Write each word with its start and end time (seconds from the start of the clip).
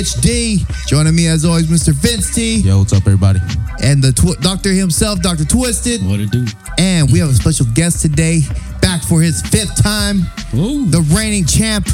Rich 0.00 0.14
D. 0.22 0.64
Joining 0.86 1.14
me, 1.14 1.26
as 1.26 1.44
always, 1.44 1.66
Mr. 1.66 1.92
Vince 1.92 2.34
T. 2.34 2.60
Yo, 2.60 2.78
what's 2.78 2.94
up, 2.94 3.02
everybody? 3.04 3.38
And 3.82 4.02
the 4.02 4.12
tw- 4.12 4.40
doctor 4.40 4.72
himself, 4.72 5.20
Dr. 5.20 5.44
Twisted. 5.44 6.00
What 6.08 6.20
it 6.20 6.30
do? 6.30 6.46
And 6.78 7.12
we 7.12 7.18
have 7.18 7.28
a 7.28 7.34
special 7.34 7.66
guest 7.74 8.00
today, 8.00 8.40
back 8.80 9.02
for 9.02 9.20
his 9.20 9.42
fifth 9.42 9.76
time, 9.82 10.22
Ooh. 10.54 10.86
the 10.86 11.02
reigning 11.14 11.44
champ, 11.44 11.84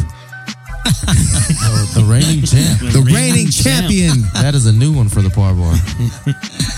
The 1.99 2.07
reigning 2.07 2.45
champ. 2.47 2.79
the 2.93 3.03
reigning 3.13 3.49
champion, 3.51 4.23
That 4.35 4.55
is 4.55 4.67
a 4.67 4.73
new 4.73 4.93
one 4.93 5.09
for 5.09 5.21
the 5.21 5.31
par 5.31 5.53
bar. 5.55 5.75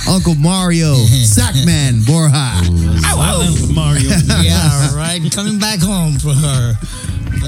Uncle 0.08 0.34
Mario, 0.34 0.94
Sakman 1.28 2.06
Borja. 2.06 2.64
Silent 3.04 3.74
Mario. 3.74 4.08
yeah, 4.42 4.96
right. 4.96 5.20
Coming 5.30 5.58
back 5.58 5.78
home 5.80 6.14
for 6.18 6.32
her 6.32 6.72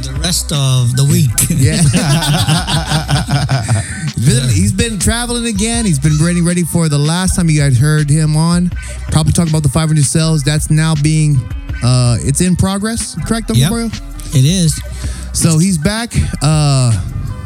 for 0.02 0.12
the 0.12 0.20
rest 0.20 0.52
of 0.52 0.96
the 0.96 1.04
week. 1.04 1.30
Yeah. 1.60 1.82
he's, 4.14 4.56
he's 4.56 4.72
been 4.72 4.98
traveling 4.98 5.46
again. 5.46 5.84
He's 5.84 5.98
been 5.98 6.16
ready, 6.22 6.40
ready 6.40 6.62
for 6.62 6.88
the 6.88 6.98
last 6.98 7.36
time 7.36 7.50
you 7.50 7.60
guys 7.60 7.78
heard 7.78 8.08
him 8.08 8.36
on. 8.36 8.70
Probably 9.10 9.32
talking 9.32 9.52
about 9.52 9.62
the 9.62 9.68
500 9.68 10.02
Sails. 10.04 10.42
That's 10.42 10.70
now 10.70 10.94
being, 11.02 11.36
uh, 11.82 12.16
it's 12.20 12.40
in 12.40 12.56
progress, 12.56 13.16
correct, 13.26 13.50
Yep. 13.54 13.70
Mario? 13.70 13.86
It 14.32 14.44
is. 14.44 14.80
So 15.34 15.58
he's 15.58 15.76
back. 15.76 16.12
Uh, 16.40 16.92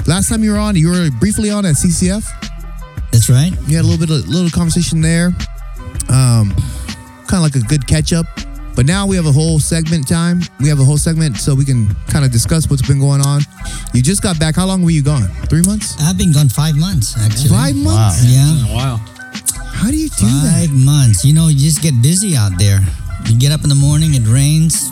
last 0.06 0.28
time 0.28 0.44
you 0.44 0.52
were 0.52 0.58
on, 0.58 0.76
you 0.76 0.90
were 0.90 1.10
briefly 1.18 1.50
on 1.50 1.64
at 1.66 1.74
CCF. 1.74 2.24
That's 3.10 3.28
right. 3.30 3.50
You 3.66 3.76
had 3.76 3.84
a 3.84 3.88
little 3.88 4.06
bit 4.06 4.10
of 4.16 4.28
little 4.28 4.50
conversation 4.50 5.00
there. 5.00 5.28
Um, 6.08 6.54
kind 7.26 7.34
of 7.34 7.42
like 7.42 7.56
a 7.56 7.66
good 7.66 7.86
catch 7.88 8.12
up. 8.12 8.26
But 8.76 8.86
now 8.86 9.06
we 9.06 9.14
have 9.16 9.26
a 9.26 9.32
whole 9.32 9.60
segment 9.60 10.08
time. 10.08 10.40
We 10.60 10.68
have 10.68 10.80
a 10.80 10.84
whole 10.84 10.98
segment 10.98 11.36
so 11.36 11.54
we 11.54 11.64
can 11.64 11.94
kind 12.08 12.24
of 12.24 12.32
discuss 12.32 12.68
what's 12.68 12.82
been 12.86 12.98
going 12.98 13.20
on. 13.20 13.42
You 13.94 14.02
just 14.02 14.20
got 14.22 14.38
back. 14.40 14.56
How 14.56 14.66
long 14.66 14.82
were 14.82 14.90
you 14.90 15.02
gone? 15.02 15.28
Three 15.48 15.62
months? 15.62 15.94
I've 16.00 16.18
been 16.18 16.32
gone 16.32 16.48
five 16.48 16.74
months 16.76 17.14
actually. 17.18 17.50
Five 17.50 17.76
months? 17.76 18.24
Yeah, 18.24 18.74
Wow. 18.74 18.96
How 19.74 19.90
do 19.90 19.96
you 19.96 20.08
do 20.08 20.26
that? 20.26 20.66
five 20.68 20.72
months. 20.76 21.24
You 21.24 21.34
know, 21.34 21.48
you 21.48 21.58
just 21.58 21.82
get 21.82 21.94
busy 22.02 22.36
out 22.36 22.52
there. 22.58 22.80
You 23.28 23.38
get 23.38 23.52
up 23.52 23.62
in 23.62 23.68
the 23.68 23.74
morning, 23.76 24.14
it 24.14 24.26
rains. 24.26 24.90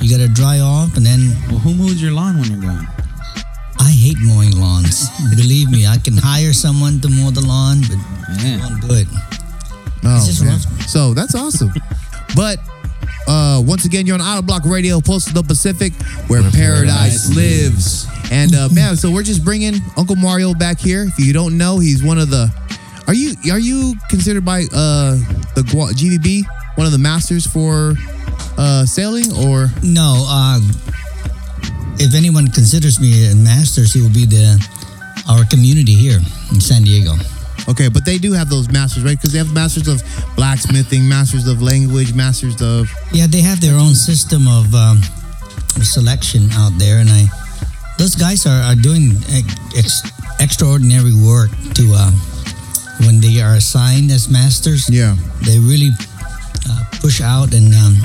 You 0.00 0.08
got 0.10 0.24
to 0.24 0.28
dry 0.32 0.60
off, 0.60 0.96
and 0.96 1.04
then 1.04 1.36
Well, 1.48 1.58
who 1.58 1.74
mows 1.74 2.00
your 2.00 2.12
lawn 2.12 2.40
when 2.40 2.50
you're 2.50 2.60
gone? 2.62 2.88
I 3.78 3.90
hate 3.90 4.16
mowing 4.20 4.52
lawns. 4.58 5.08
Believe 5.36 5.70
me, 5.70 5.86
I 5.86 5.98
can 5.98 6.16
hire 6.16 6.52
someone 6.52 7.00
to 7.00 7.08
mow 7.08 7.30
the 7.30 7.42
lawn, 7.42 7.82
but 7.82 7.98
I 7.98 8.42
Yeah. 8.42 8.58
won't 8.58 8.80
do 8.80 8.94
it. 8.94 9.06
Oh, 10.04 10.16
It's 10.16 10.26
just 10.26 10.42
rough. 10.44 10.88
So 10.88 11.12
that's 11.14 11.34
awesome. 11.34 11.72
but 12.36 12.58
uh, 13.30 13.60
once 13.60 13.84
again, 13.84 14.06
you're 14.06 14.14
on 14.14 14.20
Out 14.20 14.38
of 14.38 14.46
Block 14.46 14.64
Radio, 14.64 15.00
Postal 15.00 15.34
the 15.34 15.46
Pacific, 15.46 15.92
where, 16.26 16.42
paradise, 16.50 17.32
paradise 17.32 17.36
lives. 17.36 18.06
And 18.32 18.54
uh, 18.56 18.68
man, 18.72 18.96
so 18.96 19.10
we're 19.10 19.22
just 19.22 19.44
bringing 19.44 19.74
Uncle 19.96 20.16
Mario 20.16 20.52
back 20.52 20.80
here. 20.80 21.04
If 21.04 21.18
you 21.24 21.32
don't 21.32 21.56
know, 21.56 21.78
he's 21.78 22.02
one 22.02 22.18
of 22.18 22.30
the. 22.30 22.50
Are 23.06 23.14
you 23.14 23.34
are 23.52 23.58
you 23.58 23.94
considered 24.08 24.44
by 24.44 24.62
uh, 24.72 25.14
the 25.54 25.62
GVB 25.62 26.42
one 26.74 26.86
of 26.86 26.92
the 26.92 26.98
masters 26.98 27.46
for 27.46 27.94
uh, 28.58 28.84
sailing 28.84 29.30
or? 29.46 29.68
No, 29.82 30.26
uh, 30.28 30.60
if 31.98 32.14
anyone 32.14 32.48
considers 32.48 32.98
me 33.00 33.30
a 33.30 33.36
master, 33.36 33.82
he 33.84 34.02
will 34.02 34.12
be 34.12 34.26
the 34.26 34.58
our 35.28 35.44
community 35.44 35.94
here 35.94 36.18
in 36.50 36.60
San 36.60 36.82
Diego. 36.82 37.14
Okay, 37.68 37.88
but 37.88 38.04
they 38.04 38.18
do 38.18 38.32
have 38.32 38.48
those 38.48 38.70
masters, 38.70 39.04
right? 39.04 39.16
Because 39.16 39.32
they 39.32 39.38
have 39.38 39.52
masters 39.52 39.86
of 39.88 40.02
blacksmithing, 40.36 41.08
masters 41.08 41.46
of 41.46 41.62
language, 41.62 42.14
masters 42.14 42.60
of. 42.60 42.90
Yeah, 43.12 43.26
they 43.26 43.40
have 43.42 43.60
their 43.60 43.76
own 43.76 43.94
system 43.94 44.48
of, 44.48 44.74
um, 44.74 45.00
selection 45.82 46.50
out 46.52 46.72
there, 46.78 46.98
and 46.98 47.08
I 47.08 47.26
those 47.98 48.14
guys 48.14 48.46
are, 48.46 48.62
are 48.62 48.74
doing 48.74 49.12
ex- 49.76 50.02
extraordinary 50.40 51.12
work 51.14 51.50
to 51.74 51.84
uh, 51.92 52.10
when 53.04 53.20
they 53.20 53.40
are 53.40 53.54
assigned 53.54 54.10
as 54.10 54.28
masters. 54.28 54.88
Yeah. 54.88 55.16
they 55.42 55.58
really 55.58 55.90
uh, 56.68 56.84
push 57.00 57.20
out 57.20 57.52
and 57.52 57.74
um, 57.74 57.96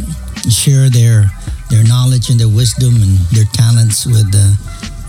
share 0.49 0.89
their 0.89 1.31
their 1.69 1.83
knowledge 1.83 2.29
and 2.29 2.39
their 2.39 2.49
wisdom 2.49 2.95
and 3.01 3.17
their 3.31 3.45
talents 3.53 4.05
with 4.05 4.31
the 4.31 4.47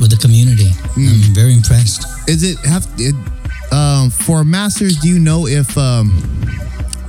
with 0.01 0.11
the 0.11 0.19
community. 0.19 0.71
I'm 0.97 1.35
very 1.35 1.53
impressed. 1.53 2.07
Is 2.29 2.43
it 2.43 2.59
have 2.65 2.87
it, 2.99 3.15
um, 3.73 4.11
for 4.11 4.45
masters? 4.45 4.97
Do 4.97 5.09
you 5.09 5.19
know 5.19 5.47
if 5.47 5.77
um, 5.79 6.11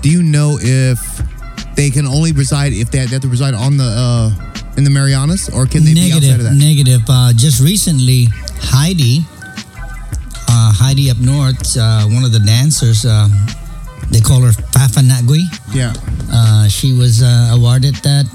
do 0.02 0.10
you 0.10 0.24
know 0.24 0.58
if 0.62 1.00
they 1.76 1.90
can 1.90 2.06
only 2.08 2.32
reside 2.32 2.74
if 2.74 2.90
they, 2.92 3.00
they 3.06 3.14
have 3.14 3.22
to 3.22 3.28
reside 3.28 3.54
on 3.54 3.78
the 3.78 3.84
uh, 3.86 4.32
in 4.78 4.84
the 4.84 4.90
Marianas 4.90 5.50
or 5.50 5.66
can 5.66 5.84
they 5.84 5.94
be 5.94 6.12
outside 6.14 6.40
of 6.40 6.44
that? 6.44 6.54
negative. 6.54 7.02
Uh, 7.10 7.34
just 7.34 7.62
recently, 7.62 8.28
Heidi, 8.60 9.22
uh, 10.50 10.72
Heidi 10.74 11.10
up 11.10 11.18
north, 11.20 11.78
uh, 11.78 12.06
one 12.08 12.24
of 12.24 12.32
the 12.32 12.40
dancers, 12.40 13.06
um, 13.06 13.32
they 14.12 14.22
call 14.22 14.42
her 14.42 14.52
Fafanagui. 14.74 15.42
yeah. 15.74 15.94
Uh, 16.32 16.68
she 16.68 16.94
was 16.94 17.22
uh, 17.24 17.52
awarded 17.56 17.96
that 18.04 18.26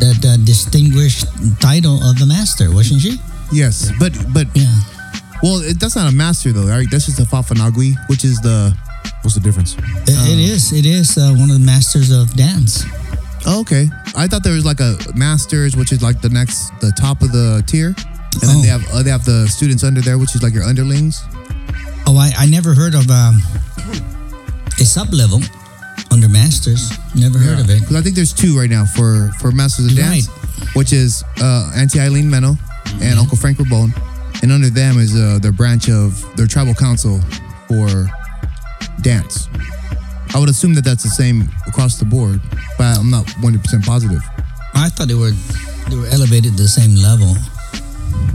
that 0.00 0.24
uh, 0.24 0.36
distinguished 0.44 1.24
title 1.60 2.02
of 2.02 2.18
the 2.18 2.26
master, 2.26 2.72
wasn't 2.72 3.00
she? 3.00 3.18
Yes, 3.52 3.90
but 4.00 4.12
but 4.34 4.46
Yeah. 4.54 4.66
Well, 5.42 5.58
it, 5.62 5.78
that's 5.78 5.96
not 5.96 6.12
a 6.12 6.14
master 6.14 6.52
though, 6.52 6.66
right? 6.66 6.86
That's 6.90 7.06
just 7.06 7.20
a 7.20 7.24
fafanagui, 7.24 7.94
which 8.08 8.24
is 8.24 8.40
the 8.40 8.76
What's 9.22 9.34
the 9.34 9.40
difference? 9.40 9.76
It, 10.06 10.10
it 10.30 10.38
is. 10.38 10.72
It 10.72 10.86
is 10.86 11.16
uh, 11.18 11.32
one 11.34 11.50
of 11.50 11.58
the 11.58 11.64
masters 11.64 12.10
of 12.10 12.34
dance. 12.36 12.84
oh, 13.46 13.60
okay. 13.60 13.86
I 14.16 14.26
thought 14.28 14.42
there 14.44 14.54
was 14.54 14.64
like 14.64 14.80
a 14.80 14.96
masters, 15.14 15.76
which 15.76 15.90
is 15.92 16.02
like 16.02 16.20
the 16.20 16.28
next 16.28 16.70
the 16.80 16.92
top 16.98 17.22
of 17.22 17.32
the 17.32 17.62
tier, 17.66 17.88
and 17.88 18.42
then 18.42 18.56
Oh. 18.58 18.62
they 18.62 18.68
have 18.68 18.84
uh, 18.92 19.02
they 19.02 19.10
have 19.10 19.24
the 19.24 19.46
students 19.48 19.82
under 19.84 20.00
there, 20.00 20.18
which 20.18 20.34
is 20.34 20.42
like 20.42 20.54
your 20.54 20.64
underlings. 20.64 21.22
Oh, 22.06 22.16
I, 22.16 22.30
I 22.38 22.46
never 22.46 22.72
heard 22.74 22.94
of 22.94 23.10
um, 23.10 23.42
a 24.78 24.84
sub 24.84 25.12
level 25.12 25.40
under 26.12 26.28
masters. 26.28 26.90
Never 27.14 27.38
heard 27.38 27.58
of 27.58 27.68
it. 27.70 27.80
Because 27.80 27.96
I 27.96 28.00
think 28.02 28.14
there's 28.14 28.32
two 28.32 28.56
right 28.58 28.70
now 28.70 28.84
for 28.84 29.30
for 29.40 29.50
Masters 29.50 29.86
of 29.86 29.96
Dance, 29.96 30.28
which 30.74 30.92
is 30.92 31.24
uh, 31.40 31.72
Auntie 31.74 31.98
Eileen 32.00 32.30
Meno 32.30 32.56
and 33.02 33.18
Uncle 33.18 33.36
Frank 33.36 33.58
Rabon, 33.58 33.90
and 34.46 34.52
under 34.52 34.70
them 34.70 34.96
is 34.96 35.12
uh, 35.16 35.40
their 35.42 35.50
branch 35.50 35.90
of 35.90 36.22
their 36.36 36.46
tribal 36.46 36.72
council 36.72 37.18
for 37.66 38.06
dance. 39.02 39.48
I 40.32 40.38
would 40.38 40.48
assume 40.48 40.72
that 40.74 40.84
that's 40.84 41.02
the 41.02 41.10
same 41.10 41.50
across 41.66 41.98
the 41.98 42.04
board, 42.04 42.40
but 42.78 42.96
I'm 42.96 43.10
not 43.10 43.26
100% 43.42 43.84
positive. 43.84 44.22
I 44.72 44.88
thought 44.88 45.08
they 45.08 45.18
were 45.18 45.34
they 45.90 45.96
were 45.96 46.06
elevated 46.14 46.56
to 46.56 46.62
the 46.62 46.68
same 46.68 46.94
level 46.94 47.34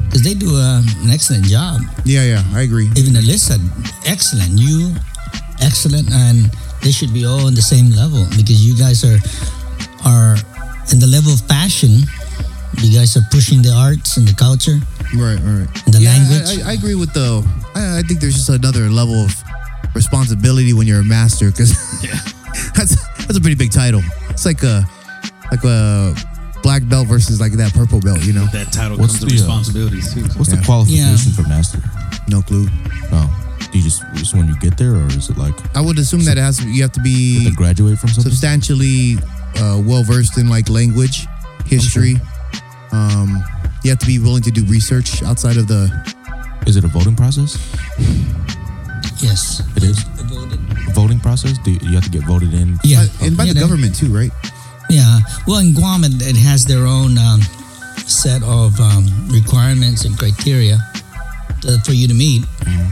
because 0.03 0.21
they 0.21 0.33
do 0.33 0.51
uh, 0.51 0.83
an 0.99 1.11
excellent 1.11 1.45
job. 1.45 1.79
Yeah, 2.03 2.25
yeah, 2.25 2.43
I 2.51 2.63
agree. 2.63 2.91
Even 2.99 3.15
Alyssa, 3.15 3.55
excellent. 4.05 4.59
You, 4.59 4.93
excellent, 5.61 6.11
and 6.11 6.51
they 6.83 6.91
should 6.91 7.13
be 7.13 7.23
all 7.23 7.47
on 7.47 7.55
the 7.55 7.63
same 7.63 7.89
level 7.91 8.27
because 8.35 8.59
you 8.59 8.75
guys 8.75 9.05
are 9.07 9.19
are 10.03 10.35
in 10.91 10.99
the 10.99 11.07
level 11.07 11.31
of 11.31 11.47
passion. 11.47 12.03
You 12.83 12.99
guys 12.99 13.15
are 13.15 13.23
pushing 13.31 13.61
the 13.61 13.71
arts 13.71 14.17
and 14.17 14.27
the 14.27 14.35
culture 14.35 14.79
Right, 15.15 15.39
right. 15.39 15.67
the 15.87 15.99
yeah, 15.99 16.09
language. 16.11 16.63
I, 16.63 16.67
I, 16.67 16.71
I 16.71 16.73
agree 16.73 16.95
with 16.95 17.13
the. 17.13 17.43
I, 17.75 17.99
I 17.99 18.01
think 18.03 18.19
there's 18.19 18.35
just 18.35 18.49
another 18.49 18.89
level 18.89 19.15
of 19.25 19.33
responsibility 19.95 20.73
when 20.73 20.87
you're 20.87 21.01
a 21.01 21.03
master 21.03 21.51
because 21.51 21.71
that's 22.75 22.95
that's 23.25 23.37
a 23.37 23.41
pretty 23.41 23.55
big 23.55 23.71
title. 23.71 24.01
It's 24.29 24.45
like 24.45 24.63
a 24.63 24.83
like 25.51 25.63
a 25.63 26.15
black 26.63 26.87
belt 26.87 27.07
versus 27.07 27.41
like 27.41 27.53
that 27.53 27.73
purple 27.73 27.99
belt. 27.99 28.23
You 28.23 28.33
know, 28.33 28.45
That 28.53 28.71
title 28.71 28.97
What's 28.97 29.19
comes 29.19 29.25
with 29.25 29.29
the, 29.31 29.35
uh, 29.35 29.47
responsibilities 29.47 30.13
too. 30.13 30.21
What's 30.37 30.49
Yeah. 30.51 30.59
the 30.59 30.65
qualification 30.65 31.31
for 31.33 31.43
master? 31.43 31.79
no 32.27 32.41
clue. 32.41 32.67
No. 33.11 33.27
Do 33.71 33.77
you 33.77 33.83
just, 33.85 34.03
just 34.15 34.33
when 34.35 34.47
you 34.47 34.55
get 34.59 34.77
there, 34.77 34.95
or 34.95 35.05
is 35.07 35.29
it 35.29 35.37
like 35.37 35.55
I 35.75 35.81
would 35.81 35.97
assume 35.97 36.23
that 36.25 36.37
it 36.37 36.41
has 36.41 36.63
you 36.63 36.81
have 36.83 36.91
to 36.93 37.01
you 37.09 37.39
have 37.39 37.43
be 37.45 37.49
to 37.49 37.55
graduate 37.55 37.97
from 37.99 38.09
something? 38.09 38.31
substantially 38.31 39.15
uh, 39.57 39.81
well 39.83 40.03
versed 40.03 40.37
in 40.37 40.49
like 40.49 40.69
language, 40.69 41.25
history. 41.65 42.15
Um, 42.91 43.43
you 43.83 43.89
have 43.89 43.99
to 43.99 44.05
be 44.05 44.19
willing 44.19 44.43
to 44.43 44.51
do 44.51 44.63
research 44.65 45.23
outside 45.23 45.57
of 45.57 45.67
the. 45.67 45.89
Is 46.67 46.75
it 46.77 46.83
a 46.83 46.87
voting 46.87 47.15
process? 47.15 47.57
yes. 49.21 49.61
It 49.77 49.83
is. 49.83 49.99
Voted. 50.29 50.59
A 50.87 50.91
voting 50.93 51.19
process? 51.19 51.57
Do 51.59 51.71
you, 51.71 51.79
you 51.81 51.95
have 51.95 52.03
to 52.05 52.09
get 52.11 52.23
voted 52.23 52.53
in? 52.53 52.77
Yeah. 52.83 53.01
uh, 53.01 53.25
and 53.25 53.35
by 53.37 53.45
Yeah, 53.45 53.53
the 53.53 53.59
government 53.59 53.95
too, 53.95 54.13
right? 54.13 54.31
Yeah. 54.89 55.19
Well, 55.47 55.59
in 55.59 55.73
Guam, 55.73 56.03
it, 56.03 56.21
it 56.21 56.35
has 56.37 56.65
their 56.65 56.85
own 56.85 57.17
um, 57.17 57.41
set 58.05 58.43
of 58.43 58.79
um, 58.79 59.07
requirements 59.29 60.05
and 60.05 60.17
criteria 60.17 60.77
to, 61.61 61.79
for 61.85 61.93
you 61.93 62.07
to 62.07 62.13
meet. 62.13 62.43
And 62.65 62.87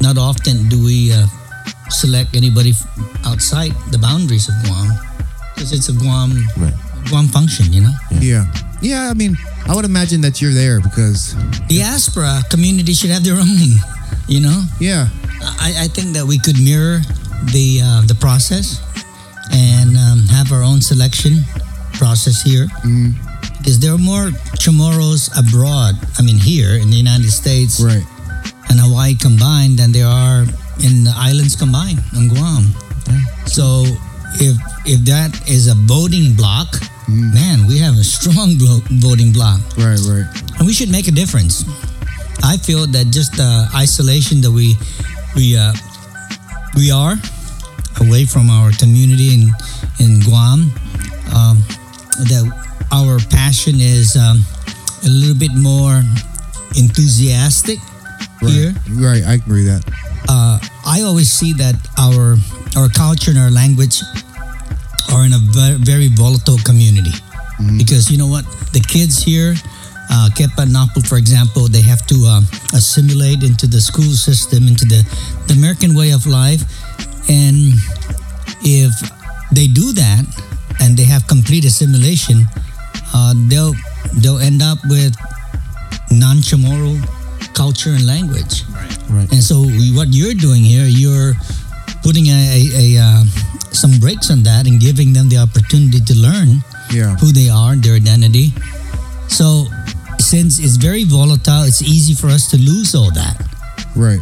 not 0.00 0.16
often 0.18 0.68
do 0.68 0.82
we 0.84 1.12
uh, 1.12 1.26
select 1.90 2.34
anybody 2.36 2.72
outside 3.26 3.72
the 3.90 3.98
boundaries 3.98 4.48
of 4.48 4.54
Guam 4.64 4.88
because 5.54 5.72
it's 5.72 5.88
a 5.88 5.92
Guam 5.92 6.32
Right. 6.56 6.74
Guam 7.08 7.28
function, 7.28 7.72
you 7.72 7.80
know. 7.82 7.94
Yeah. 8.20 8.46
Yeah, 8.80 9.10
I 9.10 9.14
mean, 9.14 9.36
I 9.66 9.74
would 9.74 9.84
imagine 9.84 10.20
that 10.22 10.40
you're 10.40 10.52
there 10.54 10.80
because, 10.80 11.34
the 11.66 11.78
Diaspora 11.82 12.42
community 12.50 12.94
should 12.94 13.10
have 13.10 13.24
their 13.24 13.34
own, 13.34 13.74
you 14.28 14.40
know. 14.40 14.62
yeah, 14.78 15.08
I, 15.58 15.74
I 15.84 15.88
think 15.88 16.14
that 16.14 16.24
we 16.24 16.38
could 16.38 16.58
mirror 16.62 17.00
the 17.52 17.80
uh, 17.82 18.02
the 18.06 18.14
process 18.14 18.78
and 19.50 19.96
uh, 19.96 20.16
have 20.34 20.52
our 20.52 20.62
own 20.62 20.80
selection 20.80 21.42
process 21.94 22.42
here 22.42 22.66
because 23.58 23.80
there 23.80 23.92
are 23.92 23.98
more 23.98 24.30
Chamorros 24.62 25.26
abroad. 25.34 25.94
I 26.18 26.22
mean, 26.22 26.38
here 26.38 26.74
in 26.78 26.90
the 26.90 26.96
United 26.96 27.30
States 27.30 27.80
Right. 27.82 28.04
and 28.70 28.78
Hawaii 28.78 29.14
combined 29.16 29.78
than 29.78 29.90
there 29.92 30.06
are 30.06 30.42
in 30.86 31.02
the 31.02 31.12
islands 31.16 31.56
combined 31.56 31.98
on 32.16 32.28
Guam. 32.28 32.70
So 33.46 33.82
if 34.38 34.54
if 34.86 35.02
that 35.10 35.34
is 35.50 35.66
a 35.66 35.74
voting 35.74 36.34
block, 36.38 36.68
man, 37.08 37.66
we 37.66 37.78
have 37.78 37.96
a 37.96 38.04
strong 38.04 38.56
blo- 38.58 38.82
voting 39.00 39.32
block, 39.32 39.60
Right. 39.76 39.98
Right. 40.06 40.26
and 40.58 40.66
we 40.66 40.72
should 40.72 40.90
make 40.90 41.08
a 41.08 41.12
difference. 41.12 41.64
I 42.42 42.56
feel 42.56 42.86
that 42.86 43.10
just 43.10 43.32
the 43.36 43.68
isolation 43.74 44.40
that 44.42 44.50
we 44.52 44.76
we 45.34 45.56
uh, 45.56 45.72
we 46.76 46.90
are 46.90 47.16
away 48.00 48.24
from 48.26 48.50
our 48.50 48.70
community 48.78 49.34
in 49.34 49.52
in 49.98 50.20
Guam, 50.20 50.70
um, 51.34 51.58
that 52.30 52.44
our 52.92 53.18
passion 53.30 53.80
is 53.80 54.14
um, 54.16 54.44
a 55.04 55.08
little 55.10 55.34
bit 55.36 55.52
more 55.56 56.02
enthusiastic 56.76 57.78
Right. 58.40 58.52
here 58.52 58.74
Right. 58.90 59.22
I 59.26 59.34
agree 59.34 59.64
with 59.66 59.82
that. 59.82 59.84
uh, 60.28 60.58
I 60.86 61.02
always 61.02 61.30
see 61.30 61.52
that 61.54 61.74
our 61.98 62.36
our 62.76 62.88
culture 62.88 63.30
and 63.34 63.38
our 63.40 63.50
language 63.50 64.02
are 65.12 65.24
in 65.24 65.32
a 65.32 65.42
very, 65.52 65.76
very 65.76 66.08
volatile 66.08 66.58
community 66.64 67.12
because 67.76 68.10
you 68.10 68.18
know 68.18 68.26
what 68.26 68.44
the 68.72 68.80
kids 68.80 69.22
here 69.22 69.54
uh, 70.10 70.28
Kepa 70.32 70.70
Napu, 70.70 71.00
for 71.02 71.16
example, 71.16 71.68
they 71.68 71.82
have 71.82 72.06
to 72.06 72.14
um, 72.24 72.44
assimilate 72.72 73.42
into 73.42 73.66
the 73.66 73.80
school 73.80 74.12
system, 74.16 74.66
into 74.66 74.84
the, 74.84 75.04
the 75.46 75.54
American 75.54 75.94
way 75.94 76.12
of 76.12 76.26
life. 76.26 76.62
And 77.28 77.74
if 78.64 78.92
they 79.52 79.66
do 79.66 79.92
that 79.92 80.24
and 80.80 80.96
they 80.96 81.04
have 81.04 81.26
complete 81.26 81.64
assimilation, 81.64 82.44
uh, 83.12 83.34
they'll, 83.48 83.74
they'll 84.14 84.38
end 84.38 84.62
up 84.62 84.78
with 84.88 85.14
non 86.10 86.36
Chamorro 86.38 86.96
culture 87.54 87.90
and 87.90 88.06
language. 88.06 88.64
Right. 88.72 88.98
right. 89.10 89.32
And 89.32 89.42
so 89.42 89.64
what 89.92 90.08
you're 90.10 90.34
doing 90.34 90.62
here, 90.62 90.86
you're 90.86 91.34
putting 92.02 92.26
a, 92.26 92.32
a, 92.32 92.96
a 92.96 93.02
uh, 93.02 93.24
some 93.72 93.98
breaks 94.00 94.30
on 94.30 94.42
that 94.44 94.66
and 94.66 94.80
giving 94.80 95.12
them 95.12 95.28
the 95.28 95.38
opportunity 95.38 96.00
to 96.00 96.14
learn 96.14 96.62
Yeah. 96.90 97.16
who 97.20 97.32
they 97.32 97.48
are, 97.48 97.76
their 97.76 97.94
identity. 97.94 98.52
So 99.28 99.66
since 100.18 100.58
it's 100.58 100.76
very 100.76 101.04
volatile, 101.04 101.64
it's 101.64 101.82
easy 101.82 102.14
for 102.14 102.28
us 102.28 102.48
to 102.50 102.56
lose 102.58 102.94
all 102.94 103.10
that. 103.12 103.36
Right. 103.94 104.20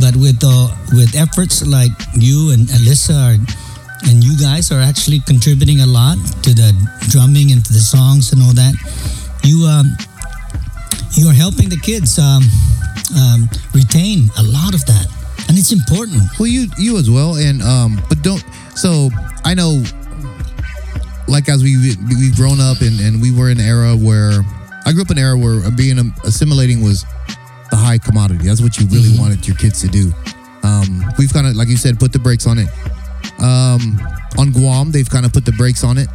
But 0.00 0.16
with 0.16 0.40
uh, 0.44 0.68
with 0.92 1.14
efforts 1.14 1.64
like 1.66 1.92
you 2.14 2.50
and 2.52 2.66
Alyssa 2.68 3.14
are, 3.14 3.38
and 4.08 4.24
you 4.24 4.36
guys 4.40 4.72
are 4.72 4.80
actually 4.80 5.20
contributing 5.20 5.80
a 5.80 5.86
lot 5.86 6.16
to 6.42 6.50
the 6.54 6.72
drumming 7.12 7.52
and 7.52 7.64
to 7.64 7.72
the 7.72 7.80
songs 7.80 8.32
and 8.32 8.42
all 8.42 8.52
that, 8.54 8.74
you 9.44 9.64
um, 9.68 9.92
you 11.12 11.28
are 11.28 11.34
helping 11.36 11.68
the 11.68 11.76
kids 11.76 12.18
um, 12.18 12.42
um, 13.16 13.48
retain 13.74 14.30
a 14.38 14.42
lot 14.42 14.74
of 14.74 14.80
that, 14.86 15.06
and 15.48 15.58
it's 15.58 15.72
important. 15.72 16.22
Well, 16.38 16.48
you 16.48 16.68
you 16.78 16.96
as 16.98 17.08
well, 17.10 17.36
and 17.36 17.62
um, 17.62 18.00
but 18.08 18.22
don't. 18.22 18.42
So 18.74 19.10
I 19.44 19.54
know, 19.54 19.82
like 21.28 21.48
as 21.48 21.62
we 21.62 21.96
we've 22.08 22.36
grown 22.36 22.60
up 22.60 22.80
and 22.80 23.00
and 23.00 23.20
we 23.22 23.32
were 23.32 23.50
in 23.50 23.60
an 23.60 23.66
era 23.66 23.94
where 23.94 24.40
I 24.84 24.92
grew 24.92 25.02
up 25.02 25.10
in 25.10 25.18
an 25.18 25.24
era 25.24 25.38
where 25.38 25.70
being 25.70 25.98
assimilating 26.24 26.82
was 26.82 27.04
the 27.70 27.76
high 27.76 27.98
commodity. 27.98 28.46
That's 28.46 28.60
what 28.60 28.78
you 28.78 28.86
really 28.86 29.18
wanted 29.18 29.46
your 29.46 29.56
kids 29.56 29.80
to 29.82 29.88
do. 29.88 30.12
Um, 30.62 31.04
we've 31.18 31.32
kind 31.32 31.46
of, 31.46 31.56
like 31.56 31.68
you 31.68 31.76
said, 31.76 31.98
put 31.98 32.12
the 32.12 32.18
brakes 32.18 32.46
on 32.46 32.58
it. 32.58 32.68
Um, 33.40 34.00
on 34.38 34.52
Guam, 34.52 34.92
they've 34.92 35.08
kind 35.08 35.24
of 35.24 35.32
put 35.32 35.44
the 35.44 35.52
brakes 35.52 35.82
on 35.82 35.98
it. 35.98 36.08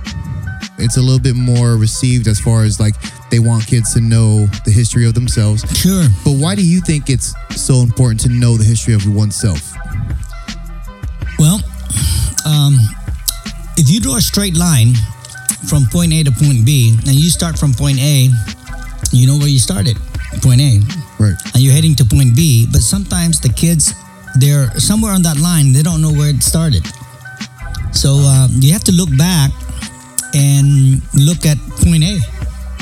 It's 0.78 0.98
a 0.98 1.02
little 1.02 1.20
bit 1.20 1.36
more 1.36 1.76
received 1.76 2.28
as 2.28 2.40
far 2.40 2.64
as 2.64 2.80
like 2.80 2.96
they 3.30 3.40
want 3.40 3.66
kids 3.66 3.94
to 3.96 4.02
know 4.02 4.46
the 4.66 4.72
history 4.72 5.06
of 5.08 5.14
themselves. 5.14 5.64
Sure. 5.78 6.06
But 6.24 6.34
why 6.34 6.56
do 6.56 6.66
you 6.66 6.82
think 6.82 7.10
it's 7.10 7.34
so 7.56 7.82
important 7.82 8.20
to 8.22 8.30
know 8.30 8.58
the 8.58 8.64
history 8.64 8.94
of 8.94 9.08
oneself? 9.08 9.74
Well, 11.40 11.60
um, 12.48 12.80
if 13.78 13.90
you 13.92 14.00
draw 14.00 14.16
a 14.16 14.22
straight 14.22 14.56
line 14.56 14.94
from 15.68 15.86
point 15.92 16.14
A 16.14 16.24
to 16.24 16.32
point 16.32 16.66
B, 16.66 16.96
and 17.06 17.14
you 17.16 17.30
start 17.30 17.60
from 17.60 17.74
point 17.74 18.00
A, 18.00 18.30
you 19.12 19.28
know 19.28 19.38
where 19.38 19.48
you 19.52 19.60
started, 19.60 19.98
point 20.42 20.62
A, 20.62 20.80
Right. 21.20 21.36
and 21.54 21.62
you're 21.62 21.74
heading 21.74 21.96
to 21.96 22.06
point 22.06 22.36
B. 22.36 22.68
But 22.72 22.82
sometimes 22.82 23.40
the 23.42 23.50
kids, 23.50 23.94
they're 24.40 24.72
somewhere 24.80 25.12
on 25.14 25.22
that 25.24 25.38
line, 25.38 25.74
they 25.74 25.84
don't 25.84 26.02
know 26.02 26.12
where 26.14 26.30
it 26.30 26.42
started. 26.44 26.86
So 27.92 28.16
um, 28.16 28.52
you 28.60 28.72
have 28.74 28.84
to 28.86 28.92
look 28.92 29.10
back 29.18 29.52
and 30.34 31.02
look 31.16 31.46
at 31.46 31.58
point 31.84 32.04
A. 32.04 32.20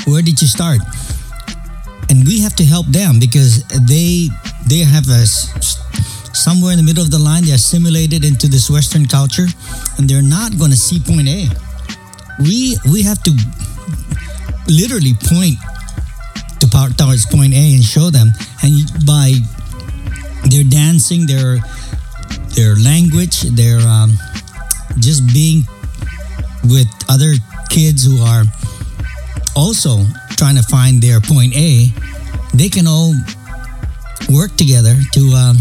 Where 0.06 0.22
did 0.22 0.40
you 0.40 0.46
start? 0.48 0.80
And 2.10 2.26
we 2.26 2.40
have 2.40 2.54
to 2.56 2.64
help 2.64 2.86
them 2.86 3.18
because 3.18 3.64
they 3.88 4.28
they 4.68 4.80
have 4.86 5.08
a 5.08 5.26
somewhere 6.36 6.72
in 6.72 6.78
the 6.78 6.84
middle 6.84 7.02
of 7.02 7.10
the 7.10 7.18
line. 7.18 7.44
They're 7.44 7.56
assimilated 7.56 8.24
into 8.24 8.46
this 8.48 8.70
Western 8.70 9.06
culture, 9.06 9.46
and 9.98 10.08
they're 10.08 10.22
not 10.22 10.58
going 10.58 10.70
to 10.70 10.76
see 10.76 11.00
point 11.00 11.28
A. 11.28 11.48
We 12.38 12.76
we 12.92 13.02
have 13.02 13.22
to 13.24 13.32
literally 14.68 15.14
point 15.14 15.56
to 16.60 16.68
power 16.68 16.90
towards 16.90 17.26
point 17.26 17.54
A 17.54 17.74
and 17.74 17.82
show 17.82 18.10
them, 18.10 18.28
and 18.62 18.74
by 19.06 19.32
their 20.44 20.64
dancing, 20.64 21.26
their 21.26 21.58
their 22.54 22.76
language, 22.76 23.40
their 23.56 23.80
um, 23.80 24.12
just 24.98 25.26
being 25.32 25.64
with 26.64 26.88
other 27.08 27.34
kids 27.70 28.04
who 28.04 28.20
are 28.22 28.44
also 29.54 30.04
trying 30.36 30.56
to 30.56 30.62
find 30.62 31.00
their 31.00 31.20
point 31.20 31.54
A, 31.56 31.88
they 32.54 32.68
can 32.68 32.86
all 32.86 33.14
work 34.28 34.54
together 34.56 34.96
to 35.12 35.20
um, 35.32 35.56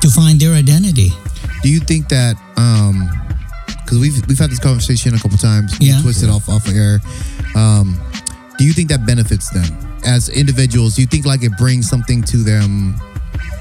to 0.00 0.10
find 0.10 0.40
their 0.40 0.54
identity. 0.54 1.10
Do 1.62 1.68
you 1.68 1.80
think 1.80 2.08
that 2.08 2.36
um 2.56 3.08
because 3.84 3.98
we've 3.98 4.26
we've 4.28 4.38
had 4.38 4.50
this 4.50 4.58
conversation 4.58 5.14
a 5.14 5.18
couple 5.18 5.38
times, 5.38 5.74
Yeah. 5.80 6.00
twisted 6.02 6.28
off 6.28 6.48
off 6.48 6.68
air. 6.68 7.00
Um, 7.54 7.98
do 8.58 8.64
you 8.64 8.72
think 8.72 8.88
that 8.90 9.06
benefits 9.06 9.48
them 9.50 9.64
as 10.04 10.28
individuals? 10.28 10.94
Do 10.96 11.00
you 11.02 11.06
think 11.06 11.24
like 11.26 11.42
it 11.42 11.56
brings 11.56 11.88
something 11.88 12.22
to 12.24 12.36
them? 12.38 12.94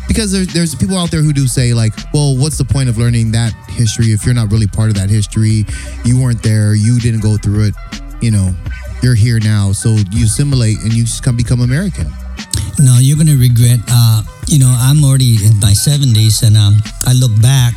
Because 0.07 0.31
there's 0.31 0.47
there's 0.53 0.75
people 0.75 0.97
out 0.97 1.11
there 1.11 1.21
who 1.21 1.33
do 1.33 1.47
say 1.47 1.73
like, 1.73 1.93
well, 2.13 2.35
what's 2.37 2.57
the 2.57 2.65
point 2.65 2.89
of 2.89 2.97
learning 2.97 3.31
that 3.31 3.53
history 3.69 4.07
if 4.07 4.25
you're 4.25 4.35
not 4.35 4.51
really 4.51 4.67
part 4.67 4.89
of 4.89 4.95
that 4.95 5.09
history? 5.09 5.65
You 6.05 6.19
weren't 6.21 6.43
there, 6.43 6.75
you 6.75 6.99
didn't 6.99 7.21
go 7.21 7.37
through 7.37 7.65
it. 7.67 7.75
You 8.21 8.31
know, 8.31 8.53
you're 9.01 9.15
here 9.15 9.39
now, 9.39 9.71
so 9.71 9.89
you 10.11 10.25
assimilate 10.25 10.79
and 10.81 10.91
you 10.93 11.03
just 11.03 11.23
come 11.23 11.35
become 11.37 11.61
American. 11.61 12.07
No, 12.79 12.97
you're 12.99 13.17
gonna 13.17 13.35
regret. 13.37 13.79
Uh, 13.89 14.23
you 14.47 14.59
know, 14.59 14.69
I'm 14.69 15.03
already 15.03 15.35
in 15.43 15.59
my 15.59 15.73
70s, 15.73 16.43
and 16.45 16.55
um, 16.57 16.77
I 17.05 17.13
look 17.13 17.33
back, 17.41 17.73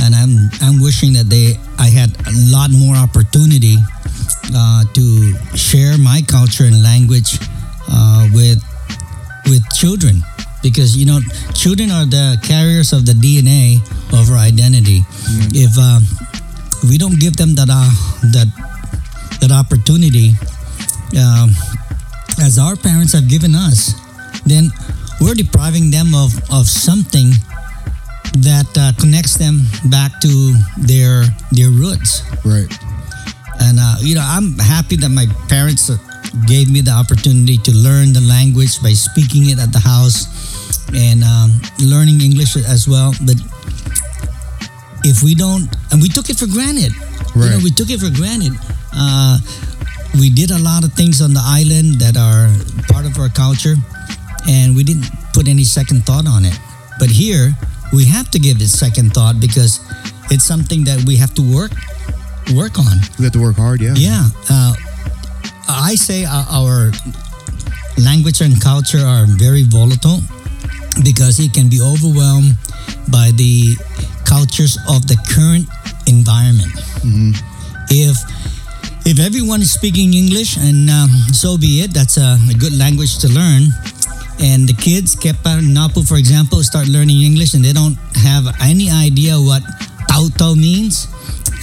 and 0.00 0.14
I'm 0.14 0.50
I'm 0.62 0.80
wishing 0.80 1.12
that 1.14 1.28
they 1.30 1.54
I 1.78 1.88
had 1.88 2.10
a 2.26 2.34
lot 2.50 2.70
more 2.70 2.96
opportunity 2.96 3.76
uh, 4.54 4.84
to 4.84 5.04
share 5.56 5.98
my 5.98 6.22
culture 6.26 6.64
and 6.64 6.82
language 6.82 7.38
uh, 7.90 8.28
with 8.32 8.58
with 9.46 9.62
children, 9.74 10.22
because 10.62 10.96
you 10.96 11.06
know, 11.06 11.20
children 11.54 11.90
are 11.90 12.06
the 12.06 12.38
carriers 12.42 12.92
of 12.92 13.06
the 13.06 13.12
DNA 13.12 13.78
of 14.12 14.30
our 14.30 14.38
identity. 14.38 15.02
If 15.54 15.76
uh, 15.78 16.00
we 16.88 16.98
don't 16.98 17.20
give 17.20 17.36
them 17.36 17.54
that 17.54 17.68
uh, 17.70 17.90
that 18.32 18.48
that 19.40 19.52
opportunity. 19.52 20.32
Um, 21.10 21.50
as 22.40 22.58
our 22.58 22.76
parents 22.76 23.12
have 23.12 23.28
given 23.28 23.54
us, 23.54 23.94
then 24.46 24.70
we're 25.20 25.34
depriving 25.34 25.90
them 25.90 26.14
of, 26.14 26.32
of 26.50 26.66
something 26.68 27.30
that 28.46 28.66
uh, 28.78 28.92
connects 29.00 29.36
them 29.36 29.60
back 29.90 30.20
to 30.20 30.54
their 30.78 31.24
their 31.52 31.70
roots. 31.70 32.22
Right. 32.44 32.70
And 33.60 33.78
uh, 33.78 33.96
you 34.00 34.14
know, 34.14 34.24
I'm 34.24 34.56
happy 34.58 34.96
that 34.96 35.10
my 35.10 35.26
parents 35.48 35.90
uh, 35.90 35.96
gave 36.46 36.70
me 36.70 36.80
the 36.80 36.92
opportunity 36.92 37.58
to 37.58 37.72
learn 37.72 38.12
the 38.12 38.20
language 38.22 38.80
by 38.82 38.92
speaking 38.94 39.50
it 39.50 39.58
at 39.58 39.72
the 39.72 39.80
house 39.80 40.26
and 40.94 41.22
um, 41.22 41.52
learning 41.82 42.20
English 42.20 42.56
as 42.56 42.88
well. 42.88 43.12
But 43.26 43.36
if 45.04 45.22
we 45.22 45.34
don't, 45.34 45.68
and 45.92 46.00
we 46.02 46.08
took 46.08 46.30
it 46.30 46.38
for 46.38 46.46
granted, 46.46 46.92
you 47.34 47.40
know, 47.40 47.56
Right. 47.56 47.62
we 47.62 47.70
took 47.70 47.90
it 47.90 48.00
for 48.00 48.10
granted. 48.10 48.52
Uh, 48.92 49.38
we 50.18 50.30
did 50.30 50.50
a 50.50 50.58
lot 50.58 50.84
of 50.84 50.92
things 50.94 51.20
on 51.22 51.32
the 51.32 51.42
island 51.42 52.00
that 52.00 52.16
are 52.16 52.50
part 52.92 53.06
of 53.06 53.18
our 53.18 53.28
culture, 53.28 53.76
and 54.48 54.74
we 54.76 54.84
didn't 54.84 55.06
put 55.32 55.48
any 55.48 55.64
second 55.64 56.04
thought 56.06 56.26
on 56.26 56.44
it. 56.44 56.56
But 56.98 57.10
here, 57.10 57.52
we 57.92 58.04
have 58.06 58.30
to 58.30 58.38
give 58.38 58.60
it 58.60 58.68
second 58.68 59.12
thought 59.12 59.40
because 59.40 59.80
it's 60.30 60.44
something 60.46 60.84
that 60.84 61.04
we 61.06 61.16
have 61.16 61.34
to 61.34 61.42
work 61.42 61.72
work 62.54 62.78
on. 62.78 62.98
We 63.18 63.24
have 63.24 63.32
to 63.34 63.40
work 63.42 63.56
hard. 63.56 63.80
Yeah. 63.80 63.94
Yeah, 63.96 64.24
uh, 64.48 64.74
I 65.68 65.94
say 65.94 66.24
our 66.24 66.92
language 67.98 68.40
and 68.40 68.60
culture 68.60 69.04
are 69.04 69.26
very 69.26 69.62
volatile 69.62 70.20
because 71.04 71.38
it 71.38 71.52
can 71.52 71.68
be 71.68 71.80
overwhelmed 71.80 72.56
by 73.10 73.30
the 73.36 73.76
cultures 74.24 74.78
of 74.88 75.06
the 75.06 75.16
current 75.30 75.66
environment. 76.06 76.72
if 77.90 78.16
if 79.06 79.18
everyone 79.18 79.60
is 79.62 79.72
speaking 79.72 80.14
English, 80.14 80.56
and 80.56 80.90
um, 80.90 81.10
so 81.32 81.56
be 81.56 81.80
it. 81.82 81.92
That's 81.92 82.16
a, 82.16 82.38
a 82.50 82.54
good 82.54 82.76
language 82.76 83.18
to 83.18 83.28
learn. 83.28 83.72
And 84.40 84.66
the 84.66 84.72
kids, 84.72 85.14
Kepa 85.14 85.60
Napu, 85.60 86.02
for 86.02 86.16
example, 86.16 86.62
start 86.62 86.88
learning 86.88 87.20
English, 87.20 87.52
and 87.54 87.64
they 87.64 87.72
don't 87.72 87.96
have 88.16 88.48
any 88.60 88.90
idea 88.90 89.36
what 89.36 89.62
tau 90.08 90.28
tau 90.36 90.54
means. 90.54 91.08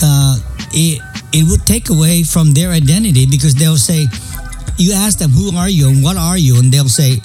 Uh, 0.01 0.37
it 0.71 1.01
it 1.33 1.49
would 1.49 1.65
take 1.65 1.89
away 1.89 2.23
from 2.23 2.53
their 2.53 2.69
identity 2.69 3.25
because 3.25 3.55
they'll 3.55 3.81
say, 3.81 4.05
you 4.77 4.93
ask 4.93 5.17
them 5.17 5.31
who 5.31 5.55
are 5.57 5.69
you 5.69 5.89
and 5.89 6.03
what 6.03 6.17
are 6.17 6.37
you, 6.37 6.59
and 6.59 6.71
they'll 6.71 6.87
say 6.87 7.17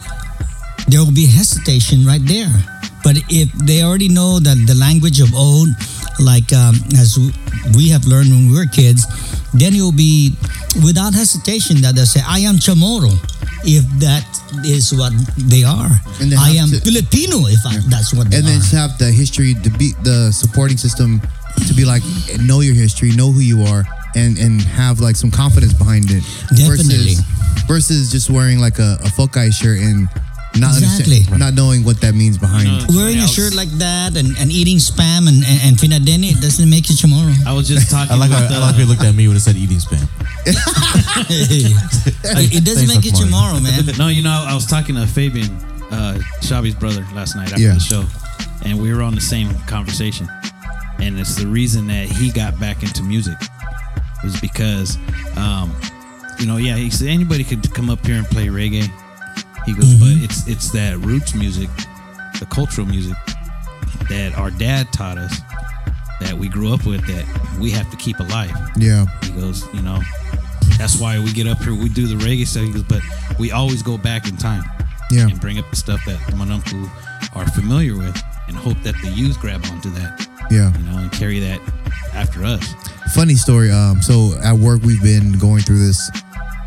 there 0.89 1.01
will 1.05 1.13
be 1.13 1.27
hesitation 1.27 2.05
right 2.05 2.25
there. 2.25 2.53
But 3.05 3.17
if 3.29 3.53
they 3.67 3.83
already 3.83 4.09
know 4.09 4.39
that 4.39 4.57
the 4.67 4.75
language 4.75 5.21
of 5.21 5.35
old, 5.35 5.69
like 6.19 6.53
um, 6.53 6.77
as 6.97 7.19
we 7.77 7.89
have 7.91 8.07
learned 8.07 8.31
when 8.31 8.49
we 8.49 8.55
were 8.57 8.67
kids, 8.67 9.05
then 9.53 9.75
it 9.75 9.83
will 9.83 9.93
be 9.93 10.35
without 10.85 11.13
hesitation 11.13 11.83
that 11.83 11.95
they'll 11.95 12.07
say, 12.07 12.23
I 12.27 12.41
am 12.41 12.57
Chamorro, 12.57 13.13
if 13.65 13.85
that 14.01 14.25
is 14.65 14.93
what 14.93 15.13
they 15.37 15.65
are. 15.65 15.91
And 16.21 16.31
they 16.33 16.37
I 16.37 16.51
am 16.61 16.69
to- 16.71 16.81
Filipino, 16.81 17.47
if 17.47 17.65
I, 17.67 17.79
that's 17.89 18.13
what 18.15 18.31
they 18.31 18.39
and 18.39 18.47
then 18.47 18.57
are. 18.57 18.61
just 18.61 18.73
have 18.75 18.99
the 18.99 19.11
history 19.11 19.55
to 19.55 19.71
be 19.71 19.93
the 20.03 20.31
supporting 20.33 20.77
system 20.77 21.21
to 21.67 21.75
be 21.75 21.85
like 21.85 22.03
know 22.41 22.61
your 22.61 22.75
history, 22.75 23.13
know 23.13 23.31
who 23.31 23.41
you 23.41 23.63
are, 23.63 23.85
and 24.17 24.39
and 24.39 24.61
have 24.63 25.01
like 25.01 25.17
some 25.17 25.31
confidence 25.31 25.73
behind 25.75 26.11
it. 26.11 26.25
Definitely. 26.57 27.17
Versus, 27.17 27.25
versus 27.67 28.13
just 28.13 28.31
wearing 28.31 28.59
like 28.59 28.79
a, 28.79 28.99
a 29.05 29.27
guy 29.29 29.51
shirt 29.51 29.79
and 29.79 30.09
not 30.57 30.77
Exactly. 30.77 31.17
understand, 31.25 31.39
not 31.41 31.55
knowing 31.55 31.83
what 31.85 32.01
that 32.03 32.15
means 32.15 32.37
behind. 32.39 32.69
No. 32.69 32.79
it. 32.85 32.91
Wearing 32.95 33.17
a 33.17 33.21
I 33.21 33.23
was- 33.25 33.33
shirt 33.35 33.55
like 33.55 33.71
that 33.81 34.17
and, 34.17 34.37
and 34.39 34.51
eating 34.53 34.77
spam 34.79 35.27
and, 35.29 35.43
and, 35.45 35.61
and 35.65 35.77
finadene, 35.77 36.31
it 36.31 36.41
doesn't 36.41 36.69
make 36.69 36.89
you 36.91 36.97
Chamorro. 36.97 37.33
I 37.47 37.53
was 37.53 37.67
just 37.69 37.91
talking 37.91 38.13
I 38.13 38.17
like 38.19 38.31
about 38.31 38.51
how, 38.51 38.57
I 38.57 38.61
like 38.67 38.75
how 38.75 38.81
you 38.81 38.87
looked 38.87 39.03
at 39.05 39.15
me 39.15 39.29
when 39.29 39.37
it 39.37 39.41
said 39.41 39.57
eating 39.57 39.79
spam. 39.79 40.05
it 41.33 42.65
doesn't 42.65 42.89
make 42.89 43.05
you 43.05 43.13
Mark. 43.31 43.57
Chamorro, 43.57 43.63
man. 43.63 43.83
No, 43.99 44.09
you 44.09 44.23
know, 44.23 44.31
I 44.47 44.55
was 44.55 44.67
talking 44.67 44.95
to 44.97 45.07
Fabian, 45.07 45.51
uh, 45.91 46.19
Shabby's 46.41 46.75
brother, 46.75 47.07
last 47.15 47.37
night 47.37 47.51
after 47.53 47.61
Yeah. 47.63 47.75
the 47.75 47.81
show, 47.81 48.05
and 48.65 48.81
we 48.81 48.93
were 48.93 49.03
on 49.03 49.15
the 49.15 49.21
same 49.21 49.55
conversation. 49.67 50.29
And 50.99 51.19
it's 51.19 51.35
the 51.37 51.47
reason 51.47 51.87
that 51.89 52.07
he 52.09 52.31
got 52.31 52.59
back 52.61 52.83
into 52.83 53.03
music 53.03 53.37
was 54.23 54.39
because, 54.41 54.99
um, 55.37 55.75
you 56.39 56.47
know, 56.47 56.57
yeah, 56.59 56.77
he 56.77 56.91
said 56.91 57.09
anybody 57.09 57.43
could 57.45 57.73
come 57.75 57.91
up 57.91 58.05
here 58.07 58.17
and 58.17 58.27
play 58.27 58.47
reggae. 58.47 58.89
He 59.67 59.75
goes, 59.75 59.95
but 59.95 60.23
it's 60.23 60.47
it's 60.49 60.71
that 60.73 60.99
roots 60.99 61.35
music, 61.35 61.71
the 62.39 62.47
cultural 62.47 62.87
music 62.87 63.17
that 64.09 64.37
our 64.37 64.51
dad 64.51 64.93
taught 64.93 65.19
us, 65.19 65.41
that 66.21 66.35
we 66.35 66.49
grew 66.49 66.73
up 66.73 66.85
with, 66.85 67.07
that 67.07 67.59
we 67.61 67.71
have 67.71 67.91
to 67.91 67.97
keep 67.97 68.19
alive. 68.19 68.53
Yeah, 68.77 69.07
He 69.23 69.31
goes, 69.33 69.73
you 69.75 69.83
know, 69.83 70.01
that's 70.79 70.99
why 71.01 71.19
we 71.19 71.33
get 71.33 71.47
up 71.47 71.59
here, 71.63 71.75
we 71.75 71.89
do 71.89 72.07
the 72.07 72.17
reggae 72.17 72.47
stuff. 72.47 72.65
He 72.65 72.73
goes, 72.73 72.83
but 72.83 73.03
we 73.39 73.53
always 73.53 73.83
go 73.83 73.97
back 73.97 74.29
in 74.29 74.37
time 74.37 74.65
yeah, 75.11 75.29
and 75.29 75.41
bring 75.41 75.59
up 75.59 75.69
the 75.71 75.77
stuff 75.77 76.01
that 76.07 76.19
the 76.27 76.33
Manumku 76.33 76.91
are 77.37 77.49
familiar 77.51 77.97
with 77.97 78.21
and 78.49 78.57
hope 78.57 78.81
that 78.83 78.95
the 79.03 79.09
youth 79.09 79.39
grab 79.41 79.65
onto 79.67 79.91
that, 79.91 80.27
yeah. 80.51 80.77
you 80.77 80.85
know, 80.85 80.99
and 80.99 81.13
carry 81.13 81.39
that 81.39 81.61
after 82.15 82.45
us. 82.45 82.75
Funny 83.15 83.35
story. 83.35 83.71
Um, 83.71 84.03
so 84.03 84.33
at 84.43 84.55
work 84.55 84.83
we've 84.83 85.03
been 85.03 85.39
going 85.39 85.63
through 85.63 85.87
this 85.87 86.11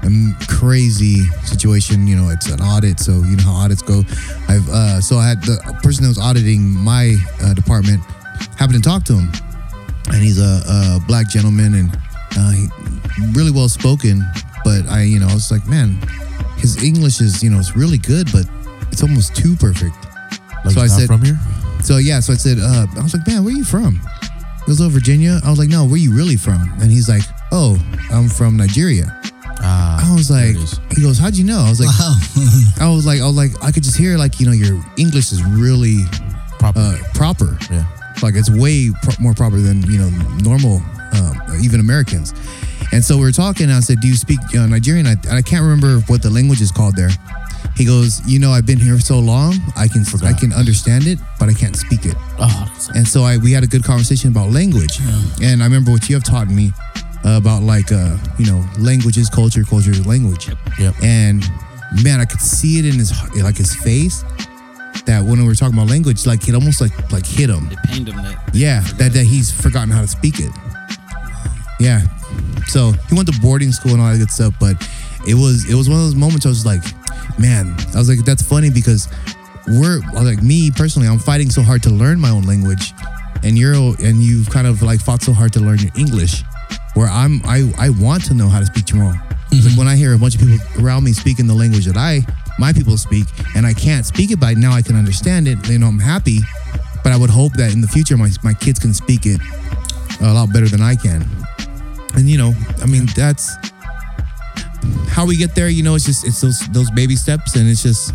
um, 0.06 0.36
crazy 0.48 1.24
situation. 1.44 2.08
You 2.08 2.16
know, 2.16 2.30
it's 2.30 2.48
an 2.50 2.62
audit, 2.62 3.00
so 3.00 3.12
you 3.12 3.36
know 3.38 3.44
how 3.44 3.54
audits 3.66 3.82
go. 3.82 4.04
I've 4.48 4.68
uh, 4.70 5.02
so 5.02 5.18
I 5.18 5.28
had 5.28 5.42
the 5.44 5.58
person 5.84 6.04
that 6.04 6.10
was 6.10 6.20
auditing 6.20 6.62
my 6.70 7.16
uh, 7.42 7.54
department 7.54 8.02
happened 8.58 8.82
to 8.84 8.88
talk 8.90 9.04
to 9.06 9.14
him, 9.14 9.32
and 10.14 10.22
he's 10.24 10.40
a, 10.40 10.62
a 10.68 11.00
black 11.08 11.28
gentleman 11.30 11.74
and 11.76 11.98
uh, 12.38 12.52
he, 12.52 12.68
really 13.34 13.52
well 13.52 13.70
spoken. 13.70 14.24
But 14.64 14.88
I, 14.88 15.04
you 15.04 15.20
know, 15.20 15.28
I 15.28 15.34
was 15.34 15.52
like, 15.52 15.66
man, 15.68 15.98
his 16.58 16.82
English 16.84 17.22
is 17.22 17.44
you 17.44 17.50
know 17.50 17.60
it's 17.60 17.76
really 17.76 17.98
good, 17.98 18.32
but 18.32 18.46
it's 18.92 19.02
almost 19.04 19.36
too 19.36 19.56
perfect. 19.56 19.96
Like 20.64 20.74
So 20.74 20.82
I 20.82 20.88
said- 20.88 21.08
from 21.08 21.22
here. 21.22 21.40
So 21.82 21.98
yeah, 21.98 22.20
so 22.20 22.34
I 22.34 22.38
said, 22.38 22.58
uh, 22.60 22.88
I 22.98 23.04
was 23.04 23.14
like, 23.14 23.28
man, 23.28 23.44
where 23.44 23.54
are 23.54 23.58
you 23.58 23.64
from? 23.64 23.96
He 24.00 24.66
goes, 24.72 24.82
oh, 24.82 24.90
Virginia. 24.90 25.40
I 25.46 25.52
was 25.52 25.60
like, 25.60 25.70
no, 25.70 25.84
where 25.84 25.94
are 25.94 25.98
you 25.98 26.16
really 26.16 26.36
from? 26.38 26.68
And 26.82 26.90
he's 26.92 27.08
like, 27.08 27.22
oh, 27.52 27.78
I'm 28.12 28.28
from 28.28 28.58
Nigeria. 28.58 29.22
Ah, 29.62 30.12
I 30.12 30.14
was 30.14 30.30
like, 30.30 30.56
he 30.96 31.02
goes, 31.02 31.18
how'd 31.18 31.36
you 31.36 31.44
know? 31.46 31.60
I 31.60 31.70
was 31.70 31.80
like, 31.80 31.90
Wow. 32.00 32.16
I 32.92 32.94
was 32.94 33.06
like, 33.06 33.22
I 33.22 33.26
was 33.28 33.36
like, 33.36 33.52
I 33.64 33.72
could 33.72 33.84
just 33.84 33.98
hear 33.98 34.18
like, 34.18 34.40
you 34.40 34.46
know, 34.46 34.52
your 34.52 34.84
English 34.98 35.32
is 35.32 35.44
really 35.44 36.00
proper. 36.60 36.80
uh, 36.80 36.98
proper. 37.14 37.58
yeah. 37.72 37.86
Like 38.22 38.36
it's 38.36 38.50
way 38.50 38.92
pro- 39.04 39.14
more 39.20 39.34
proper 39.34 39.58
than 39.58 39.82
you 39.92 40.00
know 40.00 40.10
normal, 40.40 40.82
um, 41.14 41.36
even 41.62 41.80
Americans. 41.82 42.34
And 42.94 43.04
so 43.04 43.18
we 43.18 43.24
were 43.24 43.32
talking. 43.34 43.66
And 43.68 43.74
I 43.76 43.82
said, 43.82 44.00
"Do 44.00 44.08
you 44.08 44.16
speak 44.16 44.40
uh, 44.58 44.66
Nigerian?" 44.68 45.06
I, 45.06 45.16
I 45.30 45.42
can't 45.42 45.64
remember 45.64 46.00
what 46.08 46.22
the 46.24 46.30
language 46.30 46.62
is 46.62 46.72
called 46.72 46.96
there. 46.96 47.10
He 47.76 47.84
goes, 47.84 48.22
"You 48.26 48.40
know, 48.40 48.52
I've 48.52 48.66
been 48.66 48.80
here 48.80 48.98
so 49.02 49.20
long. 49.20 49.56
I 49.76 49.90
can 49.90 50.06
I 50.24 50.32
can 50.32 50.54
understand 50.54 51.08
it, 51.08 51.20
but 51.40 51.50
I 51.50 51.54
can't 51.54 51.76
speak 51.76 52.06
it." 52.06 52.16
Oh, 52.40 52.88
And 52.96 53.06
so 53.06 53.24
I 53.24 53.36
we 53.38 53.52
had 53.52 53.66
a 53.66 53.68
good 53.68 53.84
conversation 53.84 54.32
about 54.32 54.50
language. 54.50 54.98
And 55.44 55.62
I 55.62 55.66
remember 55.66 55.92
what 55.92 56.08
you 56.08 56.16
have 56.16 56.24
taught 56.24 56.48
me 56.48 56.72
uh, 56.72 57.14
about 57.25 57.63
like 57.63 57.91
uh, 57.91 58.17
you 58.38 58.46
know 58.46 58.63
languages, 58.79 59.29
culture, 59.29 59.63
culture, 59.63 59.94
language. 60.03 60.50
Yep. 60.79 60.96
And 61.03 61.44
man, 62.03 62.20
I 62.20 62.25
could 62.25 62.41
see 62.41 62.79
it 62.79 62.86
in 62.86 62.94
his 62.94 63.12
like 63.41 63.58
his 63.58 63.75
face 63.75 64.24
that 65.05 65.24
when 65.24 65.39
we 65.41 65.48
were 65.48 65.55
talking 65.55 65.75
about 65.77 65.89
language, 65.89 66.25
like 66.25 66.48
it 66.48 66.55
almost 66.55 66.82
like 66.82 67.12
like 67.12 67.25
hit 67.25 67.50
him. 67.50 67.70
It 67.72 67.79
pained 67.86 68.10
him 68.10 68.17
that. 68.17 68.51
Yeah, 68.53 68.82
that 68.98 69.13
that 69.13 69.25
he's 69.25 69.51
forgotten 69.51 69.89
how 69.89 70.01
to 70.01 70.08
speak 70.08 70.39
it. 70.39 70.51
Yeah. 71.79 72.01
So 72.67 72.91
he 73.10 73.15
went 73.15 73.32
to 73.32 73.39
boarding 73.41 73.72
school 73.72 73.94
and 73.94 74.01
all 74.01 74.12
that 74.12 74.17
good 74.17 74.32
stuff, 74.32 74.53
but 74.60 74.75
it 75.27 75.36
was 75.36 75.70
it 75.70 75.75
was 75.75 75.89
one 75.89 76.00
of 76.00 76.05
those 76.05 76.15
moments 76.15 76.46
I 76.46 76.50
was 76.50 76.65
like, 76.65 76.84
man, 77.39 77.75
I 77.94 77.98
was 77.98 78.10
like, 78.10 78.25
that's 78.25 78.41
funny 78.41 78.70
because 78.70 79.08
we're 79.67 80.00
like 80.13 80.41
me 80.41 80.72
personally, 80.72 81.08
I'm 81.08 81.20
fighting 81.20 81.50
so 81.50 81.62
hard 81.62 81.84
to 81.84 81.89
learn 81.89 82.20
my 82.20 82.29
own 82.29 82.44
language, 82.44 82.94
and 83.44 83.58
you're 83.58 83.75
and 83.75 84.22
you've 84.22 84.50
kind 84.50 84.67
of 84.67 84.82
like 84.82 85.01
fought 85.01 85.22
so 85.22 85.34
hard 85.34 85.53
to 85.53 85.60
learn 85.60 85.79
your 85.79 85.91
English, 85.98 86.44
where 86.96 87.08
I'm 87.08 87.42
I 87.46 87.72
I 87.78 87.90
want 87.92 88.25
to 88.25 88.34
know 88.34 88.50
how 88.50 88.60
to 88.60 88.66
speak 88.66 88.86
Chamorro. 88.86 89.22
It's 89.52 89.68
like 89.68 89.78
when 89.78 89.88
I 89.88 89.96
hear 89.96 90.14
a 90.14 90.18
bunch 90.18 90.36
of 90.36 90.42
people 90.42 90.58
around 90.84 91.04
me 91.04 91.14
speaking 91.14 91.48
the 91.48 91.54
language 91.54 91.86
that 91.86 91.96
I 91.96 92.25
my 92.58 92.72
people 92.74 92.98
speak, 92.98 93.28
and 93.56 93.66
I 93.66 93.74
can't 93.74 94.06
speak 94.06 94.32
it, 94.32 94.40
but 94.40 94.58
now 94.58 94.72
I 94.72 94.82
can 94.82 94.96
understand 94.96 95.48
it. 95.48 95.68
You 95.68 95.80
know, 95.80 95.88
I'm 95.88 96.00
happy, 96.00 96.40
but 97.04 97.12
I 97.12 97.18
would 97.18 97.30
hope 97.30 97.54
that 97.54 97.74
in 97.74 97.82
the 97.82 97.88
future 97.88 98.18
my 98.18 98.30
my 98.44 98.54
kids 98.54 98.80
can 98.80 98.94
speak 98.94 99.25
it 99.25 99.40
a 100.22 100.34
lot 100.34 100.52
better 100.54 100.68
than 100.68 100.82
I 100.82 100.96
can. 100.96 101.25
And 102.16 102.30
you 102.30 102.38
know, 102.38 102.54
I 102.82 102.86
mean, 102.86 103.08
that's 103.16 103.56
how 105.10 105.25
we 105.25 105.36
get 105.36 105.54
there. 105.54 105.68
You 105.68 105.84
know, 105.84 105.96
it's 105.96 106.06
just 106.06 106.25
it's 106.25 106.42
those 106.42 106.60
those 106.70 106.90
baby 106.92 107.16
steps, 107.16 107.56
and 107.56 107.70
it's 107.70 107.84
just 107.84 108.14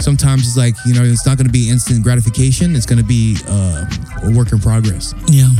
sometimes 0.00 0.46
it's 0.46 0.56
like 0.56 0.74
you 0.86 0.94
know, 0.94 1.02
it's 1.02 1.26
not 1.26 1.36
going 1.36 1.46
to 1.46 1.52
be 1.52 1.68
instant 1.68 2.04
gratification. 2.04 2.76
It's 2.76 2.86
going 2.86 3.00
to 3.00 3.04
be 3.04 3.36
uh, 3.48 3.84
a 4.22 4.30
work 4.30 4.52
in 4.52 4.60
progress. 4.60 5.14
Yeah. 5.26 5.50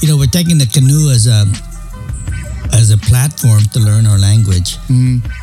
You 0.00 0.08
know, 0.08 0.16
we're 0.16 0.26
taking 0.26 0.58
the 0.58 0.66
canoe 0.66 1.10
as 1.10 1.28
a 1.28 1.46
as 2.72 2.90
a 2.90 2.98
platform 2.98 3.62
to 3.72 3.78
learn 3.80 4.06
our 4.06 4.18
language. 4.18 4.78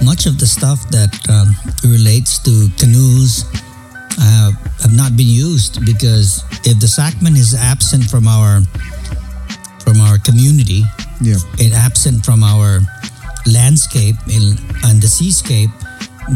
Much 0.01 0.25
of 0.25 0.37
the 0.39 0.47
stuff 0.47 0.79
that 0.91 1.11
um, 1.29 1.47
relates 1.89 2.39
to 2.39 2.69
canoes 2.77 3.45
uh, 4.19 4.51
have 4.81 4.95
not 4.95 5.15
been 5.15 5.27
used 5.29 5.85
because 5.85 6.43
if 6.65 6.79
the 6.79 6.87
Sakman 6.87 7.35
is 7.37 7.53
absent 7.55 8.03
from 8.09 8.27
our 8.27 8.61
from 9.83 10.01
our 10.01 10.17
community, 10.19 10.83
Yeah, 11.21 11.37
it 11.57 11.73
absent 11.73 12.23
from 12.25 12.43
our 12.43 12.79
landscape 13.47 14.15
in, 14.27 14.55
and 14.85 15.01
the 15.01 15.07
seascape, 15.07 15.71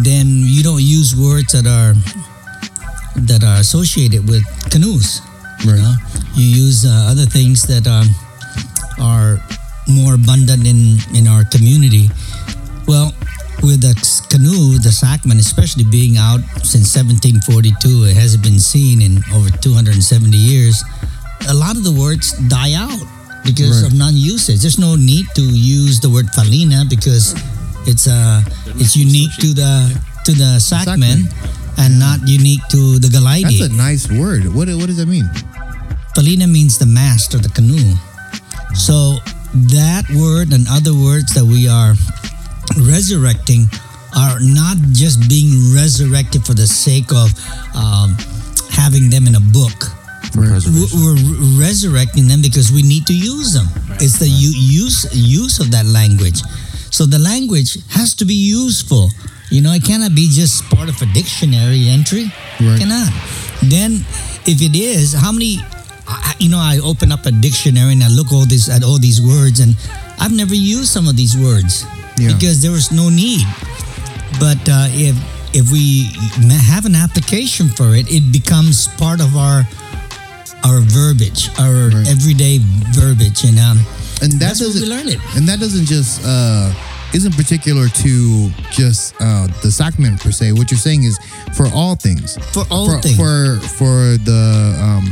then 0.04 0.26
you 0.28 0.64
don't 0.64 0.82
use 0.82 1.16
words 1.16 1.52
that 1.54 1.68
are 1.68 1.94
that 3.30 3.44
are 3.44 3.60
associated 3.60 4.28
with 4.30 4.44
canoes. 4.72 5.22
You 5.64 5.76
know, 5.76 5.96
you 6.36 6.66
use 6.66 6.86
uh, 6.86 7.08
other 7.12 7.26
things 7.26 7.64
that 7.68 7.86
um, 7.88 8.10
are 9.00 9.38
more 9.88 10.14
abundant 10.16 10.66
in 10.68 10.98
in 11.14 11.28
our 11.28 11.44
community. 11.46 12.10
Well, 12.88 13.14
with 13.62 13.82
the 13.82 13.96
canoe, 14.30 14.78
the 14.80 14.90
Sakman, 14.92 15.40
especially 15.40 15.86
being 15.86 16.18
out 16.18 16.42
since 16.64 16.92
1742, 16.96 18.12
it 18.12 18.16
hasn't 18.16 18.44
been 18.44 18.60
seen 18.60 19.02
in 19.02 19.24
over 19.34 19.50
270 19.50 20.36
years. 20.36 20.84
A 21.48 21.54
lot 21.54 21.76
of 21.78 21.84
the 21.84 21.92
words 21.92 22.34
die 22.48 22.74
out 22.74 23.00
because 23.46 23.84
Right. 23.84 23.92
of 23.92 23.98
non-usage. 23.98 24.60
There's 24.62 24.80
no 24.80 24.96
need 24.96 25.28
to 25.36 25.44
use 25.44 26.00
the 26.00 26.10
word 26.10 26.28
falina 26.36 26.88
because 26.90 27.36
it's 27.86 28.08
uh 28.08 28.44
it's 28.80 28.96
unique 28.96 29.32
to 29.40 29.54
the 29.54 29.74
to 30.26 30.32
the 30.34 30.60
Sakman 30.60 31.28
and 31.78 32.00
not 32.00 32.20
unique 32.28 32.64
to 32.72 33.00
the 33.00 33.08
Galaidi. 33.08 33.60
that's 33.60 33.72
a 33.74 33.76
nice 33.76 34.08
word. 34.10 34.48
What 34.54 34.68
what 34.80 34.88
does 34.88 34.98
that 34.98 35.08
mean? 35.08 35.28
Falina 36.16 36.48
means 36.48 36.78
the 36.78 36.86
mast 36.86 37.34
or 37.36 37.40
the 37.40 37.50
canoe. 37.50 37.96
So 38.76 39.20
that 39.54 40.04
word 40.18 40.52
and 40.54 40.66
other 40.70 40.94
words 40.94 41.34
that 41.34 41.46
we 41.46 41.68
are 41.68 41.94
resurrecting 42.90 43.70
are 44.16 44.38
not 44.42 44.78
just 44.94 45.30
being 45.30 45.74
resurrected 45.74 46.46
for 46.46 46.54
the 46.54 46.66
sake 46.68 47.12
of 47.14 47.30
um, 47.76 48.16
having 48.70 49.10
them 49.10 49.28
in 49.28 49.36
a 49.36 49.44
book. 49.54 49.94
Right. 50.36 50.62
we're, 50.66 51.18
resurrecting 51.62 52.28
them 52.28 52.42
because 52.42 52.72
we 52.72 52.82
need 52.82 53.06
to 53.06 53.14
use 53.14 53.54
them. 53.54 53.68
It's 54.02 54.18
the 54.18 54.28
u- 54.28 54.58
use 54.58 55.06
use 55.14 55.60
of 55.60 55.70
that 55.72 55.86
language. 55.86 56.42
So 56.90 57.06
the 57.06 57.20
language 57.20 57.78
has 57.92 58.16
to 58.16 58.26
be 58.26 58.34
useful. 58.34 59.10
You 59.50 59.62
know, 59.62 59.74
it 59.74 59.84
cannot 59.84 60.16
be 60.16 60.30
just 60.32 60.64
part 60.70 60.90
of 60.90 61.00
a 61.02 61.06
dictionary 61.14 61.88
entry. 61.90 62.32
Right. 62.60 62.80
Cannot. 62.80 63.14
Then, 63.62 64.06
if 64.50 64.62
it 64.62 64.76
is, 64.76 65.14
how 65.14 65.32
many? 65.32 65.62
I, 66.16 66.34
you 66.40 66.50
know, 66.50 66.60
I 66.60 66.80
open 66.84 67.12
up 67.12 67.26
a 67.26 67.32
dictionary 67.32 67.94
and 67.94 68.04
I 68.04 68.10
look 68.10 68.32
all 68.32 68.46
this 68.46 68.70
at 68.70 68.84
all 68.84 69.00
these 69.00 69.22
words, 69.22 69.60
and 69.60 69.76
I've 70.20 70.32
never 70.36 70.56
used 70.56 70.92
some 70.92 71.08
of 71.08 71.16
these 71.16 71.36
words 71.38 71.86
Yeah. 72.18 72.34
because 72.34 72.62
there 72.62 72.72
was 72.72 72.92
no 72.92 73.10
need. 73.10 73.46
But 74.40 74.60
uh, 74.70 74.88
if 74.92 75.16
if 75.54 75.72
we 75.72 76.10
have 76.74 76.86
an 76.86 76.96
application 76.96 77.70
for 77.70 77.94
it, 77.96 78.10
it 78.12 78.32
becomes 78.32 78.88
part 78.98 79.22
of 79.22 79.36
our 79.38 79.64
our 80.64 80.80
verbiage, 80.82 81.50
our 81.60 81.90
Right. 81.90 82.08
everyday 82.08 82.60
verbiage, 82.94 83.44
and 83.44 83.60
um, 83.60 83.80
and 84.22 84.32
that 84.34 84.40
that's 84.40 84.60
where 84.62 84.70
we 84.70 84.80
doesn't 84.80 84.90
learn 84.90 85.08
it. 85.10 85.20
and 85.36 85.48
that 85.48 85.60
doesn't 85.60 85.86
just 85.86 86.22
uh 86.26 86.74
isn't 87.14 87.36
particular 87.36 87.88
to 87.90 88.50
just 88.72 89.14
uh 89.22 89.46
the 89.62 89.70
Sakman 89.70 90.18
per 90.20 90.32
se 90.32 90.54
what 90.54 90.72
you're 90.72 90.80
saying 90.80 91.04
is 91.04 91.20
for 91.56 91.68
all 91.74 91.94
things 91.96 92.38
For 92.54 92.66
all 92.72 92.88
for, 92.90 93.02
things. 93.02 93.18
for 93.18 93.60
for 93.78 94.18
the 94.18 94.74
um 94.82 95.06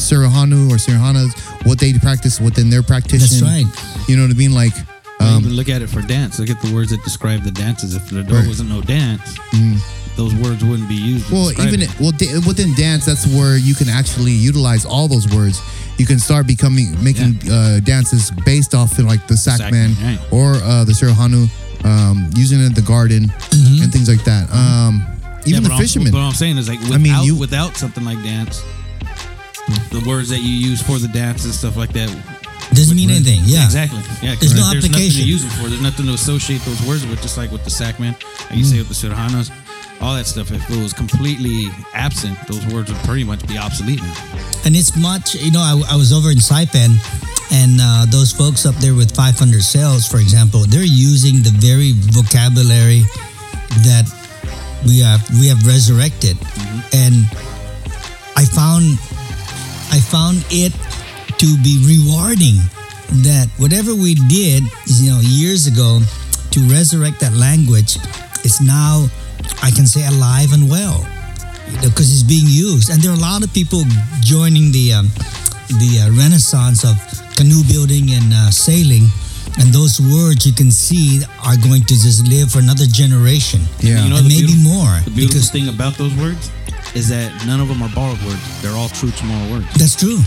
Suruhanu 0.00 0.70
or 0.70 0.76
Suruhanas 0.76 1.32
what 1.66 1.78
they 1.78 1.92
practice 1.94 2.40
within 2.40 2.70
their 2.70 2.82
practice 2.82 3.40
That's 3.40 3.42
right. 3.42 3.66
you 4.08 4.16
know 4.16 4.22
what 4.24 4.30
I 4.32 4.38
mean 4.38 4.54
like 4.54 4.72
um 5.20 5.40
even 5.44 5.52
look 5.54 5.68
at 5.68 5.82
it 5.82 5.88
for 5.90 6.00
dance. 6.02 6.38
Look 6.38 6.50
at 6.50 6.60
the 6.62 6.72
words 6.74 6.90
that 6.90 7.02
describe 7.04 7.42
the 7.42 7.50
dances. 7.50 7.94
If 7.94 8.08
there 8.10 8.24
Right. 8.24 8.46
wasn't 8.46 8.70
no 8.70 8.80
dance, 8.80 9.36
those 10.16 10.34
words 10.34 10.64
wouldn't 10.64 10.88
be 10.88 10.94
used. 10.96 11.30
well 11.30 11.50
even 11.52 11.82
it. 11.82 11.90
it, 11.92 12.00
well 12.00 12.12
da- 12.12 12.40
within 12.46 12.74
dance 12.74 13.04
that's 13.06 13.26
where 13.26 13.56
you 13.56 13.74
can 13.74 13.88
actually 13.88 14.32
utilize 14.32 14.84
all 14.84 15.08
those 15.08 15.28
words 15.34 15.60
you 15.98 16.06
can 16.06 16.18
start 16.18 16.46
becoming 16.46 16.86
making 17.04 17.36
uh, 17.50 17.80
dances 17.84 18.30
based 18.44 18.74
off 18.74 18.98
of 18.98 19.04
like 19.04 19.26
the 19.28 19.34
Sakman 19.34 19.88
Sakman, 19.92 20.02
right. 20.02 20.32
or 20.32 20.54
uh, 20.64 20.84
the 20.84 20.92
Suruhanu 20.92 21.48
um, 21.84 22.28
using 22.34 22.58
it 22.60 22.64
in 22.66 22.74
the 22.74 22.82
garden 22.82 23.28
Mm-hmm. 23.28 23.82
and 23.84 23.92
things 23.92 24.08
like 24.08 24.24
that 24.24 24.48
um, 24.52 25.04
even 25.46 25.62
Yeah, 25.62 25.68
the 25.68 25.74
I'm- 25.74 25.80
fishermen 25.82 26.12
But 26.12 26.18
what 26.18 26.24
I'm 26.24 26.34
saying 26.34 26.56
is 26.58 26.68
like 26.68 26.80
without, 26.80 26.94
I 26.94 26.98
mean, 26.98 27.24
you- 27.24 27.36
without 27.36 27.76
something 27.76 28.04
like 28.04 28.20
dance, 28.22 28.62
the 29.90 30.02
words 30.06 30.28
that 30.30 30.40
you 30.40 30.52
use 30.52 30.82
for 30.82 30.98
the 30.98 31.08
dance 31.08 31.44
and 31.44 31.54
stuff 31.54 31.76
like 31.76 31.92
that. 31.92 32.08
Doesn't 32.72 32.96
mean 32.96 33.10
anything. 33.10 33.40
Yeah. 33.44 33.64
Exactly. 33.64 33.98
Yeah. 34.22 34.36
There's 34.38 34.54
no 34.54 34.70
there's 34.70 34.86
nothing 34.86 34.94
application. 34.94 35.22
to 35.22 35.28
use 35.28 35.42
them 35.42 35.50
for. 35.58 35.68
There's 35.68 35.82
nothing 35.82 36.06
to 36.06 36.14
associate 36.14 36.62
those 36.62 36.80
words 36.86 37.06
with. 37.06 37.20
Just 37.20 37.36
like 37.36 37.50
with 37.50 37.64
the 37.64 37.70
Sakman, 37.70 38.14
like 38.50 38.58
you 38.58 38.64
say 38.64 38.78
with 38.78 38.88
the 38.88 38.94
Suruhanos, 38.94 39.50
all 40.00 40.14
that 40.14 40.26
stuff. 40.26 40.52
If 40.52 40.62
it 40.70 40.80
was 40.80 40.92
completely 40.92 41.66
absent, 41.94 42.38
those 42.46 42.64
words 42.72 42.92
would 42.92 43.02
pretty 43.02 43.24
much 43.24 43.46
be 43.48 43.58
obsolete 43.58 44.00
now. 44.00 44.14
And 44.64 44.76
it's 44.76 44.96
much, 44.96 45.34
you 45.34 45.50
know, 45.50 45.60
I, 45.60 45.94
I 45.94 45.96
was 45.96 46.12
over 46.12 46.30
in 46.30 46.38
Saipan 46.38 46.94
and 47.52 47.80
uh, 47.80 48.06
those 48.08 48.30
folks 48.32 48.64
up 48.64 48.76
there 48.76 48.94
with 48.94 49.14
500 49.14 49.62
Sails, 49.62 50.06
for 50.06 50.18
example, 50.18 50.64
they're 50.68 50.82
using 50.82 51.42
the 51.42 51.50
very 51.58 51.92
vocabulary 52.14 53.02
that 53.82 54.06
we 54.86 55.00
have 55.00 55.22
we 55.38 55.48
have 55.48 55.66
resurrected. 55.66 56.38
And 56.94 57.26
I 58.36 58.44
found 58.46 58.98
I 59.90 59.98
found 60.00 60.44
it 60.50 60.72
to 61.38 61.48
be 61.62 61.80
rewarding 61.86 62.56
that 63.26 63.48
whatever 63.58 63.94
we 63.94 64.14
did, 64.28 64.62
you 64.86 65.10
know, 65.10 65.20
years 65.20 65.66
ago 65.66 66.00
to 66.50 66.60
resurrect 66.70 67.20
that 67.20 67.32
language 67.34 67.96
is 68.44 68.60
now 68.60 69.06
I 69.62 69.70
can 69.70 69.86
say 69.86 70.06
alive 70.06 70.52
and 70.52 70.70
well 70.70 71.06
because 71.82 72.10
it's 72.12 72.22
being 72.26 72.46
used, 72.46 72.90
and 72.90 73.00
there 73.02 73.10
are 73.12 73.16
a 73.16 73.20
lot 73.20 73.42
of 73.44 73.52
people 73.54 73.82
joining 74.20 74.72
the 74.72 74.92
um, 74.94 75.06
the 75.78 76.02
uh, 76.02 76.10
renaissance 76.18 76.84
of 76.84 76.96
canoe 77.36 77.62
building 77.70 78.10
and 78.10 78.32
uh, 78.34 78.50
sailing, 78.50 79.06
and 79.58 79.72
those 79.72 80.00
words 80.00 80.46
you 80.46 80.52
can 80.52 80.70
see 80.70 81.22
are 81.46 81.56
going 81.62 81.82
to 81.82 81.94
just 81.94 82.26
live 82.28 82.50
for 82.50 82.58
another 82.58 82.86
generation, 82.86 83.60
Yeah. 83.80 84.02
You 84.04 84.10
know 84.10 84.16
and 84.18 84.28
maybe 84.28 84.54
more. 84.62 84.98
The 85.06 85.10
beautiful 85.14 85.40
Because 85.40 85.50
thing 85.50 85.68
about 85.68 85.94
those 85.94 86.14
words 86.16 86.50
is 86.94 87.08
that 87.08 87.30
none 87.46 87.60
of 87.60 87.68
them 87.68 87.82
are 87.82 87.88
borrowed 87.94 88.20
words. 88.22 88.62
They're 88.62 88.74
all 88.76 88.88
true 88.88 89.10
Chamorro 89.10 89.50
words. 89.52 89.66
that's 89.74 89.94
true. 89.96 90.18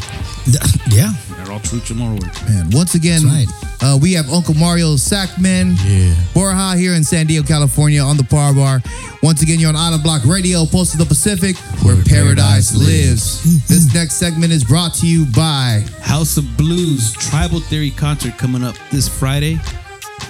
Th- 0.46 0.58
Yeah, 0.88 1.12
They're 1.38 1.52
all 1.52 1.60
true 1.60 1.80
Chamorro 1.80 2.20
words. 2.22 2.42
Man, 2.48 2.70
once 2.72 2.96
again, 2.96 3.22
That's 3.24 3.84
uh, 3.84 3.98
we 4.02 4.14
have 4.14 4.30
Uncle 4.32 4.54
Mario 4.54 4.96
Sakman, 4.96 5.76
Yeah. 5.84 6.16
Borja 6.34 6.78
here 6.78 6.94
in 6.94 7.04
San 7.04 7.28
Diego, 7.28 7.46
California, 7.46 8.02
on 8.02 8.16
the 8.18 8.24
Par 8.24 8.54
Bar. 8.54 8.82
Once 9.22 9.42
again, 9.42 9.60
you're 9.60 9.70
on 9.70 9.76
Island 9.76 10.04
Block 10.04 10.24
Radio, 10.26 10.66
Post 10.66 10.94
of 10.94 11.00
the 11.00 11.06
Pacific, 11.06 11.56
where, 11.84 11.96
Where 11.96 12.04
paradise, 12.06 12.72
paradise 12.72 12.76
lives. 12.76 13.68
this 13.68 13.94
next 13.94 14.16
segment 14.16 14.52
is 14.54 14.64
brought 14.64 14.94
to 14.96 15.08
you 15.08 15.26
by 15.28 15.84
House 16.02 16.38
of 16.38 16.46
Blues 16.58 17.12
Tribal 17.14 17.60
Theory 17.62 17.92
concert 17.92 18.38
coming 18.38 18.64
up 18.64 18.76
this 18.92 19.08
Friday, 19.08 19.60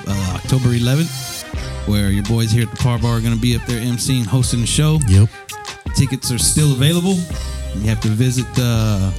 uh, 0.08 0.34
October 0.36 0.70
11th, 0.70 1.44
where 1.88 2.10
your 2.10 2.24
boys 2.24 2.52
here 2.52 2.64
at 2.64 2.72
the 2.72 2.78
Par 2.78 2.98
Bar 3.00 3.18
are 3.18 3.22
going 3.22 3.34
to 3.36 3.40
be 3.40 3.56
up 3.56 3.66
there 3.66 3.82
emceeing, 3.82 4.26
hosting 4.26 4.62
the 4.62 4.68
show. 4.68 5.00
Yep. 5.08 5.30
Tickets 5.96 6.32
are 6.32 6.38
still 6.40 6.72
available. 6.74 7.14
You 7.76 7.90
have 7.90 8.00
to 8.02 8.08
visit 8.10 8.46
uh, 8.58 9.12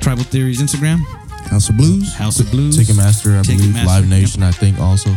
Tribal 0.00 0.24
Theory's 0.24 0.60
Instagram, 0.60 0.98
House 1.48 1.68
of 1.68 1.76
Blues. 1.76 2.14
House 2.14 2.40
of 2.40 2.50
Blues. 2.50 2.76
Ticketmaster, 2.78 3.38
I 3.38 3.42
believe. 3.42 3.60
Ticketmaster, 3.74 3.86
Live 3.86 4.04
yep. 4.04 4.10
Nation, 4.20 4.42
I 4.42 4.50
think, 4.52 4.78
also. 4.80 5.10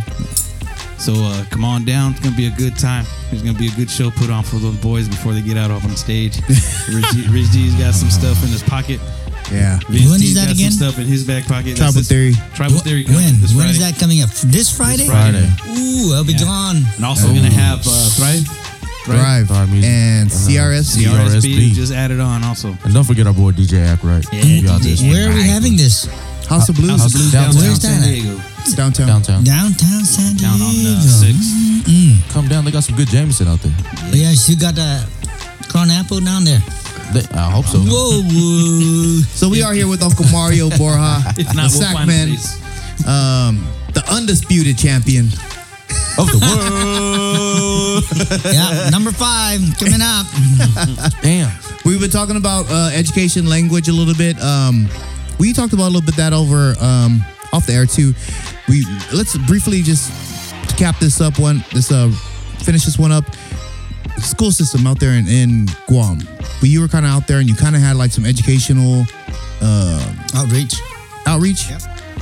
So 0.97 1.13
uh, 1.17 1.45
come 1.51 1.65
on 1.65 1.85
down. 1.85 2.11
It's 2.11 2.21
gonna 2.21 2.35
be 2.35 2.47
a 2.47 2.51
good 2.55 2.77
time. 2.77 3.05
There's 3.29 3.43
gonna 3.43 3.57
be 3.57 3.67
a 3.67 3.71
good 3.75 3.89
show 3.89 4.09
put 4.11 4.29
on 4.29 4.43
for 4.43 4.55
those 4.57 4.77
boys 4.77 5.07
before 5.09 5.33
they 5.33 5.41
get 5.41 5.57
out 5.57 5.69
off 5.71 5.83
on 5.83 5.91
the 5.91 5.97
stage. 5.97 6.37
Rich, 6.89 7.05
G, 7.13 7.27
Rich 7.29 7.51
G's 7.51 7.75
got 7.75 7.93
some 7.93 8.09
stuff 8.09 8.41
in 8.43 8.49
his 8.49 8.63
pocket. 8.63 8.99
Yeah. 9.51 9.77
Vince 9.89 10.09
When 10.09 10.15
is 10.15 10.21
G's 10.21 10.35
that 10.35 10.45
got 10.47 10.55
again? 10.55 10.71
Some 10.71 10.89
stuff 10.89 10.99
in 10.99 11.05
his 11.07 11.23
back 11.27 11.43
pocket. 11.45 11.75
Tribal 11.77 11.93
That's 11.93 11.95
this- 11.95 12.07
Theory. 12.09 12.33
Tribal 12.55 12.79
Theory. 12.79 13.03
when 13.05 13.13
concert 13.21 13.41
This 13.41 13.53
when 13.55 13.69
is 13.69 13.79
that 13.79 13.99
coming 13.99 14.21
up? 14.23 14.29
This 14.49 14.75
Friday? 14.75 15.05
Friday. 15.05 15.45
Ooh, 15.77 16.13
I'll 16.15 16.23
be 16.25 16.33
Oh. 16.39 16.45
gone. 16.45 16.77
And 16.95 17.05
also 17.05 17.27
gonna 17.27 17.51
have 17.51 17.79
uh, 17.85 18.09
Thrive. 18.17 18.47
Drive. 19.05 19.47
Thrive 19.47 19.69
Music. 19.71 19.89
And 19.89 20.21
And, 20.21 20.31
uh, 20.31 20.35
CRSC. 20.35 21.03
CRSC. 21.05 21.41
CRSB 21.41 21.73
just 21.73 21.93
added 21.93 22.19
on 22.19 22.43
also. 22.43 22.77
And 22.83 22.93
don't 22.93 23.03
forget 23.03 23.27
our 23.27 23.33
boy 23.33 23.51
DJ 23.51 23.85
Ackright. 23.95 24.25
Yeah, 24.31 24.41
be 24.61 24.67
out 24.69 24.81
DJ. 24.81 25.09
Where 25.11 25.29
are 25.29 25.33
we 25.33 25.43
having 25.47 25.75
this? 25.77 26.05
House 26.47 26.69
of 26.69 26.75
Blues. 26.75 27.01
House 27.01 27.05
of 27.13 27.13
Blues 27.13 27.31
Downtown. 27.31 27.53
downtown 27.53 27.69
Where's 27.69 27.81
San 27.81 28.01
that 28.01 28.07
at? 28.07 28.13
Diego. 28.13 28.41
Downtown. 28.75 29.07
Downtown. 29.07 29.43
Downtown 29.43 30.05
San 30.05 30.35
Diego. 30.35 30.57
Down 30.57 30.61
on 30.61 30.75
the 30.83 31.01
six. 31.01 32.33
Come 32.33 32.47
down. 32.47 32.65
They 32.65 32.71
got 32.71 32.83
some 32.83 32.95
good 32.95 33.07
Jameson 33.07 33.47
out 33.47 33.59
there. 33.61 33.73
Yeah, 34.11 34.31
you 34.31 34.55
got 34.55 34.77
a 34.77 35.07
corn 35.69 35.89
apple 35.89 36.19
down 36.19 36.43
there. 36.43 36.61
They, 37.13 37.21
I 37.37 37.49
hope 37.51 37.65
so. 37.65 37.79
Whoa, 37.79 38.21
whoa. 38.25 39.21
So 39.35 39.49
we 39.49 39.61
are 39.63 39.73
here 39.73 39.87
with 39.87 40.01
Uncle 40.01 40.25
Mario 40.31 40.69
Borja, 40.69 41.21
the 41.35 41.43
not, 41.53 41.71
we'll 41.71 41.91
find 41.93 42.09
a 42.09 42.13
Sakman, 42.13 43.07
um, 43.07 43.67
the 43.93 44.03
undisputed 44.11 44.77
champion. 44.77 45.29
Of 46.17 46.27
the 46.31 46.39
world. 46.39 48.03
yeah, 48.53 48.89
number 48.89 49.11
five 49.11 49.59
coming 49.77 49.99
up. 50.01 50.25
Damn. 51.21 51.51
We've 51.83 51.99
been 51.99 52.09
talking 52.09 52.37
about 52.37 52.65
uh, 52.69 52.89
education, 52.93 53.47
language 53.47 53.89
a 53.89 53.93
little 53.93 54.15
bit. 54.15 54.39
Um, 54.41 54.87
we 55.39 55.51
talked 55.53 55.73
about 55.73 55.87
a 55.89 55.93
little 55.93 56.05
bit 56.05 56.15
that 56.15 56.31
over 56.33 56.73
um, 56.79 57.23
off 57.51 57.65
the 57.67 57.73
air 57.73 57.85
too. 57.85 58.13
We 58.69 58.85
let's 59.13 59.37
briefly 59.39 59.81
just 59.81 60.09
cap 60.77 60.97
this 60.99 61.19
up 61.19 61.37
one. 61.37 61.63
This 61.73 61.91
uh, 61.91 62.09
finish 62.59 62.85
this 62.85 62.97
one 62.97 63.11
up. 63.11 63.25
School 64.17 64.51
system 64.51 64.87
out 64.87 64.99
there 64.99 65.11
in, 65.11 65.27
in 65.27 65.67
Guam. 65.87 66.19
But 66.61 66.69
you 66.69 66.79
were 66.79 66.87
kind 66.87 67.05
of 67.05 67.11
out 67.11 67.27
there 67.27 67.39
and 67.39 67.49
you 67.49 67.55
kind 67.55 67.75
of 67.75 67.81
had 67.81 67.97
like 67.97 68.11
some 68.11 68.25
educational 68.25 69.03
uh, 69.61 70.15
Outreach. 70.35 70.75
outreach. 71.27 71.69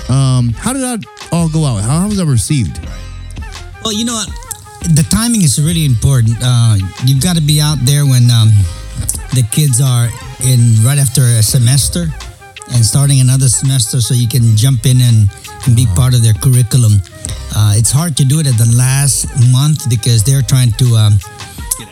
Um, 0.10 0.49
how 0.58 0.73
did 0.73 0.82
that 0.82 1.06
all 1.32 1.47
go 1.49 1.63
out? 1.65 1.82
How, 1.84 1.99
how 2.01 2.08
was 2.08 2.17
that 2.17 2.25
received? 2.25 2.79
Well, 3.84 3.93
you 3.93 4.06
know 4.06 4.15
what? 4.15 4.30
The 4.96 5.06
timing 5.10 5.43
is 5.43 5.62
really 5.62 5.84
important. 5.86 6.38
Uh, 6.41 6.78
you've 7.06 7.22
got 7.22 7.36
to 7.36 7.41
be 7.41 7.60
out 7.60 7.78
there 7.84 8.06
when 8.06 8.32
um, 8.32 8.48
the 9.36 9.43
kids 9.52 9.82
are 9.82 10.08
in 10.43 10.80
right 10.84 10.98
after 10.98 11.22
a 11.22 11.43
semester 11.43 12.08
and 12.72 12.84
starting 12.84 13.19
another 13.19 13.48
semester 13.48 14.00
so 14.00 14.13
you 14.13 14.28
can 14.28 14.56
jump 14.56 14.86
in 14.86 15.02
and, 15.02 15.28
and 15.67 15.76
be 15.76 15.86
part 15.96 16.13
of 16.13 16.24
their 16.24 16.34
curriculum. 16.34 16.93
Uh, 17.56 17.76
it's 17.76 17.91
hard 17.91 18.15
to 18.17 18.26
do 18.26 18.39
it 18.39 18.48
at 18.48 18.56
the 18.56 18.72
last 18.76 19.28
month 19.52 19.89
because 19.89 20.24
they're 20.24 20.41
trying 20.41 20.72
to 20.80 20.96
um, 20.96 21.13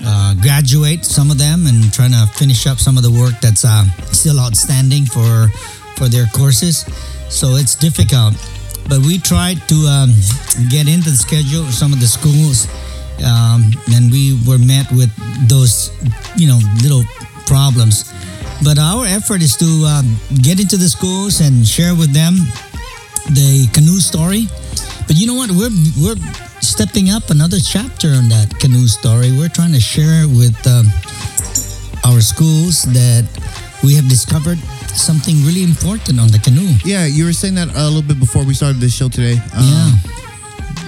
uh, 0.04 0.34
graduate 0.42 1.04
some 1.04 1.30
of 1.30 1.38
them 1.38 1.68
and 1.68 1.92
trying 1.92 2.12
to 2.12 2.26
finish 2.40 2.68
up 2.68 2.80
some 2.80 2.96
of 2.96 3.04
the 3.04 3.12
work 3.12 3.36
that's 3.42 3.66
uh, 3.66 3.84
still 4.12 4.40
outstanding 4.40 5.06
for 5.06 5.48
for 5.98 6.08
their 6.08 6.26
courses. 6.34 6.88
So 7.30 7.56
it's 7.60 7.76
difficult. 7.76 8.34
But 8.92 9.08
we 9.08 9.20
tried 9.20 9.56
to 9.72 9.76
um, 9.88 10.12
get 10.68 10.84
into 10.84 11.12
the 11.12 11.16
schedule 11.16 11.64
of 11.64 11.74
some 11.74 11.94
of 11.94 12.04
the 12.04 12.12
schools, 12.12 12.68
um, 13.24 13.72
and 13.96 14.12
we 14.12 14.36
were 14.44 14.60
met 14.60 14.92
with 14.92 15.08
those, 15.48 15.96
you 16.36 16.52
know, 16.52 16.60
little 16.84 17.08
problems. 17.48 18.12
But 18.60 18.78
our 18.78 19.06
effort 19.08 19.42
is 19.42 19.56
to 19.64 19.88
um, 19.88 20.20
get 20.44 20.60
into 20.60 20.76
the 20.76 20.92
schools 20.92 21.40
and 21.40 21.66
share 21.66 21.96
with 21.96 22.12
them 22.12 22.36
the 23.32 23.72
canoe 23.72 24.04
story. 24.04 24.52
But 25.08 25.16
you 25.16 25.24
know 25.24 25.40
what? 25.40 25.56
We're 25.56 25.72
we're 25.96 26.20
stepping 26.60 27.16
up 27.16 27.30
another 27.30 27.64
chapter 27.64 28.12
on 28.12 28.28
that 28.28 28.60
canoe 28.60 28.92
story. 28.92 29.32
We're 29.32 29.56
trying 29.56 29.72
to 29.72 29.80
share 29.80 30.28
with 30.28 30.60
um, 30.68 30.92
our 32.04 32.20
schools 32.20 32.84
that 32.92 33.24
we 33.88 33.96
have 33.96 34.10
discovered 34.12 34.60
something 34.96 35.36
really 35.46 35.64
important 35.64 36.20
on 36.20 36.28
the 36.28 36.40
canoe. 36.40 36.68
Yeah, 36.84 37.06
you 37.06 37.26
were 37.26 37.34
saying 37.34 37.56
that 37.56 37.70
a 37.76 37.86
little 37.86 38.02
bit 38.02 38.20
before 38.20 38.44
we 38.46 38.54
started 38.54 38.80
this 38.82 38.94
show 38.96 39.10
today. 39.10 39.34
Um, 39.56 39.64
Yeah. 39.66 39.92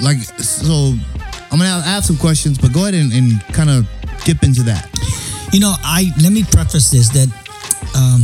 Like, 0.01 0.17
so 0.39 0.95
I'm 1.51 1.57
gonna 1.59 1.81
ask 1.85 2.07
some 2.07 2.17
questions, 2.17 2.57
but 2.57 2.73
go 2.73 2.81
ahead 2.81 2.93
and, 2.95 3.13
and 3.13 3.41
kind 3.53 3.69
of 3.69 3.87
dip 4.25 4.43
into 4.43 4.63
that. 4.63 4.89
You 5.53 5.59
know, 5.59 5.73
I 5.83 6.11
let 6.21 6.31
me 6.33 6.43
preface 6.43 6.89
this 6.91 7.09
that 7.09 7.29
um, 7.95 8.21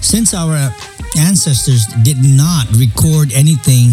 since 0.00 0.32
our 0.34 0.72
ancestors 1.18 1.86
did 2.02 2.18
not 2.24 2.66
record 2.76 3.32
anything 3.34 3.92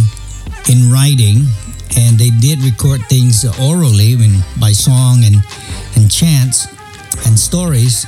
in 0.69 0.91
writing, 0.91 1.45
and 1.97 2.17
they 2.17 2.29
did 2.39 2.61
record 2.63 3.01
things 3.09 3.43
orally, 3.59 4.13
I 4.13 4.17
mean, 4.17 4.43
by 4.59 4.71
song 4.71 5.23
and 5.25 5.37
and 5.95 6.09
chants 6.11 6.67
and 7.25 7.37
stories, 7.37 8.05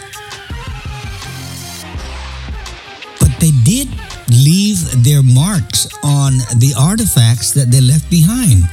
they 3.42 3.52
did 3.66 3.90
leave 4.30 4.80
their 5.04 5.24
marks 5.24 5.90
on 6.04 6.38
the 6.62 6.74
artifacts 6.78 7.52
that 7.52 7.72
they 7.72 7.82
left 7.82 8.10
behind, 8.10 8.64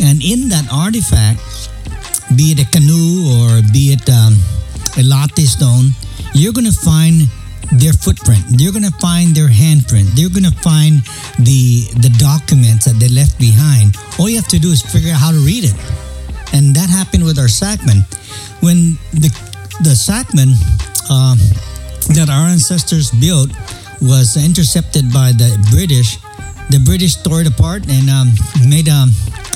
and 0.00 0.22
in 0.22 0.48
that 0.48 0.66
artifact 0.72 1.42
be 2.36 2.56
it 2.56 2.60
a 2.60 2.68
canoe 2.70 3.28
or 3.36 3.60
be 3.72 3.92
it 3.92 4.08
um, 4.08 4.34
a 4.96 5.02
latte 5.04 5.44
stone, 5.44 5.90
you're 6.32 6.52
going 6.52 6.66
to 6.66 6.72
find 6.72 7.28
their 7.72 7.92
footprint. 7.92 8.42
You're 8.50 8.72
going 8.72 8.84
to 8.84 8.96
find 8.98 9.34
their 9.34 9.48
handprint. 9.48 10.16
You're 10.16 10.30
going 10.30 10.48
to 10.48 10.58
find 10.62 11.02
the 11.38 11.88
the 12.00 12.12
documents 12.18 12.84
that 12.86 12.96
they 12.98 13.08
left 13.08 13.38
behind. 13.38 13.96
All 14.18 14.28
you 14.28 14.36
have 14.36 14.48
to 14.48 14.58
do 14.58 14.70
is 14.70 14.82
figure 14.82 15.12
out 15.12 15.20
how 15.20 15.32
to 15.32 15.42
read 15.42 15.64
it, 15.64 15.76
and 16.52 16.74
that 16.74 16.88
happened 16.88 17.24
with 17.24 17.38
our 17.38 17.50
Sakman. 17.50 18.04
When 18.60 18.98
the 19.12 19.30
the 19.82 19.94
Sakman 19.94 20.54
uh, 21.10 21.36
that 22.14 22.28
our 22.30 22.48
ancestors 22.48 23.10
built 23.10 23.50
was 24.04 24.36
intercepted 24.36 25.12
by 25.12 25.32
the 25.32 25.56
British, 25.72 26.18
the 26.70 26.80
British 26.84 27.16
tore 27.16 27.40
it 27.40 27.48
apart 27.48 27.88
and 27.88 28.08
um, 28.10 28.32
made 28.68 28.88
a, 28.88 29.08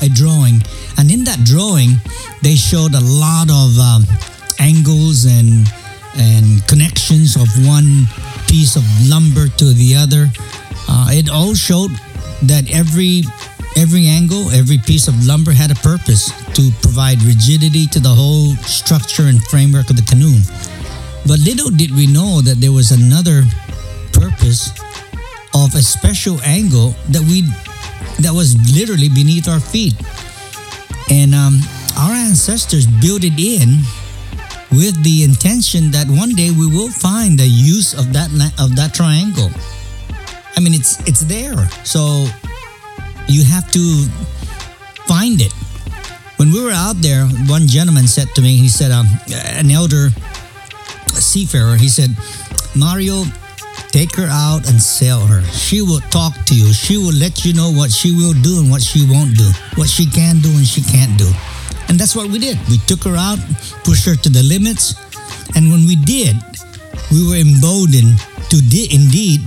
a 0.02 0.08
drawing. 0.08 0.61
And 0.96 1.11
in 1.11 1.24
that 1.24 1.44
drawing, 1.44 2.00
they 2.42 2.56
showed 2.56 2.94
a 2.94 3.04
lot 3.04 3.48
of 3.52 3.78
um, 3.78 4.02
angles 4.58 5.24
and 5.24 5.68
and 6.16 6.66
connections 6.66 7.37
of 7.37 7.46
one 7.64 8.08
piece 8.48 8.74
of 8.74 8.82
lumber 9.06 9.46
to 9.46 9.66
the 9.72 9.94
other. 9.94 10.26
Uh, 10.88 11.06
it 11.12 11.30
all 11.30 11.54
showed 11.54 11.92
that 12.42 12.64
every 12.72 13.22
every 13.76 14.06
angle, 14.06 14.50
every 14.50 14.78
piece 14.78 15.06
of 15.06 15.14
lumber 15.26 15.52
had 15.52 15.70
a 15.70 15.76
purpose 15.76 16.32
to 16.54 16.72
provide 16.82 17.22
rigidity 17.22 17.87
to 17.87 18.00
the 18.00 18.08
whole 18.08 18.56
structure 18.66 19.24
and 19.30 19.42
framework 19.44 19.90
of 19.90 19.96
the 19.96 20.02
canoe. 20.02 20.40
But 21.26 21.38
little 21.38 21.70
did 21.70 21.94
we 21.94 22.06
know 22.06 22.40
that 22.40 22.58
there 22.58 22.72
was 22.72 22.90
another 22.90 23.44
purpose 24.18 24.70
of 25.54 25.74
a 25.74 25.83
special 25.83 26.40
angle 26.42 26.94
that 27.09 27.22
we 27.22 27.42
that 28.22 28.35
was 28.35 28.59
literally 28.74 29.09
beneath 29.09 29.48
our 29.48 29.61
feet. 29.61 29.94
And 31.11 31.35
um, 31.35 31.61
our 31.96 32.12
ancestors 32.12 32.87
built 32.87 33.24
it 33.24 33.38
in 33.38 33.81
with 34.70 35.02
the 35.02 35.24
intention 35.24 35.90
that 35.92 36.07
one 36.09 36.35
day 36.35 36.50
we 36.50 36.66
will 36.66 36.90
find 36.90 37.38
the 37.38 37.46
use 37.46 37.94
of 37.94 38.12
that 38.12 38.28
of 38.59 38.76
that 38.76 38.92
triangle. 38.94 39.50
I 40.57 40.61
mean, 40.61 40.74
it's 40.74 41.00
it's 41.07 41.22
there, 41.22 41.68
so 41.85 42.26
you 43.28 43.44
have 43.44 43.70
to 43.72 44.09
find 45.07 45.40
it. 45.40 45.52
When 46.37 46.52
we 46.52 46.62
were 46.62 46.70
out 46.70 46.96
there, 47.02 47.26
one 47.46 47.66
gentleman 47.66 48.07
said 48.07 48.28
to 48.37 48.42
me, 48.42 48.57
he 48.57 48.68
said, 48.68 48.92
um, 48.92 49.07
an 49.59 49.70
elder 49.70 50.11
seafarer, 51.14 51.76
he 51.76 51.88
said, 51.88 52.11
Mario, 52.76 53.24
take 53.90 54.14
her 54.16 54.29
out 54.29 54.68
and 54.68 54.81
sail 54.81 55.20
her. 55.20 55.42
She 55.53 55.83
will 55.83 56.01
talk 56.11 56.35
to 56.46 56.55
you. 56.55 56.72
She 56.72 56.96
will 56.96 57.14
let 57.14 57.44
you 57.44 57.53
know 57.55 57.70
what 57.72 57.90
she 57.90 58.12
will 58.12 58.35
do 58.42 58.61
and 58.61 58.70
what 58.70 58.83
she 58.83 59.07
won't 59.11 59.37
do, 59.37 59.51
what 59.77 59.88
she 59.88 60.07
can 60.07 60.40
do 60.40 60.51
and 60.51 60.66
she 60.66 60.83
can't 60.83 61.16
do. 61.18 61.31
And 61.88 61.98
that's 61.98 62.14
what 62.14 62.31
we 62.31 62.38
did. 62.38 62.59
We 62.68 62.79
took 62.87 63.03
her 63.05 63.16
out, 63.16 63.38
pushed 63.85 64.05
her 64.07 64.14
to 64.14 64.29
the 64.29 64.42
limits, 64.42 64.94
and 65.57 65.70
when 65.72 65.87
we 65.87 65.96
did, 65.96 66.37
we 67.11 67.27
were 67.27 67.37
emboldened 67.37 68.18
to 68.51 68.57
di- 68.68 68.92
indeed 68.92 69.40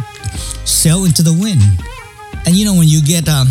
sail 0.66 1.06
into 1.06 1.22
the 1.22 1.34
wind. 1.34 1.62
And 2.46 2.56
you 2.56 2.66
know, 2.66 2.74
when 2.74 2.88
you 2.88 3.02
get 3.04 3.30
um, 3.30 3.48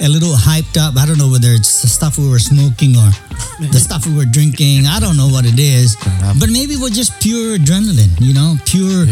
a 0.00 0.08
little 0.08 0.32
hyped 0.32 0.80
up, 0.80 0.96
I 0.96 1.04
don't 1.04 1.18
know 1.18 1.28
whether 1.30 1.52
it's 1.52 1.82
the 1.82 1.88
stuff 1.88 2.16
we 2.16 2.28
were 2.28 2.38
smoking 2.38 2.96
or 2.96 3.10
the 3.60 3.80
stuff 3.80 4.06
we 4.06 4.16
were 4.16 4.24
drinking, 4.24 4.86
I 4.86 5.00
don't 5.00 5.16
know 5.16 5.28
what 5.28 5.44
it 5.44 5.58
is, 5.58 5.96
but 6.40 6.48
maybe 6.48 6.74
it 6.74 6.80
was 6.80 6.92
just 6.92 7.20
pure 7.20 7.56
adrenaline, 7.58 8.12
you 8.20 8.32
know, 8.32 8.56
pure 8.64 9.04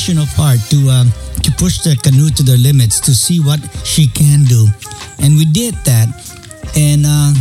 passion 0.00 0.18
of 0.18 0.32
heart 0.32 0.58
to 0.70 0.88
um, 0.88 1.12
to 1.44 1.52
push 1.60 1.84
the 1.84 1.92
canoe 2.00 2.30
to 2.30 2.42
their 2.42 2.56
limits 2.56 3.00
to 3.00 3.12
see 3.12 3.36
what 3.38 3.60
she 3.84 4.06
can 4.08 4.44
do, 4.44 4.64
and 5.20 5.36
we 5.36 5.44
did 5.44 5.74
that, 5.84 6.08
and 6.72 7.04
um, 7.04 7.36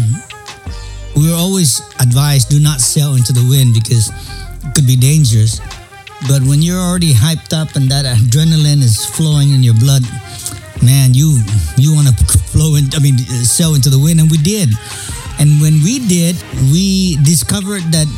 we 1.15 1.31
were 1.31 1.39
always 1.39 1.79
advised 2.03 2.49
do 2.49 2.59
not 2.59 2.81
sail 2.81 3.15
into 3.15 3.31
the 3.31 3.39
wind 3.47 3.73
because 3.73 4.11
it 4.11 4.75
could 4.75 4.85
be 4.85 4.97
dangerous. 4.97 5.63
But 6.27 6.43
when 6.43 6.59
you're 6.61 6.83
already 6.83 7.13
hyped 7.13 7.55
up 7.55 7.79
and 7.79 7.87
that 7.95 8.03
adrenaline 8.03 8.83
is 8.83 9.05
flowing 9.05 9.55
in 9.55 9.63
your 9.63 9.79
blood, 9.79 10.03
man, 10.83 11.13
you 11.13 11.39
you 11.79 11.95
want 11.95 12.11
to 12.11 12.15
flow 12.51 12.75
in. 12.75 12.91
I 12.91 12.99
mean, 12.99 13.15
uh, 13.15 13.47
sail 13.47 13.71
into 13.73 13.89
the 13.89 13.99
wind, 13.99 14.19
and 14.19 14.29
we 14.29 14.37
did. 14.37 14.67
And 15.39 15.63
when 15.63 15.79
we 15.79 16.03
did, 16.11 16.35
we 16.75 17.15
discovered 17.23 17.87
that 17.95 18.11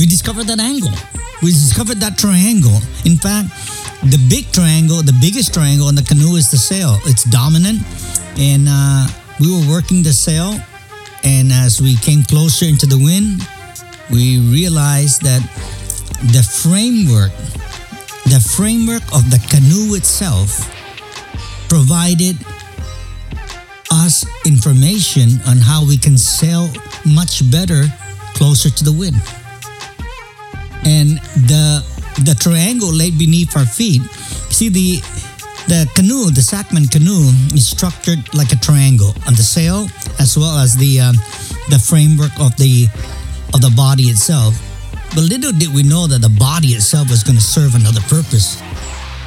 we 0.00 0.06
discovered 0.08 0.48
that 0.48 0.56
angle. 0.56 0.96
We 1.42 1.52
discovered 1.52 1.98
that 1.98 2.18
triangle. 2.18 2.80
In 3.04 3.16
fact, 3.16 3.50
the 4.02 4.18
big 4.28 4.50
triangle, 4.52 5.02
the 5.02 5.16
biggest 5.20 5.54
triangle 5.54 5.86
on 5.86 5.94
the 5.94 6.02
canoe 6.02 6.36
is 6.36 6.50
the 6.50 6.56
sail. 6.56 6.98
It's 7.04 7.24
dominant, 7.24 7.82
and 8.38 8.66
uh, 8.68 9.06
we 9.40 9.50
were 9.50 9.66
working 9.70 10.02
the 10.02 10.12
sail. 10.12 10.58
And 11.24 11.52
as 11.52 11.80
we 11.80 11.96
came 11.96 12.22
closer 12.24 12.66
into 12.66 12.86
the 12.86 12.98
wind, 12.98 13.46
we 14.10 14.38
realized 14.50 15.22
that 15.22 15.42
the 16.32 16.42
framework, 16.42 17.30
the 18.26 18.40
framework 18.40 19.02
of 19.14 19.30
the 19.30 19.38
canoe 19.50 19.94
itself, 19.94 20.66
provided 21.68 22.36
us 23.90 24.26
information 24.46 25.40
on 25.46 25.58
how 25.58 25.84
we 25.86 25.96
can 25.96 26.18
sail 26.18 26.70
much 27.04 27.48
better 27.50 27.84
closer 28.34 28.70
to 28.70 28.84
the 28.84 28.92
wind. 28.92 29.20
And 30.84 31.18
the 31.48 31.84
the 32.24 32.34
triangle 32.34 32.92
laid 32.92 33.18
beneath 33.18 33.56
our 33.56 33.66
feet. 33.66 34.02
See 34.50 34.68
the 34.68 35.00
the 35.68 35.84
canoe, 35.94 36.30
the 36.30 36.40
Sakman 36.40 36.90
canoe, 36.90 37.28
is 37.52 37.66
structured 37.66 38.18
like 38.34 38.52
a 38.52 38.56
triangle 38.56 39.12
on 39.26 39.34
the 39.34 39.44
sail 39.44 39.86
as 40.18 40.36
well 40.38 40.58
as 40.58 40.76
the 40.76 41.00
um, 41.00 41.16
the 41.68 41.78
framework 41.78 42.32
of 42.40 42.56
the 42.56 42.88
of 43.54 43.60
the 43.60 43.72
body 43.76 44.04
itself. 44.04 44.56
But 45.14 45.24
little 45.24 45.52
did 45.52 45.72
we 45.72 45.82
know 45.82 46.06
that 46.06 46.20
the 46.20 46.32
body 46.38 46.68
itself 46.68 47.10
was 47.10 47.22
going 47.22 47.36
to 47.36 47.44
serve 47.44 47.74
another 47.74 48.00
purpose. 48.08 48.60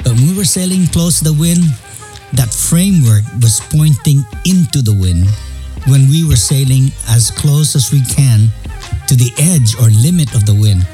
But 0.02 0.14
when 0.14 0.26
we 0.26 0.36
were 0.36 0.44
sailing 0.44 0.86
close 0.86 1.18
to 1.18 1.24
the 1.24 1.34
wind, 1.34 1.62
that 2.34 2.50
framework 2.50 3.22
was 3.40 3.60
pointing 3.70 4.24
into 4.44 4.82
the 4.82 4.94
wind 4.94 5.26
when 5.86 6.08
we 6.08 6.26
were 6.26 6.38
sailing 6.38 6.90
as 7.08 7.30
close 7.30 7.74
as 7.74 7.90
we 7.92 8.02
can 8.02 8.48
to 9.06 9.14
the 9.14 9.30
edge 9.38 9.74
or 9.78 9.90
limit 9.90 10.34
of 10.34 10.46
the 10.46 10.54
wind. 10.54 10.86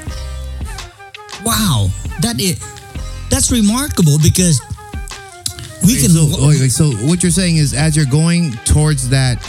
Wow, 1.45 1.89
that 2.21 2.39
is 2.39 2.59
that's 3.29 3.51
remarkable 3.51 4.17
because 4.21 4.59
we 5.83 5.95
can 6.01 6.09
so, 6.09 6.67
so 6.67 6.91
what 7.07 7.23
you're 7.23 7.31
saying 7.31 7.57
is, 7.57 7.73
as 7.73 7.95
you're 7.95 8.05
going 8.05 8.51
towards 8.65 9.09
that 9.09 9.39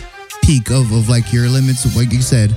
peak 0.44 0.70
of, 0.70 0.92
of 0.92 1.08
like 1.08 1.32
your 1.32 1.48
limits, 1.48 1.84
like 1.96 2.12
you 2.12 2.22
said, 2.22 2.52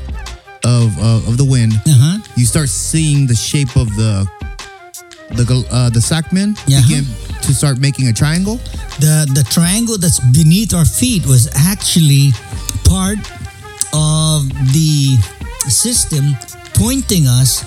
of 0.64 0.98
uh, 1.00 1.28
of 1.28 1.38
the 1.38 1.46
wind, 1.46 1.74
uh-huh. 1.74 2.20
you 2.36 2.46
start 2.46 2.70
seeing 2.70 3.26
the 3.28 3.36
shape 3.36 3.76
of 3.76 3.88
the 3.96 4.28
the 5.32 5.68
uh, 5.72 5.90
the 5.90 6.00
Sakman 6.00 6.58
Yeah. 6.68 6.82
begin 6.82 7.06
to 7.42 7.54
start 7.54 7.80
making 7.80 8.08
a 8.08 8.14
triangle. 8.14 8.58
the 9.00 9.26
the 9.34 9.44
triangle 9.50 9.98
that's 9.98 10.20
beneath 10.32 10.74
our 10.74 10.86
feet 10.86 11.26
was 11.26 11.50
actually 11.56 12.32
part 12.86 13.18
of 13.94 14.48
the 14.74 15.18
system 15.68 16.36
pointing 16.76 17.26
us 17.28 17.66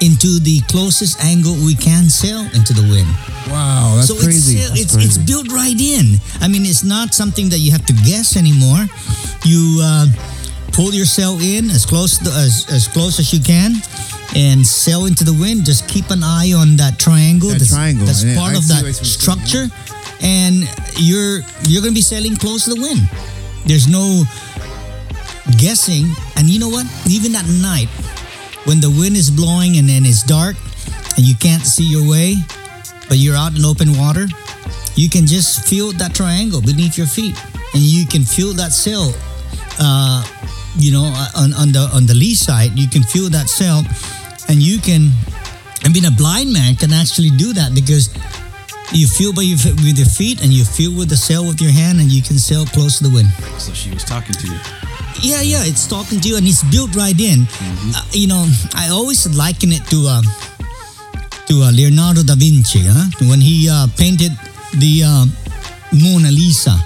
into 0.00 0.38
the 0.40 0.60
closest 0.68 1.18
angle 1.24 1.54
we 1.64 1.74
can 1.74 2.08
sail 2.08 2.40
into 2.54 2.72
the 2.72 2.82
wind. 2.82 3.08
Wow, 3.50 3.94
that's 3.96 4.08
so 4.08 4.16
crazy. 4.16 4.58
it's 4.58 4.94
it's 4.94 4.94
it's 4.96 5.18
built 5.18 5.50
right 5.50 5.78
in. 5.78 6.16
I 6.40 6.48
mean, 6.48 6.62
it's 6.64 6.84
not 6.84 7.14
something 7.14 7.48
that 7.50 7.58
you 7.58 7.72
have 7.72 7.84
to 7.86 7.92
guess 8.04 8.36
anymore. 8.36 8.86
You 9.44 9.80
uh, 9.82 10.06
pull 10.72 10.92
your 10.92 11.06
sail 11.06 11.38
in 11.40 11.70
as 11.70 11.84
close 11.86 12.18
to, 12.18 12.30
as 12.30 12.66
as 12.70 12.86
close 12.88 13.18
as 13.18 13.32
you 13.32 13.40
can, 13.40 13.72
and 14.36 14.66
sail 14.66 15.06
into 15.06 15.24
the 15.24 15.34
wind. 15.34 15.64
Just 15.64 15.88
keep 15.88 16.10
an 16.10 16.22
eye 16.22 16.52
on 16.54 16.76
that 16.76 16.98
triangle. 16.98 17.48
That 17.50 17.58
that's, 17.58 17.70
triangle. 17.74 18.06
That's 18.06 18.22
Yeah, 18.24 18.36
part 18.36 18.54
I 18.54 18.58
of 18.58 18.68
that 18.68 18.82
saying, 18.82 18.94
structure, 19.04 19.66
and 20.22 20.68
you're 20.96 21.40
you're 21.66 21.82
gonna 21.82 21.94
be 21.94 22.02
sailing 22.02 22.36
close 22.36 22.64
to 22.66 22.74
the 22.74 22.80
wind. 22.80 23.08
There's 23.66 23.88
no 23.88 24.22
guessing. 25.56 26.06
And 26.36 26.48
you 26.48 26.58
know 26.60 26.68
what? 26.68 26.86
Even 27.08 27.34
at 27.34 27.46
night, 27.48 27.88
when 28.68 28.80
the 28.80 28.90
wind 28.90 29.16
is 29.16 29.30
blowing 29.30 29.78
and 29.78 29.88
then 29.88 30.04
it's 30.04 30.22
dark, 30.22 30.54
and 31.16 31.24
you 31.24 31.34
can't 31.34 31.64
see 31.64 31.88
your 31.88 32.06
way, 32.06 32.36
but 33.08 33.16
you're 33.16 33.34
out 33.34 33.56
in 33.56 33.64
open 33.64 33.96
water, 33.96 34.28
you 34.94 35.08
can 35.08 35.26
just 35.26 35.66
feel 35.66 35.90
that 35.92 36.14
triangle 36.14 36.60
beneath 36.60 36.98
your 36.98 37.06
feet, 37.06 37.34
and 37.72 37.80
you 37.80 38.06
can 38.06 38.24
feel 38.24 38.52
that 38.52 38.72
sail. 38.72 39.14
Uh, 39.80 40.22
you 40.76 40.92
know, 40.92 41.08
on, 41.34 41.54
on 41.54 41.72
the 41.72 41.88
on 41.94 42.04
the 42.04 42.14
lee 42.14 42.34
side, 42.34 42.76
you 42.78 42.86
can 42.86 43.02
feel 43.02 43.30
that 43.30 43.48
sail, 43.48 43.82
and 44.48 44.62
you 44.62 44.78
can. 44.78 45.10
I 45.84 45.88
mean, 45.88 46.04
a 46.04 46.10
blind 46.10 46.52
man 46.52 46.76
can 46.76 46.92
actually 46.92 47.30
do 47.30 47.54
that 47.54 47.72
because 47.74 48.12
you 48.92 49.06
feel 49.06 49.32
by 49.32 49.42
your, 49.42 49.56
with 49.80 49.96
your 49.96 50.06
feet, 50.12 50.42
and 50.42 50.52
you 50.52 50.64
feel 50.64 50.92
with 50.92 51.08
the 51.08 51.16
sail 51.16 51.46
with 51.46 51.62
your 51.62 51.72
hand, 51.72 52.00
and 52.00 52.12
you 52.12 52.20
can 52.20 52.36
sail 52.36 52.66
close 52.66 52.98
to 52.98 53.04
the 53.04 53.14
wind. 53.14 53.28
So 53.56 53.72
she 53.72 53.90
was 53.90 54.04
talking 54.04 54.34
to 54.34 54.46
you. 54.46 54.87
Yeah, 55.20 55.42
yeah, 55.42 55.66
it's 55.66 55.86
talking 55.86 56.20
to 56.20 56.28
you 56.28 56.36
and 56.36 56.46
it's 56.46 56.62
built 56.70 56.94
right 56.94 57.18
in. 57.18 57.46
Uh, 57.94 58.02
you 58.12 58.28
know, 58.28 58.46
I 58.74 58.88
always 58.90 59.26
liken 59.34 59.72
it 59.72 59.82
to 59.90 60.06
uh, 60.06 60.22
to 61.46 61.54
uh, 61.62 61.72
Leonardo 61.72 62.22
da 62.22 62.34
Vinci, 62.36 62.86
huh? 62.86 63.10
When 63.28 63.40
he 63.40 63.68
uh, 63.68 63.88
painted 63.96 64.30
the 64.78 65.02
uh, 65.02 65.26
Mona 65.90 66.30
Lisa, 66.30 66.78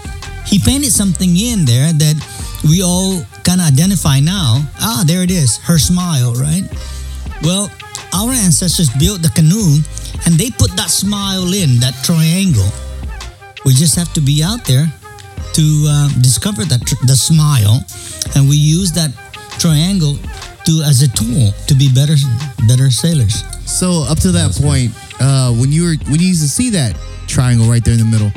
he 0.47 0.59
painted 0.59 0.93
something 0.93 1.37
in 1.37 1.65
there 1.67 1.93
that 1.93 2.17
we 2.65 2.83
all 2.83 3.21
kind 3.45 3.61
of 3.61 3.67
identify 3.69 4.19
now. 4.19 4.65
Ah, 4.81 5.05
there 5.07 5.23
it 5.23 5.31
is, 5.31 5.59
her 5.69 5.79
smile, 5.79 6.33
right? 6.35 6.65
Well, 7.43 7.69
our 8.15 8.31
ancestors 8.33 8.89
built 8.99 9.21
the 9.21 9.31
canoe 9.35 9.83
and 10.25 10.41
they 10.41 10.51
put 10.51 10.73
that 10.77 10.89
smile 10.89 11.53
in, 11.53 11.81
that 11.81 12.01
triangle. 12.03 12.71
We 13.65 13.75
just 13.75 13.95
have 13.97 14.13
to 14.15 14.21
be 14.21 14.43
out 14.43 14.65
there 14.65 14.87
to 15.55 15.87
uh, 15.89 16.09
discover 16.21 16.65
that 16.65 16.81
tr- 16.87 17.07
the 17.07 17.17
smile, 17.17 17.85
and 18.37 18.49
we 18.49 18.57
use 18.57 18.93
that 18.93 19.13
triangle 19.59 20.17
to 20.65 20.83
as 20.83 21.03
a 21.03 21.09
tool 21.09 21.53
to 21.67 21.75
be 21.75 21.93
better 21.93 22.15
better 22.67 22.91
sailors. 22.91 23.45
So 23.67 24.05
up 24.09 24.19
to 24.21 24.33
that 24.33 24.53
point, 24.53 24.93
uh, 25.21 25.53
when 25.53 25.73
you 25.73 25.85
were 25.85 25.97
when 26.11 26.21
you 26.21 26.29
used 26.29 26.43
to 26.43 26.49
see 26.49 26.71
that 26.71 26.97
triangle 27.27 27.69
right 27.69 27.85
there 27.85 27.95
in 27.95 28.01
the 28.01 28.11
middle, 28.11 28.33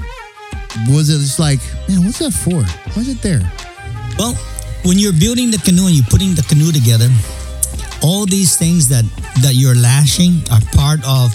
was 0.90 1.10
it 1.10 1.20
just 1.20 1.40
like, 1.40 1.60
man, 1.88 2.04
what's 2.04 2.20
that 2.20 2.32
for? 2.32 2.64
Why's 2.94 3.10
it 3.10 3.22
there? 3.22 3.42
Well, 4.18 4.34
when 4.84 5.00
you're 5.00 5.18
building 5.18 5.52
the 5.52 5.58
canoe 5.58 5.88
and 5.88 5.96
you're 5.96 6.10
putting 6.10 6.36
the 6.36 6.44
canoe 6.44 6.72
together, 6.72 7.10
all 8.02 8.26
these 8.26 8.58
things 8.58 8.88
that 8.90 9.06
that 9.42 9.56
you're 9.56 9.76
lashing 9.76 10.42
are 10.52 10.62
part 10.74 11.00
of 11.06 11.32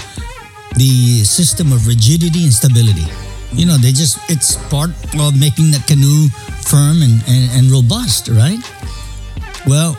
the 0.76 1.24
system 1.24 1.72
of 1.72 1.86
rigidity 1.86 2.44
and 2.44 2.52
stability. 2.52 3.06
You 3.52 3.66
know, 3.66 3.76
they 3.76 3.92
just 3.92 4.18
it's 4.30 4.56
part 4.70 4.90
of 5.18 5.38
making 5.38 5.70
the 5.72 5.82
canoe 5.86 6.28
firm 6.62 7.02
and, 7.02 7.22
and, 7.26 7.50
and 7.58 7.70
robust, 7.70 8.28
right? 8.28 8.58
Well, 9.66 9.98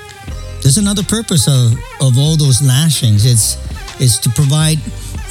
there's 0.61 0.77
another 0.77 1.03
purpose 1.03 1.47
of, 1.47 1.73
of 1.99 2.17
all 2.17 2.37
those 2.37 2.61
lashings. 2.61 3.25
It's 3.25 3.57
it's 3.99 4.17
to 4.19 4.29
provide 4.29 4.79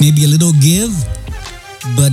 maybe 0.00 0.24
a 0.24 0.28
little 0.28 0.52
give, 0.60 0.92
but 1.96 2.12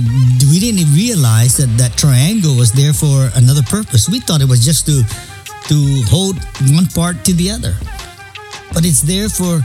we 0.50 0.58
didn't 0.58 0.92
realize 0.94 1.56
that 1.58 1.70
that 1.78 1.96
triangle 1.96 2.56
was 2.56 2.72
there 2.72 2.92
for 2.92 3.30
another 3.34 3.62
purpose. 3.62 4.08
We 4.08 4.20
thought 4.20 4.40
it 4.40 4.48
was 4.48 4.64
just 4.64 4.86
to 4.86 5.02
to 5.68 6.02
hold 6.08 6.36
one 6.72 6.86
part 6.86 7.24
to 7.26 7.32
the 7.34 7.50
other, 7.50 7.76
but 8.72 8.86
it's 8.86 9.02
there 9.02 9.28
for 9.28 9.60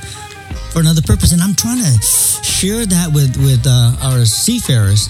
for 0.72 0.80
another 0.80 1.02
purpose. 1.02 1.32
And 1.32 1.42
I'm 1.42 1.56
trying 1.56 1.80
to 1.80 2.02
share 2.44 2.86
that 2.86 3.12
with 3.14 3.38
with 3.38 3.66
uh, 3.66 3.96
our 4.02 4.26
seafarers, 4.26 5.10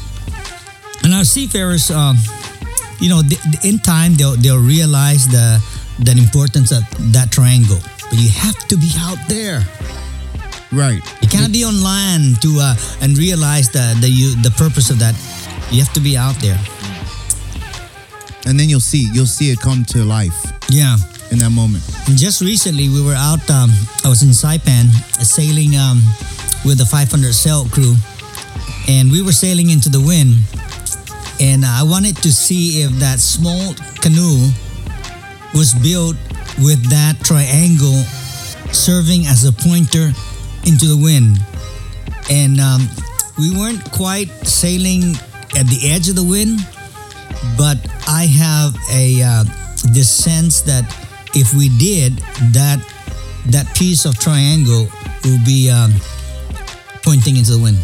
and 1.03 1.13
our 1.13 1.23
seafarers, 1.23 1.91
um, 1.91 2.17
you 2.99 3.09
know, 3.09 3.21
th- 3.21 3.41
in 3.63 3.79
time 3.79 4.15
they'll 4.15 4.35
they'll 4.37 4.61
realize 4.61 5.27
the 5.27 5.61
the 5.99 6.11
importance 6.17 6.71
of 6.71 6.83
that 7.13 7.31
triangle. 7.31 7.79
But 8.09 8.19
you 8.19 8.29
have 8.29 8.57
to 8.69 8.77
be 8.77 8.91
out 8.99 9.17
there. 9.27 9.61
Right. 10.71 11.01
You 11.21 11.27
cannot 11.29 11.51
be 11.51 11.63
on 11.63 11.81
land 11.83 12.41
to 12.41 12.57
uh, 12.59 12.75
and 13.01 13.17
realize 13.17 13.69
the 13.69 13.95
the 14.01 14.09
you, 14.09 14.35
the 14.41 14.51
purpose 14.51 14.89
of 14.89 14.99
that. 14.99 15.13
You 15.71 15.83
have 15.83 15.93
to 15.93 15.99
be 16.01 16.17
out 16.17 16.35
there. 16.41 16.59
And 18.45 18.59
then 18.59 18.67
you'll 18.69 18.79
see 18.83 19.09
you'll 19.13 19.25
see 19.29 19.51
it 19.51 19.59
come 19.59 19.85
to 19.95 20.03
life 20.03 20.35
Yeah. 20.69 20.97
in 21.31 21.39
that 21.39 21.49
moment. 21.51 21.83
And 22.07 22.17
just 22.17 22.41
recently, 22.41 22.89
we 22.89 23.01
were 23.01 23.15
out. 23.15 23.39
Um, 23.49 23.71
I 24.03 24.09
was 24.09 24.21
in 24.21 24.29
Saipan 24.29 24.89
sailing 25.23 25.75
um, 25.77 26.01
with 26.65 26.77
the 26.77 26.85
500 26.85 27.33
sail 27.33 27.65
crew, 27.71 27.95
and 28.87 29.09
we 29.11 29.21
were 29.21 29.31
sailing 29.31 29.69
into 29.69 29.89
the 29.89 30.01
wind. 30.01 30.43
And 31.43 31.65
I 31.65 31.83
wanted 31.83 32.15
to 32.23 32.31
see 32.31 32.83
if 32.83 32.91
that 33.03 33.19
small 33.19 33.75
canoe 33.99 34.47
was 35.53 35.73
built 35.73 36.15
with 36.63 36.79
that 36.89 37.19
triangle 37.19 37.99
serving 38.71 39.27
as 39.27 39.43
a 39.43 39.51
pointer 39.51 40.13
into 40.65 40.85
the 40.85 40.95
wind. 40.95 41.35
And 42.31 42.61
um, 42.61 42.87
we 43.37 43.51
weren't 43.51 43.83
quite 43.91 44.29
sailing 44.47 45.15
at 45.59 45.67
the 45.67 45.91
edge 45.91 46.07
of 46.07 46.15
the 46.15 46.23
wind, 46.23 46.59
but 47.57 47.75
I 48.07 48.23
have 48.23 48.77
a 48.89 49.21
uh, 49.21 49.43
this 49.91 50.09
sense 50.09 50.61
that 50.61 50.87
if 51.35 51.53
we 51.53 51.67
did 51.77 52.13
that, 52.55 52.79
that 53.47 53.67
piece 53.75 54.05
of 54.05 54.17
triangle 54.17 54.87
will 55.25 55.43
be 55.43 55.69
um, 55.69 55.91
pointing 57.03 57.35
into 57.35 57.51
the 57.51 57.59
wind. 57.59 57.79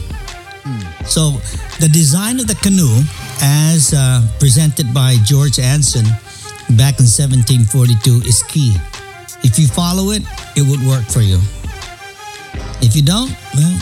So 1.05 1.31
the 1.79 1.89
design 1.91 2.39
of 2.39 2.47
the 2.47 2.55
canoe, 2.55 3.03
as 3.41 3.93
uh, 3.93 4.21
presented 4.39 4.93
by 4.93 5.15
George 5.23 5.59
Anson 5.59 6.05
back 6.77 6.99
in 6.99 7.07
1742, 7.07 8.27
is 8.27 8.43
key. 8.43 8.75
If 9.43 9.57
you 9.57 9.67
follow 9.67 10.11
it, 10.11 10.23
it 10.55 10.63
would 10.67 10.81
work 10.85 11.05
for 11.05 11.21
you. 11.21 11.39
If 12.81 12.95
you 12.95 13.01
don't, 13.01 13.31
well, 13.55 13.79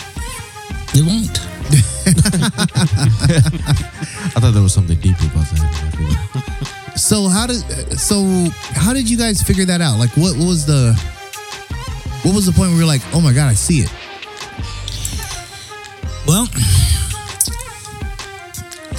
it 0.93 1.05
won't. 1.05 1.39
I 4.35 4.39
thought 4.39 4.53
there 4.53 4.63
was 4.63 4.73
something 4.73 4.99
deeper 4.99 5.25
about 5.25 5.45
that. 5.51 6.93
So 6.95 7.27
how 7.27 7.45
did 7.45 7.61
so 7.99 8.49
how 8.73 8.93
did 8.93 9.09
you 9.09 9.17
guys 9.17 9.41
figure 9.43 9.65
that 9.65 9.81
out? 9.81 9.99
Like 9.99 10.11
what, 10.11 10.35
what 10.37 10.47
was 10.47 10.65
the 10.65 10.93
what 12.23 12.33
was 12.33 12.45
the 12.45 12.51
point 12.51 12.69
where 12.69 12.79
you're 12.79 12.87
like, 12.87 13.01
oh 13.13 13.21
my 13.21 13.33
god, 13.33 13.49
I 13.49 13.53
see 13.53 13.81
it? 13.81 13.91
Well, 16.25 16.47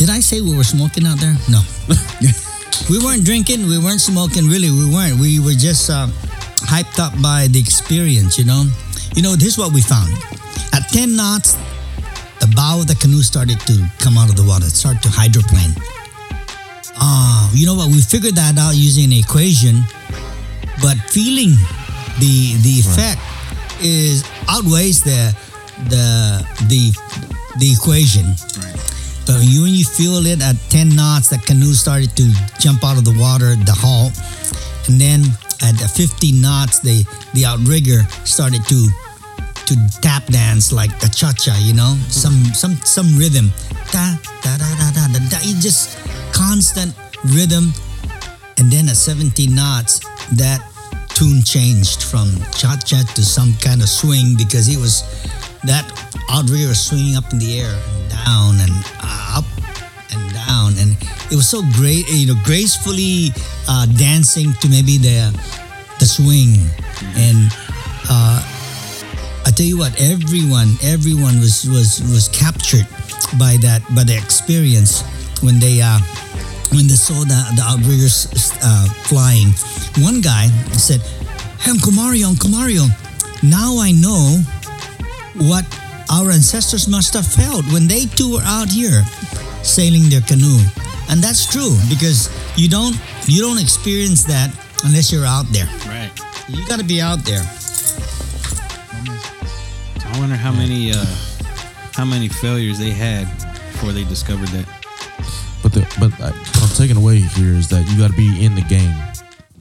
did 0.09 0.16
I 0.16 0.21
say 0.21 0.40
we 0.40 0.57
were 0.57 0.64
smoking 0.64 1.05
out 1.05 1.21
there? 1.21 1.37
No. 1.53 1.61
we 2.88 2.97
weren't 3.05 3.27
drinking, 3.27 3.68
we 3.68 3.77
weren't 3.77 4.01
smoking, 4.01 4.49
really, 4.49 4.71
we 4.71 4.88
weren't. 4.88 5.21
We 5.21 5.38
were 5.38 5.53
just 5.53 5.90
uh, 5.90 6.07
hyped 6.64 6.99
up 6.99 7.12
by 7.21 7.47
the 7.49 7.61
experience, 7.61 8.38
you 8.38 8.47
know? 8.47 8.64
You 9.14 9.21
know, 9.21 9.37
this 9.37 9.49
is 9.49 9.59
what 9.59 9.71
we 9.71 9.83
found. 9.83 10.09
At 10.73 10.88
10 10.88 11.14
knots, 11.14 11.59
the 12.40 12.51
bow 12.57 12.81
of 12.81 12.87
the 12.87 12.94
canoe 12.94 13.21
started 13.21 13.61
to 13.68 13.85
come 13.99 14.16
out 14.16 14.31
of 14.31 14.37
the 14.37 14.44
water, 14.44 14.64
it 14.64 14.73
started 14.73 15.03
to 15.03 15.11
hydroplane. 15.12 15.77
Ah, 16.97 17.51
you 17.53 17.66
know 17.66 17.75
what? 17.75 17.88
We 17.88 18.01
figured 18.01 18.35
that 18.37 18.57
out 18.57 18.77
using 18.77 19.12
an 19.12 19.18
equation, 19.18 19.85
but 20.81 20.97
feeling 21.12 21.53
the 22.16 22.57
the 22.64 22.81
effect 22.81 23.21
is 23.85 24.25
outweighs 24.49 25.05
the 25.05 25.37
the 25.92 26.49
the 26.73 26.97
the 27.61 27.73
equation. 27.77 28.35
But 29.29 29.45
when 29.45 29.75
you 29.77 29.85
feel 29.85 30.25
it 30.25 30.41
at 30.43 30.57
10 30.71 30.97
knots, 30.97 31.29
that 31.29 31.45
canoe 31.45 31.75
started 31.75 32.17
to 32.17 32.25
jump 32.59 32.83
out 32.83 32.97
of 32.97 33.05
the 33.05 33.12
water, 33.12 33.55
the 33.57 33.77
hull, 33.77 34.11
and 34.88 34.99
then 34.99 35.21
at 35.61 35.77
15 35.77 36.41
knots, 36.41 36.81
the 36.81 37.05
the 37.35 37.45
outrigger 37.45 38.09
started 38.25 38.64
to 38.73 38.88
to 39.67 39.77
tap 40.01 40.25
dance 40.33 40.73
like 40.73 40.99
the 41.01 41.09
cha 41.09 41.33
cha, 41.37 41.53
you 41.61 41.75
know, 41.75 41.93
some 42.09 42.33
some 42.57 42.77
some 42.88 43.19
rhythm, 43.19 43.53
da 43.93 44.17
da 44.41 44.57
da 44.57 44.69
da 44.81 44.88
da 44.97 45.05
da. 45.12 45.19
da. 45.29 45.38
It 45.45 45.61
just 45.61 45.99
constant 46.33 46.95
rhythm, 47.37 47.75
and 48.57 48.73
then 48.73 48.88
at 48.88 48.97
17 48.97 49.55
knots, 49.55 50.01
that 50.41 50.64
tune 51.12 51.43
changed 51.45 52.03
from 52.03 52.33
cha 52.57 52.81
cha 52.81 53.05
to 53.14 53.23
some 53.23 53.53
kind 53.61 53.83
of 53.83 53.91
swing 53.91 54.37
because 54.38 54.73
it 54.73 54.81
was 54.81 55.05
that 55.64 55.85
outrigger 56.31 56.69
was 56.69 56.81
swinging 56.81 57.17
up 57.17 57.31
in 57.33 57.38
the 57.38 57.61
air 57.61 57.77
and 57.77 58.09
down, 58.09 58.57
and 58.61 58.73
it 61.31 61.37
was 61.37 61.49
so 61.49 61.62
great, 61.75 62.09
you 62.09 62.27
know, 62.27 62.41
gracefully 62.45 63.31
uh, 63.69 63.87
dancing 63.87 64.53
to 64.61 64.69
maybe 64.69 64.99
the 64.99 65.33
the 65.99 66.07
swing 66.07 66.57
and. 67.17 67.53
Uh, 68.11 68.59
I 69.49 69.51
tell 69.51 69.64
you 69.64 69.79
what, 69.79 69.99
everyone, 69.99 70.77
everyone 70.83 71.41
was 71.41 71.64
was 71.64 72.05
was 72.12 72.29
captured 72.29 72.85
by 73.41 73.57
that 73.64 73.81
by 73.97 74.05
the 74.05 74.12
experience 74.12 75.01
when 75.41 75.59
they 75.59 75.81
uh 75.81 75.99
when 76.77 76.85
they 76.85 77.01
saw 77.01 77.25
the 77.25 77.41
the 77.57 77.64
outriggers 77.64 78.29
uh, 78.61 78.87
flying. 79.09 79.49
One 80.05 80.21
guy 80.21 80.49
said, 80.77 81.01
"Hey, 81.64 81.71
Uncle 81.71 81.93
Mario, 81.93 82.29
Uncle 82.29 82.51
Mario, 82.51 82.93
now 83.43 83.81
I 83.81 83.93
know 83.93 84.45
what 85.49 85.64
our 86.12 86.29
ancestors 86.31 86.87
must 86.87 87.14
have 87.14 87.27
felt 87.27 87.64
when 87.73 87.88
they 87.88 88.05
too 88.05 88.37
were 88.37 88.45
out 88.45 88.69
here 88.69 89.01
sailing 89.64 90.12
their 90.12 90.21
canoe." 90.29 90.61
And 91.09 91.23
that's 91.23 91.47
true 91.51 91.77
because 91.88 92.29
you 92.57 92.68
don't 92.68 92.97
you 93.27 93.40
don't 93.42 93.59
experience 93.59 94.25
that 94.25 94.51
unless 94.85 95.11
you're 95.12 95.25
out 95.27 95.47
there. 95.53 95.66
Right. 95.87 96.11
You 96.49 96.66
got 96.66 96.79
to 96.79 96.85
be 96.85 97.01
out 97.01 97.25
there. 97.25 97.42
I 100.05 100.18
wonder 100.18 100.37
how 100.37 100.53
many 100.53 100.92
uh, 100.92 101.05
how 101.94 102.05
many 102.05 102.29
failures 102.29 102.79
they 102.79 102.90
had 102.90 103.25
before 103.73 103.92
they 103.92 104.05
discovered 104.05 104.49
that. 104.49 104.66
But 105.62 105.73
the, 105.73 105.81
but 106.01 106.12
I, 106.21 106.31
what 106.31 106.62
I'm 106.71 106.77
taking 106.77 106.97
away 106.97 107.16
here 107.18 107.53
is 107.55 107.68
that 107.68 107.88
you 107.90 107.99
got 107.99 108.11
to 108.11 108.16
be 108.16 108.44
in 108.44 108.55
the 108.55 108.62
game 108.62 108.94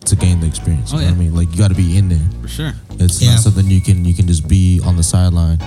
to 0.06 0.16
gain 0.16 0.40
the 0.40 0.48
experience. 0.48 0.92
Oh, 0.94 0.98
you 0.98 1.04
know 1.06 1.12
what 1.12 1.16
I 1.16 1.20
mean? 1.20 1.36
Like 1.36 1.52
you 1.52 1.58
got 1.58 1.70
to 1.70 1.76
be 1.76 1.98
in 1.98 2.10
there. 2.10 2.28
For 2.42 2.48
sure. 2.48 2.74
It's 3.00 3.22
Yeah. 3.22 3.32
not 3.32 3.40
something 3.40 3.66
you 3.68 3.82
can 3.82 4.06
you 4.06 4.14
can 4.14 4.28
just 4.28 4.48
be 4.48 4.80
on 4.86 4.96
the 4.96 5.04
sideline 5.04 5.60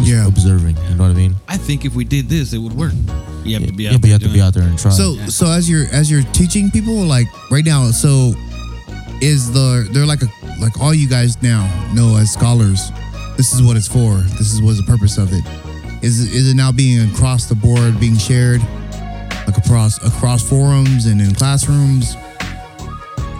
Yeah. 0.00 0.26
observing. 0.26 0.76
You 0.88 0.94
know 0.94 1.04
what 1.04 1.10
I 1.10 1.14
mean? 1.14 1.36
I 1.48 1.56
think 1.56 1.84
if 1.84 1.94
we 1.94 2.04
did 2.04 2.28
this, 2.28 2.52
it 2.52 2.58
would 2.58 2.72
work. 2.74 2.92
You 3.48 3.58
have 3.58 3.66
to 3.66 3.72
be 3.72 3.88
out 3.88 3.92
yeah, 3.92 3.98
but 3.98 4.06
you 4.06 4.12
have 4.12 4.22
to 4.22 4.28
be 4.28 4.38
it. 4.38 4.42
out 4.42 4.54
there 4.54 4.64
and 4.64 4.78
try. 4.78 4.90
So 4.90 5.16
so 5.26 5.46
as 5.46 5.68
you're 5.68 5.86
as 5.92 6.10
you're 6.10 6.22
teaching 6.32 6.70
people 6.70 6.94
like 6.94 7.26
right 7.50 7.64
now, 7.64 7.90
so 7.90 8.32
is 9.20 9.52
the 9.52 9.88
they're 9.92 10.06
like 10.06 10.22
a 10.22 10.28
like 10.60 10.80
all 10.80 10.94
you 10.94 11.08
guys 11.08 11.40
now 11.42 11.66
know 11.94 12.16
as 12.16 12.32
scholars, 12.32 12.90
this 13.36 13.52
is 13.52 13.62
what 13.62 13.76
it's 13.76 13.88
for. 13.88 14.16
This 14.38 14.52
is 14.52 14.62
what's 14.62 14.78
the 14.78 14.86
purpose 14.86 15.18
of 15.18 15.32
it. 15.32 15.44
Is 16.02 16.20
is 16.32 16.50
it 16.50 16.54
now 16.54 16.72
being 16.72 17.10
across 17.10 17.46
the 17.46 17.54
board, 17.54 17.98
being 17.98 18.16
shared 18.16 18.60
like 19.46 19.56
across 19.56 19.96
across 20.04 20.46
forums 20.46 21.06
and 21.06 21.20
in 21.20 21.34
classrooms? 21.34 22.16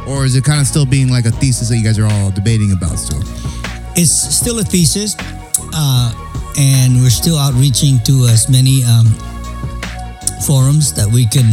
Or 0.08 0.24
is 0.24 0.36
it 0.36 0.44
kind 0.44 0.60
of 0.60 0.66
still 0.66 0.86
being 0.86 1.10
like 1.10 1.26
a 1.26 1.30
thesis 1.30 1.68
that 1.68 1.76
you 1.76 1.84
guys 1.84 1.98
are 1.98 2.06
all 2.06 2.30
debating 2.30 2.72
about 2.72 2.98
still? 2.98 3.20
It's 3.94 4.10
still 4.10 4.58
a 4.58 4.64
thesis, 4.64 5.14
uh, 5.74 6.12
and 6.58 6.94
we're 7.02 7.10
still 7.10 7.36
outreaching 7.36 7.98
to 8.04 8.26
as 8.30 8.48
many 8.48 8.84
um, 8.84 9.06
forums 10.46 10.92
that 10.94 11.06
we 11.06 11.26
can 11.26 11.46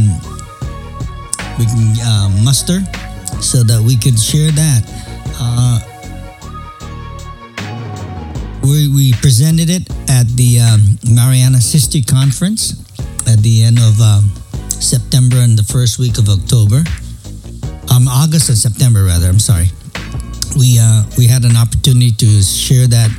we 1.57 1.65
can 1.65 1.95
uh, 2.03 2.29
muster, 2.43 2.81
so 3.41 3.63
that 3.63 3.81
we 3.81 3.95
can 3.95 4.15
share 4.15 4.51
that. 4.51 4.81
Uh, 5.39 5.79
we, 8.63 8.89
we 8.89 9.13
presented 9.21 9.69
it 9.69 9.87
at 10.09 10.27
the 10.35 10.59
um, 10.59 10.97
Marianas 11.13 11.71
History 11.71 12.01
Conference 12.01 12.73
at 13.27 13.39
the 13.39 13.63
end 13.63 13.77
of 13.77 14.01
um, 14.01 14.31
September 14.69 15.37
and 15.37 15.57
the 15.57 15.63
first 15.63 15.99
week 15.99 16.17
of 16.17 16.29
October. 16.29 16.83
Um, 17.93 18.07
August 18.07 18.49
and 18.49 18.57
September, 18.57 19.03
rather. 19.03 19.27
I'm 19.27 19.39
sorry 19.39 19.67
we 20.55 20.79
uh, 20.79 21.03
we 21.17 21.27
had 21.27 21.43
an 21.43 21.55
opportunity 21.55 22.11
to 22.11 22.41
share 22.41 22.87
that 22.87 23.11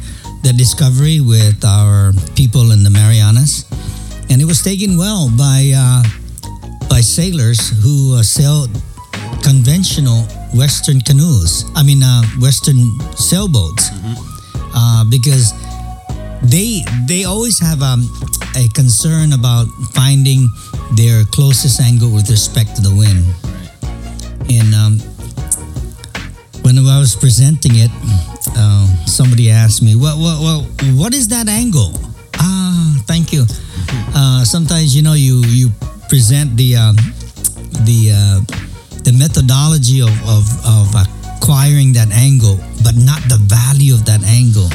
the 0.43 0.53
discovery 0.53 1.21
with 1.21 1.65
our 1.65 2.13
people 2.35 2.73
in 2.73 2.83
the 2.83 2.91
Marianas, 2.91 3.65
and 4.31 4.41
it 4.41 4.45
was 4.45 4.63
taken 4.63 4.97
well 4.97 5.31
by 5.37 5.73
uh, 5.75 6.03
by 6.89 7.01
sailors 7.01 7.71
who 7.83 8.17
uh, 8.17 8.23
sailed 8.23 8.71
conventional 9.43 10.23
Western 10.55 11.01
canoes. 11.01 11.65
I 11.75 11.83
mean, 11.83 12.03
uh, 12.03 12.23
Western 12.41 12.79
sailboats, 13.17 13.91
uh, 14.75 15.05
because 15.11 15.53
they 16.43 16.83
they 17.07 17.25
always 17.25 17.59
have 17.61 17.83
um, 17.83 18.09
a 18.57 18.69
concern 18.75 19.33
about 19.33 19.67
finding 19.93 20.49
their 20.97 21.25
closest 21.25 21.81
angle 21.81 22.11
with 22.11 22.31
respect 22.31 22.77
to 22.77 22.83
the 22.83 22.95
wind, 22.95 23.25
and 24.51 24.75
um, 24.75 24.99
when 26.63 26.79
I 26.79 26.99
was 26.99 27.15
presenting 27.15 27.77
it, 27.77 27.91
uh, 28.57 28.87
somebody 29.07 29.51
asked 29.51 29.83
me, 29.83 29.95
"What, 29.95 30.19
what, 30.19 30.41
what, 30.43 30.65
what 30.95 31.15
is 31.15 31.29
that 31.29 31.49
angle?" 31.49 31.93
Ah, 32.39 33.03
thank 33.07 33.33
you. 33.33 33.47
Uh, 34.15 34.45
sometimes 34.45 34.95
you 34.95 35.03
know 35.03 35.15
you 35.15 35.43
you 35.47 35.71
present 36.09 36.57
the 36.57 36.77
um, 36.77 36.97
the 37.85 38.13
uh, 38.13 38.41
the 39.05 39.13
methodology 39.13 40.01
of, 40.01 40.15
of 40.29 40.45
of 40.65 40.87
acquiring 41.37 41.93
that 41.93 42.11
angle, 42.13 42.59
but 42.83 42.97
not 42.97 43.21
the 43.29 43.39
value 43.47 43.95
of 43.95 44.05
that 44.05 44.23
angle. 44.25 44.71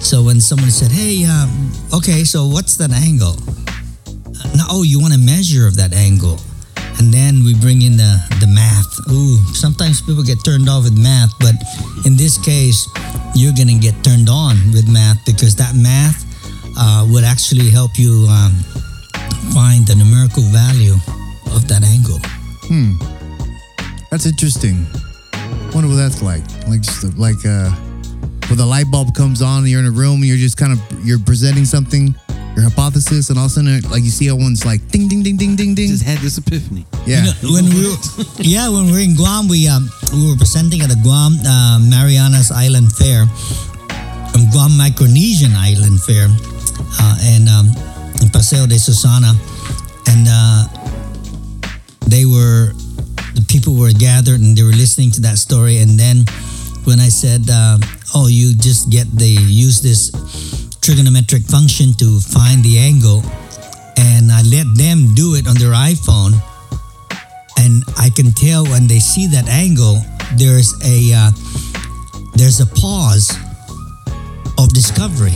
So 0.00 0.22
when 0.22 0.40
someone 0.40 0.70
said, 0.70 0.90
"Hey, 0.90 1.24
um, 1.24 1.72
okay, 1.92 2.24
so 2.24 2.46
what's 2.46 2.76
that 2.76 2.92
angle?" 2.92 3.36
Uh, 4.06 4.70
oh, 4.70 4.82
you 4.82 5.00
want 5.00 5.14
a 5.14 5.18
measure 5.18 5.66
of 5.66 5.76
that 5.76 5.92
angle 5.92 6.38
and 6.98 7.14
then 7.14 7.44
we 7.44 7.54
bring 7.54 7.82
in 7.82 7.96
the 7.96 8.18
the 8.40 8.46
math. 8.46 8.90
Ooh, 9.10 9.38
sometimes 9.54 10.02
people 10.02 10.22
get 10.22 10.44
turned 10.44 10.68
off 10.68 10.84
with 10.84 10.98
math, 10.98 11.30
but 11.40 11.54
in 12.04 12.16
this 12.16 12.36
case, 12.38 12.86
you're 13.34 13.54
gonna 13.54 13.78
get 13.78 13.94
turned 14.02 14.28
on 14.28 14.56
with 14.74 14.88
math 14.88 15.24
because 15.24 15.54
that 15.56 15.74
math 15.74 16.27
uh, 16.78 17.06
would 17.10 17.24
actually 17.24 17.70
help 17.70 17.98
you 17.98 18.26
um, 18.30 18.52
find 19.52 19.86
the 19.86 19.94
numerical 19.98 20.42
value 20.54 20.94
of 21.54 21.66
that 21.68 21.82
angle. 21.82 22.18
Hmm. 22.70 22.94
That's 24.10 24.26
interesting. 24.26 24.86
Wonder 25.74 25.88
what 25.88 25.96
that's 25.96 26.22
like. 26.22 26.42
Like 26.66 26.80
just 26.80 27.18
like 27.18 27.44
uh 27.44 27.70
where 28.48 28.56
the 28.56 28.64
light 28.64 28.90
bulb 28.90 29.14
comes 29.14 29.42
on 29.42 29.58
and 29.58 29.68
you're 29.68 29.80
in 29.80 29.86
a 29.86 29.90
room 29.90 30.20
and 30.20 30.24
you're 30.24 30.40
just 30.40 30.56
kind 30.56 30.72
of 30.72 30.80
you're 31.04 31.18
presenting 31.18 31.66
something, 31.66 32.14
your 32.56 32.64
hypothesis, 32.64 33.28
and 33.28 33.38
all 33.38 33.44
of 33.44 33.50
a 33.52 33.54
sudden 33.54 33.80
like 33.90 34.02
you 34.02 34.10
see 34.10 34.28
everyone's 34.28 34.64
like 34.64 34.80
ding 34.88 35.08
ding 35.08 35.22
ding 35.22 35.36
ding 35.36 35.56
ding 35.56 35.74
ding. 35.74 35.88
Just 35.88 36.04
had 36.04 36.18
this 36.18 36.38
epiphany. 36.38 36.86
Yeah. 37.06 37.20
You 37.20 37.24
know, 37.24 37.36
when 37.60 37.64
we 37.68 37.84
were, 37.84 37.96
yeah, 38.40 38.68
when 38.68 38.86
we 38.86 38.92
were 38.92 39.04
in 39.04 39.14
Guam, 39.14 39.48
we 39.48 39.68
um, 39.68 39.88
we 40.12 40.30
were 40.30 40.36
presenting 40.36 40.80
at 40.80 40.88
the 40.88 41.00
Guam 41.02 41.36
uh, 41.44 41.78
Marianas 41.84 42.50
Island 42.50 42.92
Fair, 42.92 43.28
um, 44.38 44.50
Guam 44.50 44.70
Micronesian 44.72 45.54
Island 45.56 46.00
Fair, 46.02 46.28
uh, 47.00 47.16
and 47.22 47.48
um, 47.48 47.66
in 48.22 48.28
Paseo 48.30 48.66
de 48.66 48.78
Susana, 48.78 49.34
and 50.06 50.26
uh, 50.28 50.64
they 52.06 52.24
were 52.24 52.72
the 53.34 53.44
people 53.48 53.74
were 53.74 53.92
gathered 53.92 54.40
and 54.40 54.56
they 54.56 54.62
were 54.62 54.74
listening 54.74 55.10
to 55.12 55.20
that 55.22 55.38
story, 55.38 55.78
and 55.78 55.98
then 55.98 56.24
when 56.84 57.00
I 57.00 57.08
said, 57.08 57.48
uh, 57.50 57.78
"Oh, 58.14 58.28
you 58.28 58.54
just 58.54 58.90
get 58.90 59.10
the 59.10 59.28
use 59.28 59.80
this 59.80 60.10
trigonometric 60.80 61.48
function 61.50 61.94
to 61.98 62.20
find 62.20 62.62
the 62.62 62.78
angle," 62.78 63.22
and 63.96 64.30
I 64.30 64.42
let 64.42 64.66
them 64.76 65.14
do 65.14 65.34
it 65.34 65.46
on 65.48 65.56
their 65.56 65.72
iPhone. 65.74 66.34
And 67.58 67.82
I 67.98 68.10
can 68.10 68.30
tell 68.32 68.64
when 68.64 68.86
they 68.86 69.00
see 69.00 69.26
that 69.28 69.48
angle, 69.48 70.00
there's 70.36 70.74
a 70.84 71.12
uh, 71.14 71.30
there's 72.34 72.60
a 72.60 72.66
pause 72.66 73.34
of 74.58 74.68
discovery. 74.72 75.34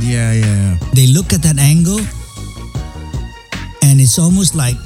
Yeah, 0.00 0.32
yeah. 0.32 0.76
They 0.94 1.06
look 1.06 1.32
at 1.32 1.42
that 1.42 1.58
angle, 1.58 2.00
and 3.82 4.00
it's 4.00 4.18
almost 4.18 4.54
like 4.54 4.76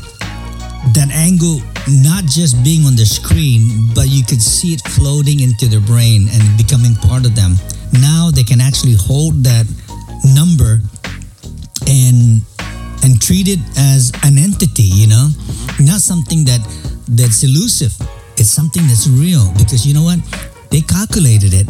that 0.95 1.11
angle 1.13 1.61
not 1.89 2.25
just 2.25 2.63
being 2.65 2.85
on 2.85 2.97
the 2.97 3.07
screen, 3.07 3.71
but 3.95 4.09
you 4.09 4.25
could 4.25 4.43
see 4.43 4.75
it 4.75 4.83
floating 4.89 5.41
into 5.41 5.67
their 5.67 5.81
brain 5.81 6.29
and 6.33 6.43
becoming 6.57 6.95
part 6.97 7.25
of 7.25 7.35
them. 7.35 7.55
Now 7.93 8.31
they 8.31 8.43
can 8.43 8.61
actually 8.61 8.97
hold 8.99 9.45
that 9.45 9.67
number 10.35 10.81
and 11.87 12.43
and 13.05 13.23
treat 13.23 13.47
it 13.47 13.61
as 13.79 14.11
an 14.25 14.37
entity, 14.37 14.83
you 14.83 15.07
know, 15.07 15.29
not 15.79 16.01
something 16.01 16.45
that 16.45 16.61
that's 17.09 17.45
elusive. 17.45 17.95
It's 18.37 18.51
something 18.51 18.83
that's 18.87 19.07
real 19.09 19.53
because 19.57 19.87
you 19.87 19.95
know 19.95 20.03
what? 20.03 20.19
They 20.71 20.81
calculated 20.81 21.55
it, 21.55 21.69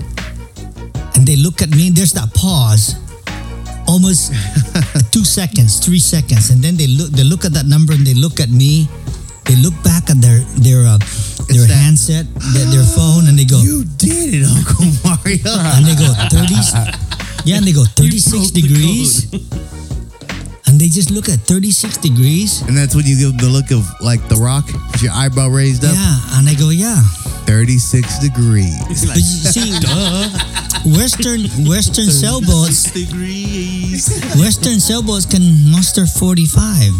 and 1.16 1.26
they 1.26 1.36
look 1.36 1.62
at 1.62 1.70
me. 1.70 1.90
There's 1.90 2.12
that 2.12 2.32
pause, 2.34 2.94
almost 3.88 4.32
two 5.12 5.24
seconds, 5.24 5.80
three 5.80 5.98
seconds, 5.98 6.50
and 6.50 6.62
then 6.62 6.76
they 6.76 6.86
look. 6.86 7.10
They 7.10 7.24
look 7.24 7.44
at 7.44 7.52
that 7.54 7.66
number 7.66 7.92
and 7.94 8.06
they 8.06 8.14
look 8.14 8.38
at 8.40 8.50
me. 8.50 8.88
They 9.46 9.56
look 9.56 9.74
back 9.82 10.10
at 10.10 10.20
their 10.20 10.40
their 10.60 10.84
uh, 10.86 10.98
their 11.48 11.64
that- 11.66 11.74
handset, 11.80 12.26
their, 12.52 12.66
their 12.70 12.84
phone, 12.84 13.26
and 13.28 13.38
they 13.38 13.44
go 13.46 13.58
You 13.62 13.84
did 13.96 14.42
it, 14.42 14.46
Uncle 14.46 14.86
Mario. 15.04 15.54
and 15.74 15.86
they 15.86 15.94
go 15.96 16.10
30 16.30 16.54
yeah 17.46 17.56
and 17.58 17.64
they 17.66 17.72
go 17.72 17.84
36 17.84 18.50
degrees 18.50 19.30
and 20.66 20.80
they 20.80 20.88
just 20.88 21.12
look 21.12 21.28
at 21.28 21.38
36 21.46 21.98
degrees 21.98 22.60
and 22.66 22.76
that's 22.76 22.96
when 22.96 23.06
you 23.06 23.14
give 23.16 23.38
the 23.38 23.46
look 23.46 23.70
of 23.70 23.86
like 24.02 24.18
the 24.28 24.34
rock 24.34 24.66
with 24.90 25.00
your 25.02 25.12
eyebrow 25.14 25.46
raised 25.46 25.84
up. 25.84 25.94
yeah 25.94 26.18
and 26.38 26.48
I 26.48 26.54
go 26.58 26.70
yeah 26.70 26.98
36 27.46 28.18
degrees. 28.18 29.06
but 29.06 29.16
you 29.16 29.22
see 29.22 29.70
western 30.98 31.40
western 31.66 32.06
sailboats 32.10 32.90
degrees. 32.92 34.06
western 34.38 34.78
sailboats 34.78 35.26
can 35.26 35.42
muster 35.70 36.06
45 36.06 36.92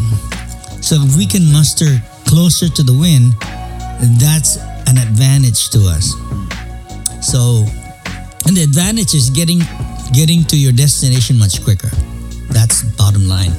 so 0.82 0.96
if 1.02 1.16
we 1.16 1.26
can 1.26 1.52
muster 1.52 1.98
closer 2.26 2.68
to 2.68 2.82
the 2.82 2.92
wind 2.92 3.34
that's 4.20 4.56
an 4.86 4.98
advantage 4.98 5.70
to 5.70 5.80
us. 5.88 6.14
So 7.20 7.64
and 8.46 8.56
the 8.56 8.62
advantage 8.62 9.14
is 9.14 9.30
getting 9.30 9.60
getting 10.12 10.44
to 10.44 10.56
your 10.56 10.72
destination 10.72 11.38
much 11.38 11.62
quicker. 11.64 11.90
That's 12.50 12.82
bottom 12.96 13.26
line. 13.26 13.52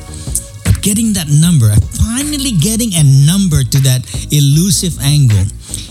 But 0.63 0.81
getting 0.81 1.13
that 1.13 1.27
number 1.27 1.73
finally 1.99 2.51
getting 2.51 2.93
a 2.95 3.03
number 3.25 3.63
to 3.63 3.77
that 3.83 4.05
elusive 4.31 4.97
angle 5.01 5.45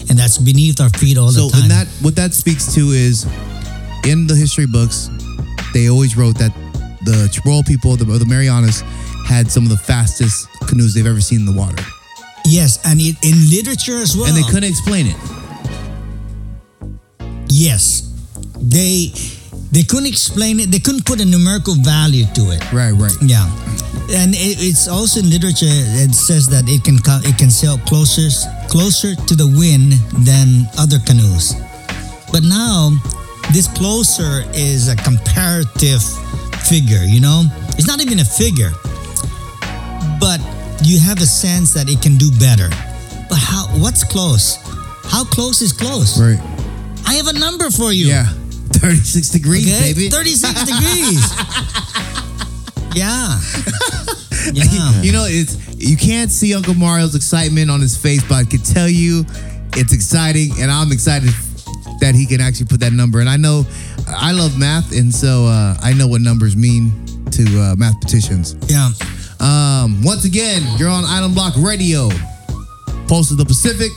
and 0.09 0.19
that's 0.19 0.39
beneath 0.39 0.81
our 0.81 0.91
feet 0.91 1.19
all 1.19 1.31
So 1.31 1.47
the 1.47 1.53
time. 1.53 1.63
and 1.63 1.71
that 1.71 1.87
what 2.03 2.15
that 2.17 2.35
speaks 2.35 2.73
to 2.75 2.81
is 2.91 3.25
in 4.05 4.27
the 4.27 4.35
history 4.35 4.67
books, 4.67 5.09
they 5.75 5.89
always 5.89 6.17
wrote 6.17 6.39
that 6.39 6.53
the 7.05 7.29
Chamorro 7.33 7.67
people, 7.67 7.97
the, 7.97 8.05
the 8.05 8.25
Marianas, 8.27 8.83
had 9.27 9.51
some 9.51 9.65
of 9.65 9.71
the 9.71 9.77
fastest 9.77 10.49
canoes 10.69 10.95
they've 10.95 11.07
ever 11.07 11.21
seen 11.21 11.41
in 11.41 11.47
the 11.47 11.53
water, 11.53 11.83
yes 12.45 12.79
and 12.87 13.01
it, 13.01 13.17
in 13.25 13.51
literature 13.51 13.97
as 13.99 14.17
well 14.17 14.27
and 14.27 14.37
they 14.37 14.43
couldn't 14.45 14.69
explain 14.71 15.07
it. 15.07 15.17
Yes, 17.49 18.03
they 18.57 19.13
they 19.73 19.83
couldn't 19.83 20.07
explain 20.07 20.61
it. 20.61 20.71
They 20.71 20.79
couldn't 20.79 21.05
put 21.05 21.21
a 21.21 21.25
numerical 21.25 21.75
value 21.75 22.25
to 22.35 22.43
it. 22.53 22.61
Right, 22.73 22.93
right. 22.93 23.13
Yeah, 23.21 23.45
and 24.11 24.35
it, 24.35 24.59
it's 24.63 24.89
also 24.89 25.21
in 25.21 25.31
literature. 25.31 25.67
It 25.69 26.15
says 26.15 26.49
that 26.49 26.65
it 26.69 26.85
can 26.85 26.99
co- 26.99 27.21
it 27.25 27.37
can 27.39 27.51
sail 27.51 27.79
closer 27.87 28.29
closer 28.69 29.15
to 29.15 29.35
the 29.35 29.47
wind 29.47 29.93
than 30.25 30.67
other 30.79 30.99
canoes. 31.01 31.55
But 32.33 32.43
now, 32.43 32.91
this 33.53 33.69
closer 33.69 34.43
is 34.55 34.89
a 34.89 34.97
comparative 34.97 36.03
figure. 36.69 37.03
You 37.05 37.21
know, 37.21 37.45
it's 37.79 37.87
not 37.87 38.01
even 38.01 38.21
a 38.21 38.25
figure, 38.25 38.71
but 40.21 40.41
you 40.83 41.01
have 41.01 41.19
a 41.19 41.27
sense 41.27 41.75
that 41.75 41.89
it 41.89 42.01
can 42.03 42.17
do 42.17 42.31
better. 42.39 42.69
But 43.29 43.39
how? 43.39 43.67
What's 43.83 44.05
close? 44.05 44.57
How 45.11 45.25
close 45.25 45.63
is 45.63 45.73
close? 45.73 46.21
Right. 46.21 46.39
I 47.07 47.15
have 47.15 47.29
a 47.29 47.39
number 47.39 47.71
for 47.71 47.93
you. 47.93 48.07
Yeah. 48.07 48.27
36 48.79 49.29
degrees, 49.31 49.67
Okay, 49.73 49.93
baby. 49.95 50.09
36 50.11 50.65
degrees. 50.71 51.23
Yeah. 52.95 53.39
Yeah. 54.53 55.03
You 55.03 55.11
know, 55.11 55.25
it's 55.27 55.57
you 55.77 55.97
can't 55.97 56.31
see 56.31 56.55
Uncle 56.55 56.75
Mario's 56.75 57.17
excitement 57.17 57.69
on 57.69 57.81
his 57.81 57.97
face, 57.97 58.23
but 58.23 58.35
I 58.37 58.45
can 58.45 58.61
tell 58.61 58.89
you 58.89 59.25
it's 59.73 59.93
exciting, 59.93 60.53
and 60.61 60.71
I'm 60.71 60.93
excited 60.93 61.31
that 62.01 62.15
he 62.15 62.27
can 62.27 62.41
actually 62.41 62.67
put 62.67 62.79
that 62.81 62.93
number. 62.93 63.19
And 63.19 63.29
I 63.29 63.37
know 63.39 63.65
I 64.07 64.31
love 64.31 64.57
math, 64.57 64.93
and 64.97 65.13
so 65.13 65.47
uh, 65.47 65.75
I 65.83 65.95
know 65.95 66.07
what 66.07 66.21
numbers 66.21 66.55
mean 66.57 66.93
to 67.33 67.43
uh, 67.61 67.75
mathematicians. 67.77 68.55
Yeah. 68.71 68.91
Um, 69.41 70.01
once 70.05 70.25
again, 70.25 70.63
you're 70.79 70.91
on 70.91 71.05
Island 71.05 71.35
Block 71.35 71.55
Radio, 71.59 72.09
Pulse 73.09 73.33
of 73.33 73.37
the 73.39 73.45
Pacific, 73.45 73.91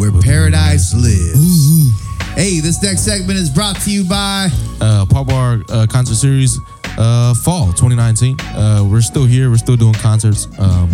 where 0.00 0.10
paradise 0.22 0.94
lives. 0.94 2.01
Hey, 2.34 2.60
this 2.60 2.82
next 2.82 3.02
segment 3.04 3.38
is 3.38 3.50
brought 3.50 3.76
to 3.82 3.90
you 3.90 4.04
by 4.04 4.48
uh, 4.80 5.04
Pop 5.06 5.26
Bar 5.28 5.58
uh, 5.68 5.86
concert 5.88 6.14
series 6.14 6.58
uh, 6.98 7.34
fall 7.34 7.66
2019. 7.74 8.40
Uh, 8.40 8.86
we're 8.90 9.02
still 9.02 9.26
here. 9.26 9.50
We're 9.50 9.58
still 9.58 9.76
doing 9.76 9.92
concerts. 9.94 10.46
Um, 10.58 10.90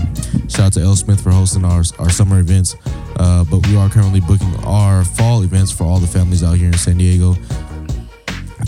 shout 0.48 0.66
out 0.66 0.72
to 0.74 0.80
L 0.80 0.96
Smith 0.96 1.20
for 1.22 1.30
hosting 1.30 1.64
our 1.64 1.82
our 2.00 2.10
summer 2.10 2.40
events. 2.40 2.76
Uh, 3.16 3.44
but 3.44 3.64
we 3.68 3.76
are 3.76 3.88
currently 3.88 4.20
booking 4.20 4.52
our 4.64 5.04
fall 5.04 5.42
events 5.42 5.70
for 5.72 5.84
all 5.84 5.98
the 5.98 6.06
families 6.06 6.42
out 6.42 6.56
here 6.56 6.66
in 6.68 6.76
San 6.78 6.98
Diego. 6.98 7.34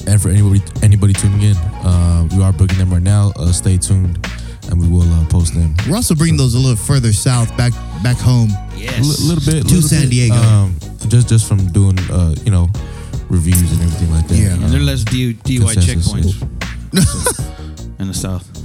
And 0.07 0.21
for 0.23 0.29
anybody 0.29 0.63
anybody 0.83 1.13
tuning 1.13 1.43
in, 1.43 1.57
uh, 1.57 2.29
we 2.31 2.41
are 2.43 2.53
booking 2.53 2.79
them 2.79 2.91
right 2.93 3.03
now. 3.03 3.33
Uh, 3.37 3.51
stay 3.53 3.77
tuned, 3.79 4.25
and 4.71 4.81
we 4.81 4.89
will 4.89 5.03
uh, 5.13 5.27
post 5.27 5.55
them. 5.55 5.75
We're 5.89 5.97
also 5.97 6.15
bringing 6.15 6.37
those 6.39 6.55
a 6.55 6.59
little 6.59 6.77
further 6.77 7.13
south, 7.13 7.55
back 7.57 7.73
back 8.03 8.17
home. 8.17 8.51
A 8.51 8.77
Yes. 8.79 9.21
little 9.21 9.45
bit 9.45 9.67
To 9.69 9.75
little 9.75 9.89
San 9.89 10.03
bit, 10.03 10.11
Diego. 10.11 10.35
um, 10.37 10.75
just 11.09 11.29
just 11.29 11.49
from 11.49 11.67
doing 11.73 11.99
uh, 12.11 12.35
you 12.45 12.51
know 12.51 12.69
reviews 13.29 13.73
and 13.73 13.81
everything 13.83 14.11
like 14.13 14.27
that. 14.29 14.35
Yeah. 14.37 14.55
And 14.55 14.65
there 14.65 14.81
are 14.81 14.85
less 14.85 15.05
D- 15.05 15.35
DUI 15.35 15.75
checkpoints 15.77 16.43
in 18.01 18.09
the 18.09 18.15
south. 18.15 18.47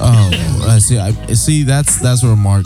Oh, 0.00 0.30
I 0.68 0.78
see. 0.78 0.98
I 0.98 1.12
see. 1.34 1.64
That's 1.64 2.00
that's 2.00 2.22
where 2.22 2.34
Mark 2.34 2.64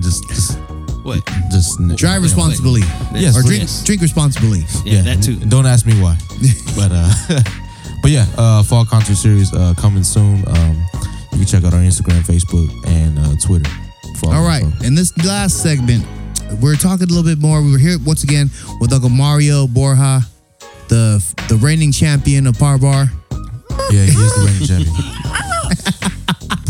just 0.00 0.22
just 0.28 0.56
What? 1.02 1.20
just 1.50 1.80
Drive 1.96 2.22
responsibly. 2.22 2.82
Yes, 3.12 3.36
or 3.36 3.42
drink 3.42 3.62
yes. 3.62 3.82
drink 3.82 4.02
responsibly. 4.02 4.62
Yeah, 4.84 5.02
that 5.02 5.20
too. 5.22 5.36
Don't 5.36 5.66
ask 5.66 5.84
me 5.84 5.94
why, 6.00 6.16
but 6.76 6.90
uh, 6.92 7.12
but 8.02 8.10
yeah, 8.12 8.26
uh, 8.38 8.62
fall 8.62 8.84
concert 8.84 9.16
series 9.16 9.52
uh, 9.52 9.74
coming 9.76 10.04
soon. 10.04 10.46
Um, 10.46 10.84
you 11.32 11.38
can 11.38 11.46
check 11.46 11.64
out 11.64 11.74
our 11.74 11.80
Instagram, 11.80 12.22
Facebook, 12.22 12.70
and 12.86 13.18
uh, 13.18 13.34
Twitter. 13.44 13.68
All 14.24 14.46
right. 14.46 14.62
info. 14.62 14.84
In 14.86 14.94
this 14.94 15.16
last 15.26 15.60
segment, 15.60 16.06
we're 16.60 16.76
talking 16.76 17.04
a 17.04 17.12
little 17.12 17.22
bit 17.24 17.38
more. 17.38 17.62
We 17.62 17.72
were 17.72 17.78
here 17.78 17.96
once 18.04 18.24
again 18.24 18.50
with 18.80 18.92
Uncle 18.92 19.08
Mario 19.10 19.66
Borja, 19.66 20.20
the 20.88 21.22
the 21.48 21.56
reigning 21.56 21.92
champion 21.92 22.46
of 22.46 22.58
Par 22.58 22.78
Bar. 22.78 23.06
Yeah, 23.90 24.04
he 24.04 24.10
is 24.10 24.34
the 24.34 24.42
reigning 24.46 24.66
champion. 24.68 24.94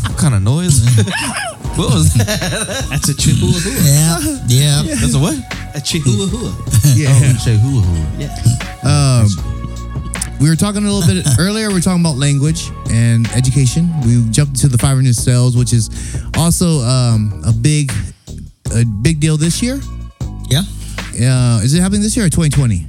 what 0.09 0.18
kind 0.18 0.35
of 0.35 0.43
noise? 0.43 0.80
what 1.76 1.93
was 1.95 2.14
that? 2.14 2.87
That's 2.91 3.09
a 3.09 3.14
chihuahua. 3.14 3.70
Yeah. 3.85 4.18
Yeah. 4.47 4.83
That's 5.01 5.14
a 5.14 5.18
what? 5.18 5.37
A 5.74 5.80
chihuahua. 5.80 6.53
Yeah. 6.95 7.09
Oh, 7.11 7.39
say 7.39 7.57
hula 7.57 7.83
hula. 7.83 8.28
Um, 8.85 9.28
we 10.41 10.49
were 10.51 10.57
talking 10.57 10.85
a 10.85 10.91
little 10.91 11.07
bit 11.14 11.24
earlier. 11.39 11.68
We 11.70 11.76
are 11.76 11.80
talking 11.80 12.03
about 12.03 12.16
language 12.18 12.70
and 12.91 13.26
education. 13.33 13.89
We 14.03 14.28
jumped 14.30 14.55
into 14.57 14.68
the 14.68 14.78
500 14.78 15.14
Sails, 15.14 15.57
which 15.57 15.72
is 15.72 15.89
also 16.37 16.80
um, 16.80 17.41
a 17.47 17.53
big, 17.53 17.93
a 18.71 18.85
big 19.03 19.21
deal 19.21 19.37
this 19.37 19.63
year. 19.63 19.81
Yeah. 20.49 20.63
Uh, 21.15 21.61
is 21.63 21.75
it 21.75 21.81
happening 21.81 22.03
this 22.03 22.17
year 22.17 22.27
or 22.27 22.31
2020? 22.31 22.87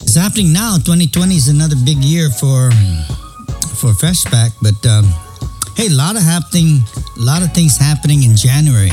It's 0.00 0.14
happening 0.16 0.52
now. 0.52 0.76
2020 0.76 1.34
is 1.34 1.48
another 1.48 1.76
big 1.84 1.98
year 1.98 2.30
for 2.30 2.70
for 3.76 3.92
Festpac, 3.92 4.50
but 4.62 4.78
um, 4.88 5.04
hey, 5.76 5.86
a 5.88 5.90
lot 5.90 6.16
of 6.16 6.22
happening, 6.22 6.80
a 7.18 7.20
lot 7.20 7.42
of 7.42 7.52
things 7.52 7.76
happening 7.76 8.22
in 8.22 8.34
January, 8.34 8.90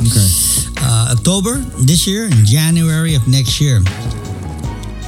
Okay. 0.00 0.26
uh, 0.80 1.12
October 1.12 1.58
this 1.84 2.06
year, 2.06 2.24
and 2.24 2.46
January 2.46 3.14
of 3.14 3.28
next 3.28 3.60
year, 3.60 3.82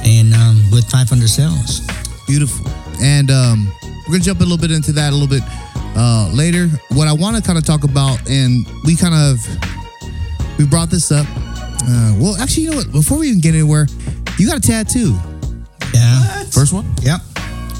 and 0.05 0.33
um, 0.35 0.61
with 0.71 0.85
500 0.91 1.27
Sails. 1.27 1.81
Beautiful. 2.27 2.69
And 3.01 3.31
um, 3.31 3.71
we're 4.07 4.13
gonna 4.13 4.23
jump 4.23 4.39
a 4.41 4.43
little 4.43 4.57
bit 4.59 4.69
into 4.71 4.91
that 4.93 5.09
a 5.11 5.15
little 5.15 5.27
bit 5.27 5.41
uh, 5.95 6.29
later. 6.33 6.67
What 6.89 7.07
I 7.07 7.13
want 7.13 7.35
to 7.37 7.41
kind 7.41 7.57
of 7.57 7.65
talk 7.65 7.83
about, 7.83 8.19
and 8.29 8.65
we 8.85 8.95
kind 8.95 9.13
of 9.13 9.39
we 10.57 10.65
brought 10.65 10.89
this 10.89 11.11
up. 11.11 11.25
Uh, 11.83 12.13
well, 12.19 12.35
actually, 12.41 12.63
you 12.63 12.71
know 12.71 12.77
what? 12.77 12.91
Before 12.91 13.17
we 13.19 13.27
even 13.29 13.41
get 13.41 13.53
anywhere, 13.55 13.87
you 14.37 14.47
got 14.47 14.57
a 14.57 14.61
tattoo. 14.61 15.15
Yeah. 15.93 16.43
First 16.51 16.73
one? 16.73 16.85
Yep. 17.01 17.21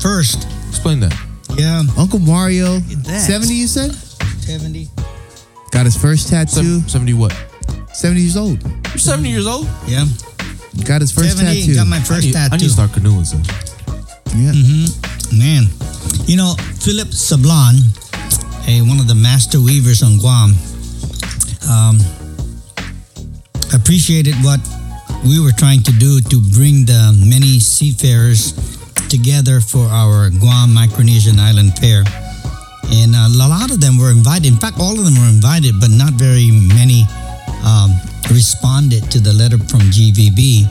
First. 0.02 0.48
Explain 0.70 1.00
that. 1.02 1.14
Yeah. 1.56 1.84
Uncle 1.98 2.20
Mario, 2.20 2.80
70, 2.80 3.54
you 3.54 3.68
said? 3.68 3.92
70. 3.92 4.90
Got 5.72 5.86
his 5.86 5.96
first 5.96 6.30
tattoo, 6.30 6.82
70 6.82 7.14
what? 7.14 7.32
70 7.94 8.22
years 8.22 8.38
old. 8.38 8.62
You're 8.64 8.98
70 8.98 9.30
years 9.30 9.46
old? 9.48 9.68
Yeah. 9.86 10.06
Got 10.86 11.02
his 11.02 11.12
first 11.12 11.38
70. 11.38 11.62
tattoo. 11.62 11.76
Got 11.76 11.88
my 11.88 11.98
I 11.98 12.00
first 12.02 12.26
need, 12.26 12.36
I 12.36 12.48
tattoo. 12.50 12.58
need 12.58 12.64
to 12.64 12.70
start 12.70 12.94
canoeing 12.94 13.26
soon. 13.26 13.44
yeah. 14.36 14.52
Man, 15.32 15.64
you 16.28 16.36
know, 16.36 16.56
Philip 16.84 17.08
Sablan, 17.08 17.88
a, 18.68 18.82
one 18.82 19.00
of 19.00 19.08
the 19.08 19.16
master 19.16 19.62
weavers 19.62 20.04
on 20.04 20.18
Guam, 20.18 20.56
um, 21.72 21.98
appreciated 23.74 24.36
what 24.44 24.60
we 25.24 25.40
were 25.40 25.56
trying 25.56 25.84
to 25.84 25.92
do 25.94 26.20
to 26.20 26.42
bring 26.52 26.84
the 26.86 27.16
many 27.26 27.60
seafarers 27.60 28.52
together 29.08 29.62
for 29.62 29.88
our 29.88 30.30
Guam 30.30 30.76
Micronesian 30.76 31.40
Island 31.40 31.80
Fair. 31.80 32.04
And 32.92 33.16
a 33.16 33.30
lot 33.32 33.72
of 33.72 33.80
them 33.80 33.98
were 33.98 34.12
invited. 34.12 34.48
In 34.48 34.58
fact, 34.60 34.80
all 34.80 35.00
of 35.00 35.06
them 35.06 35.16
were 35.16 35.30
invited, 35.32 35.80
but 35.80 35.92
not 35.92 36.14
very 36.20 36.52
many 36.52 37.08
um, 37.64 37.96
responded 38.30 39.10
to 39.12 39.20
the 39.20 39.32
letter 39.32 39.58
from 39.58 39.80
GVB. 39.96 40.68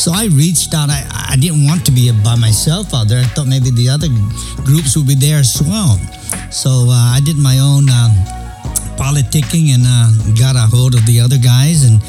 So 0.00 0.12
I 0.12 0.32
reached 0.32 0.72
out. 0.72 0.88
I, 0.88 1.04
I 1.28 1.36
didn't 1.36 1.66
want 1.66 1.84
to 1.84 1.92
be 1.92 2.10
by 2.24 2.34
myself 2.34 2.94
out 2.94 3.08
there. 3.08 3.20
I 3.20 3.28
thought 3.36 3.46
maybe 3.46 3.70
the 3.70 3.90
other 3.90 4.08
groups 4.64 4.96
would 4.96 5.06
be 5.06 5.14
there 5.14 5.40
as 5.40 5.60
well. 5.60 6.00
So 6.50 6.88
uh, 6.88 7.12
I 7.12 7.20
did 7.22 7.36
my 7.36 7.58
own 7.60 7.84
um, 7.92 8.08
politicking 8.96 9.76
and 9.76 9.84
uh, 9.84 10.08
got 10.40 10.56
a 10.56 10.64
hold 10.64 10.94
of 10.94 11.04
the 11.04 11.20
other 11.20 11.36
guys 11.36 11.84
and 11.84 12.00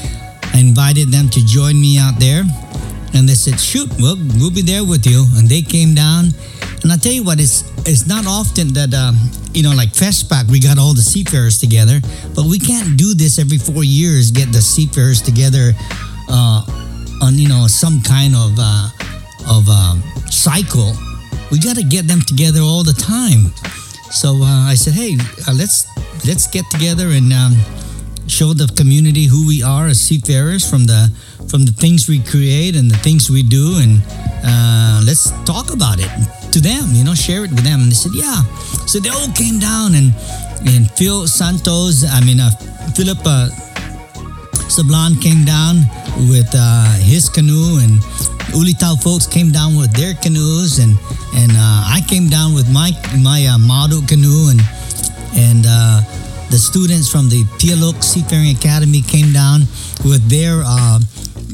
I 0.56 0.64
invited 0.64 1.12
them 1.12 1.28
to 1.36 1.46
join 1.46 1.82
me 1.82 2.00
out 2.00 2.16
there. 2.18 2.44
And 3.14 3.28
they 3.28 3.36
said, 3.36 3.60
"Shoot, 3.60 3.92
we'll 4.00 4.16
we'll 4.40 4.56
be 4.56 4.62
there 4.62 4.86
with 4.86 5.06
you." 5.06 5.28
And 5.36 5.50
they 5.50 5.62
came 5.62 5.94
down. 5.94 6.32
And 6.84 6.94
I 6.94 6.96
tell 6.96 7.12
you 7.12 7.26
what, 7.28 7.42
it's 7.42 7.68
it's 7.84 8.08
not 8.08 8.24
often 8.26 8.72
that 8.72 8.96
um, 8.96 9.20
you 9.52 9.64
know, 9.64 9.76
like 9.76 9.92
Festpac, 9.92 10.50
we 10.50 10.62
got 10.62 10.80
all 10.80 10.94
the 10.94 11.04
seafarers 11.04 11.60
together, 11.60 12.00
but 12.34 12.46
we 12.46 12.58
can't 12.58 12.96
do 12.96 13.14
this 13.14 13.38
every 13.38 13.58
four 13.58 13.84
years. 13.84 14.32
Get 14.32 14.54
the 14.54 14.62
seafarers 14.62 15.22
together 15.22 15.74
uh, 16.32 16.64
on 17.22 17.38
you 17.38 17.48
know 17.48 17.68
some 17.68 18.02
kind 18.02 18.36
of 18.36 18.58
uh, 18.60 18.90
of 19.48 19.70
um, 19.70 20.02
cycle. 20.30 20.94
We 21.52 21.60
got 21.60 21.76
to 21.76 21.84
get 21.84 22.08
them 22.08 22.22
together 22.22 22.62
all 22.62 22.84
the 22.84 22.94
time. 22.94 23.54
So 24.12 24.36
uh, 24.42 24.70
I 24.72 24.76
said, 24.76 24.94
hey, 24.94 25.16
uh, 25.48 25.54
let's 25.54 25.88
let's 26.26 26.48
get 26.48 26.70
together 26.70 27.10
and 27.10 27.32
um, 27.32 27.56
show 28.28 28.54
the 28.54 28.68
community 28.76 29.26
who 29.26 29.48
we 29.48 29.64
are 29.64 29.88
as 29.88 30.02
seafarers 30.02 30.68
from 30.68 30.86
the 30.86 31.12
from 31.50 31.66
the 31.66 31.72
things 31.72 32.08
we 32.08 32.20
create 32.24 32.76
and 32.76 32.90
the 32.90 32.98
things 32.98 33.30
we 33.30 33.44
do, 33.44 33.80
and 33.80 34.02
uh, 34.44 35.02
let's 35.06 35.32
talk 35.46 35.72
about 35.74 36.00
it 36.00 36.12
to 36.52 36.60
them. 36.60 36.90
You 36.94 37.04
know, 37.04 37.16
share 37.16 37.46
it 37.46 37.52
with 37.52 37.64
them. 37.64 37.82
And 37.82 37.92
they 37.92 37.96
said, 37.96 38.12
yeah. 38.16 38.42
So 38.88 39.00
they 39.00 39.10
all 39.10 39.32
came 39.34 39.60
down 39.60 39.96
and 39.96 40.14
and 40.66 40.90
Phil 40.92 41.28
Santos, 41.28 42.04
I 42.04 42.22
mean, 42.26 42.40
uh, 42.40 42.52
Philip. 42.96 43.20
Uh, 43.26 43.50
Sablan 44.72 45.20
came 45.22 45.44
down 45.44 45.84
with 46.32 46.48
uh, 46.56 46.96
his 47.04 47.28
canoe, 47.28 47.84
and 47.84 48.00
Ulitau 48.56 48.96
folks 49.04 49.28
came 49.28 49.52
down 49.52 49.76
with 49.76 49.92
their 49.92 50.14
canoes, 50.14 50.80
and 50.80 50.96
and 51.36 51.52
uh, 51.52 51.92
I 51.92 52.00
came 52.08 52.30
down 52.32 52.56
with 52.56 52.72
my 52.72 52.96
my 53.20 53.46
uh, 53.52 53.58
model 53.60 54.00
canoe, 54.08 54.48
and 54.48 54.62
and 55.36 55.66
uh, 55.68 56.00
the 56.50 56.56
students 56.56 57.12
from 57.12 57.28
the 57.28 57.44
Pialok 57.60 58.02
Seafaring 58.02 58.56
Academy 58.56 59.02
came 59.02 59.34
down 59.34 59.68
with 60.08 60.24
their 60.32 60.64
uh, 60.64 61.00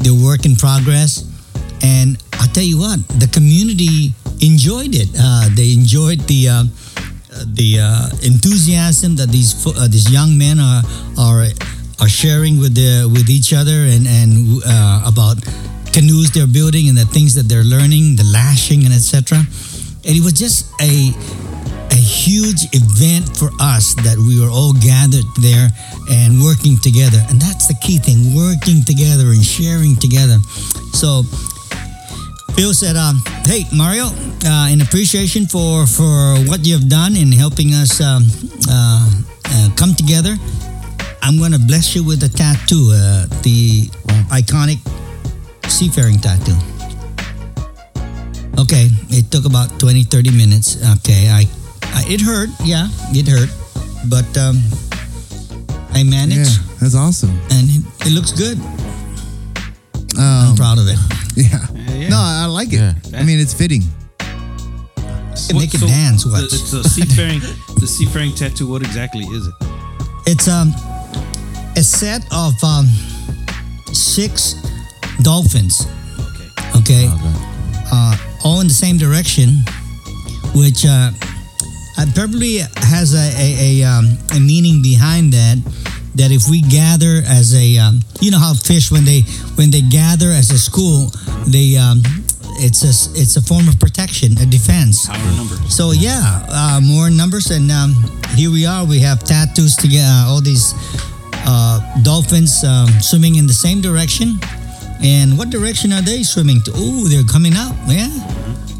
their 0.05 0.13
work 0.13 0.45
in 0.45 0.55
progress. 0.55 1.25
And 1.81 2.21
I 2.33 2.45
tell 2.53 2.63
you 2.63 2.77
what, 2.77 3.01
the 3.17 3.29
community 3.33 4.13
enjoyed 4.45 4.93
it. 4.93 5.09
Uh, 5.17 5.49
they 5.57 5.73
enjoyed 5.73 6.21
the 6.29 6.69
the 7.49 7.81
enthusiasm 8.21 9.15
that 9.15 9.29
these 9.33 9.57
these 9.89 10.13
young 10.13 10.37
men 10.37 10.59
are 10.61 10.85
are 11.17 11.49
are 11.99 12.09
sharing 12.09 12.59
with 12.59 12.75
the 12.75 13.09
with 13.11 13.29
each 13.29 13.53
other 13.53 13.85
and 13.89 14.07
and 14.07 14.61
uh, 14.65 15.03
about 15.05 15.37
canoes 15.91 16.29
they're 16.31 16.47
building 16.47 16.89
and 16.89 16.97
the 16.97 17.05
things 17.05 17.33
that 17.33 17.49
they're 17.49 17.65
learning, 17.65 18.15
the 18.15 18.23
lashing 18.23 18.85
and 18.85 18.93
etc. 18.93 19.37
And 20.05 20.13
it 20.15 20.23
was 20.23 20.33
just 20.33 20.69
a 20.81 21.11
a 21.91 21.99
huge 21.99 22.69
event 22.73 23.25
for 23.37 23.49
us 23.59 23.95
that 24.05 24.17
we 24.17 24.39
were 24.39 24.49
all 24.51 24.73
gathered 24.73 25.25
there 25.41 25.69
and 26.11 26.41
working 26.43 26.77
together. 26.77 27.17
And 27.29 27.41
that's 27.41 27.65
the 27.67 27.73
key 27.81 27.97
thing 27.97 28.35
working 28.35 28.83
together 28.85 29.33
and 29.33 29.43
sharing 29.43 29.95
together. 29.95 30.37
So, 30.93 31.23
Phil 32.53 32.73
said, 32.73 32.95
um, 32.95 33.23
"Hey 33.45 33.65
Mario, 33.73 34.13
uh, 34.45 34.69
in 34.69 34.81
appreciation 34.81 35.47
for 35.47 35.87
for 35.87 36.37
what 36.45 36.65
you 36.65 36.77
have 36.77 36.89
done 36.89 37.15
in 37.17 37.31
helping 37.31 37.73
us 37.73 38.01
um, 38.01 38.29
uh, 38.69 39.09
uh, 39.49 39.69
come 39.75 39.95
together, 39.95 40.37
I'm 41.27 41.37
going 41.37 41.51
to 41.51 41.59
bless 41.59 41.93
you 41.95 42.03
with 42.05 42.23
a 42.23 42.29
tattoo, 42.29 42.91
uh, 42.93 43.25
the 43.43 43.89
iconic 44.31 44.79
seafaring 45.69 46.19
tattoo." 46.19 46.55
Okay, 48.57 48.87
it 49.09 49.29
took 49.29 49.45
about 49.45 49.79
20, 49.79 50.03
30 50.03 50.31
minutes. 50.31 50.77
Okay, 50.99 51.29
I, 51.29 51.45
I 51.93 52.03
it 52.07 52.21
hurt, 52.21 52.49
yeah, 52.63 52.87
it 53.11 53.27
hurt, 53.27 53.49
but 54.09 54.25
um, 54.37 54.57
I 55.93 55.99
Yeah, 55.99 56.03
managed, 56.09 56.59
that's 56.79 56.95
awesome. 56.95 57.29
and 57.51 57.69
it, 57.69 57.83
it 58.07 58.13
looks 58.13 58.31
good. 58.31 58.57
I'm 60.17 60.49
Um, 60.51 60.55
proud 60.55 60.79
of 60.79 60.87
it. 60.87 60.97
yeah. 61.35 61.67
yeah. 61.93 62.09
No, 62.09 62.17
I 62.17 62.45
like 62.45 62.73
it. 62.73 62.79
Yeah. 62.79 63.19
I 63.19 63.23
mean, 63.23 63.39
it's 63.39 63.53
fitting. 63.53 63.83
Can 64.17 65.57
make 65.59 65.73
it 65.75 65.81
dance, 65.81 66.23
the- 66.23 66.49
It's 66.51 66.73
a 66.73 66.83
seafaring. 66.83 67.41
the 67.79 67.85
seafaring 67.87 68.33
tattoo. 68.33 68.67
What 68.67 68.81
exactly 68.81 69.23
is 69.25 69.45
it? 69.45 69.53
It's 70.25 70.47
um 70.47 70.73
a 71.77 71.83
set 71.83 72.25
of 72.33 72.53
um 72.63 72.85
six 73.93 74.55
dolphins. 75.21 75.85
Okay. 76.75 76.79
Okay, 76.79 77.05
Okay. 77.07 77.33
uh, 77.91 78.15
all 78.43 78.61
in 78.61 78.67
the 78.67 78.73
same 78.73 78.97
direction, 78.97 79.49
which 80.53 80.85
uh, 80.85 81.11
uh, 81.97 82.05
probably 82.13 82.59
has 82.91 83.13
a 83.13 83.27
a, 83.37 83.81
a, 83.81 83.83
um, 83.85 84.17
a 84.35 84.39
meaning 84.39 84.81
behind 84.81 85.33
that. 85.33 85.57
That 86.17 86.31
if 86.31 86.49
we 86.49 86.61
gather 86.65 87.21
as 87.27 87.53
a, 87.53 87.77
um, 87.77 88.01
you 88.21 88.31
know 88.31 88.39
how 88.39 88.55
fish 88.55 88.89
when 88.91 89.05
they 89.05 89.21
when 89.55 89.69
they 89.69 89.81
gather 89.81 90.31
as 90.31 90.49
a 90.49 90.57
school, 90.57 91.11
they 91.45 91.77
um, 91.77 92.01
it's 92.57 92.81
a 92.81 92.89
it's 93.21 93.37
a 93.37 93.41
form 93.41 93.67
of 93.67 93.79
protection, 93.79 94.33
a 94.41 94.45
defense. 94.47 95.05
Power 95.05 95.31
number. 95.37 95.55
So 95.69 95.91
yeah, 95.91 96.41
uh, 96.49 96.81
more 96.81 97.11
numbers, 97.11 97.51
and 97.51 97.69
um, 97.71 97.93
here 98.33 98.49
we 98.49 98.65
are. 98.65 98.83
We 98.83 98.97
have 99.01 99.23
tattoos 99.23 99.75
together. 99.75 100.25
All 100.25 100.41
these 100.41 100.73
uh, 101.47 101.79
dolphins 102.03 102.63
um, 102.63 102.87
swimming 102.99 103.35
in 103.35 103.47
the 103.47 103.53
same 103.53 103.81
direction. 103.81 104.37
And 105.01 105.37
what 105.37 105.49
direction 105.49 105.93
are 105.93 106.01
they 106.01 106.23
swimming 106.23 106.61
to? 106.63 106.71
Oh, 106.75 107.07
they're 107.07 107.23
coming 107.23 107.55
up. 107.55 107.75
Yeah, 107.87 108.11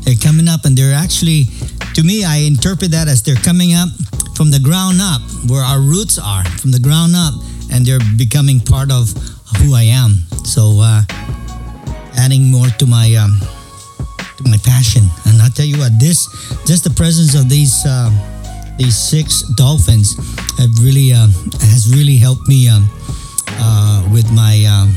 they're 0.04 0.20
coming 0.22 0.48
up, 0.48 0.66
and 0.66 0.78
they're 0.78 0.94
actually, 0.94 1.46
to 1.94 2.04
me, 2.04 2.26
I 2.26 2.38
interpret 2.38 2.92
that 2.92 3.08
as 3.08 3.24
they're 3.24 3.36
coming 3.36 3.74
up 3.74 3.90
from 4.36 4.52
the 4.52 4.60
ground 4.60 4.98
up, 5.00 5.22
where 5.50 5.64
our 5.64 5.80
roots 5.80 6.20
are, 6.20 6.44
from 6.60 6.72
the 6.72 6.80
ground 6.80 7.14
up, 7.16 7.34
and 7.72 7.86
they're 7.86 8.04
becoming 8.18 8.60
part 8.60 8.92
of 8.92 9.10
who 9.58 9.74
I 9.74 9.84
am. 9.84 10.26
So, 10.44 10.80
uh, 10.82 11.04
adding 12.18 12.50
more 12.52 12.68
to 12.68 12.86
my 12.86 13.14
um, 13.16 13.40
to 14.38 14.44
my 14.44 14.58
passion. 14.66 15.04
And 15.26 15.42
I 15.42 15.50
tell 15.50 15.66
you 15.66 15.78
what, 15.78 16.00
this 16.00 16.28
just 16.66 16.84
the 16.84 16.90
presence 16.92 17.36
of 17.36 17.48
these 17.48 17.86
uh, 17.86 18.10
these 18.78 18.98
six 18.98 19.42
dolphins 19.56 20.16
have 20.58 20.72
really 20.82 21.12
uh, 21.14 21.28
has 21.74 21.88
really 21.96 22.18
helped 22.18 22.48
me 22.48 22.70
um, 22.70 22.88
uh, 23.60 24.08
with 24.12 24.32
my 24.32 24.64
um, 24.70 24.94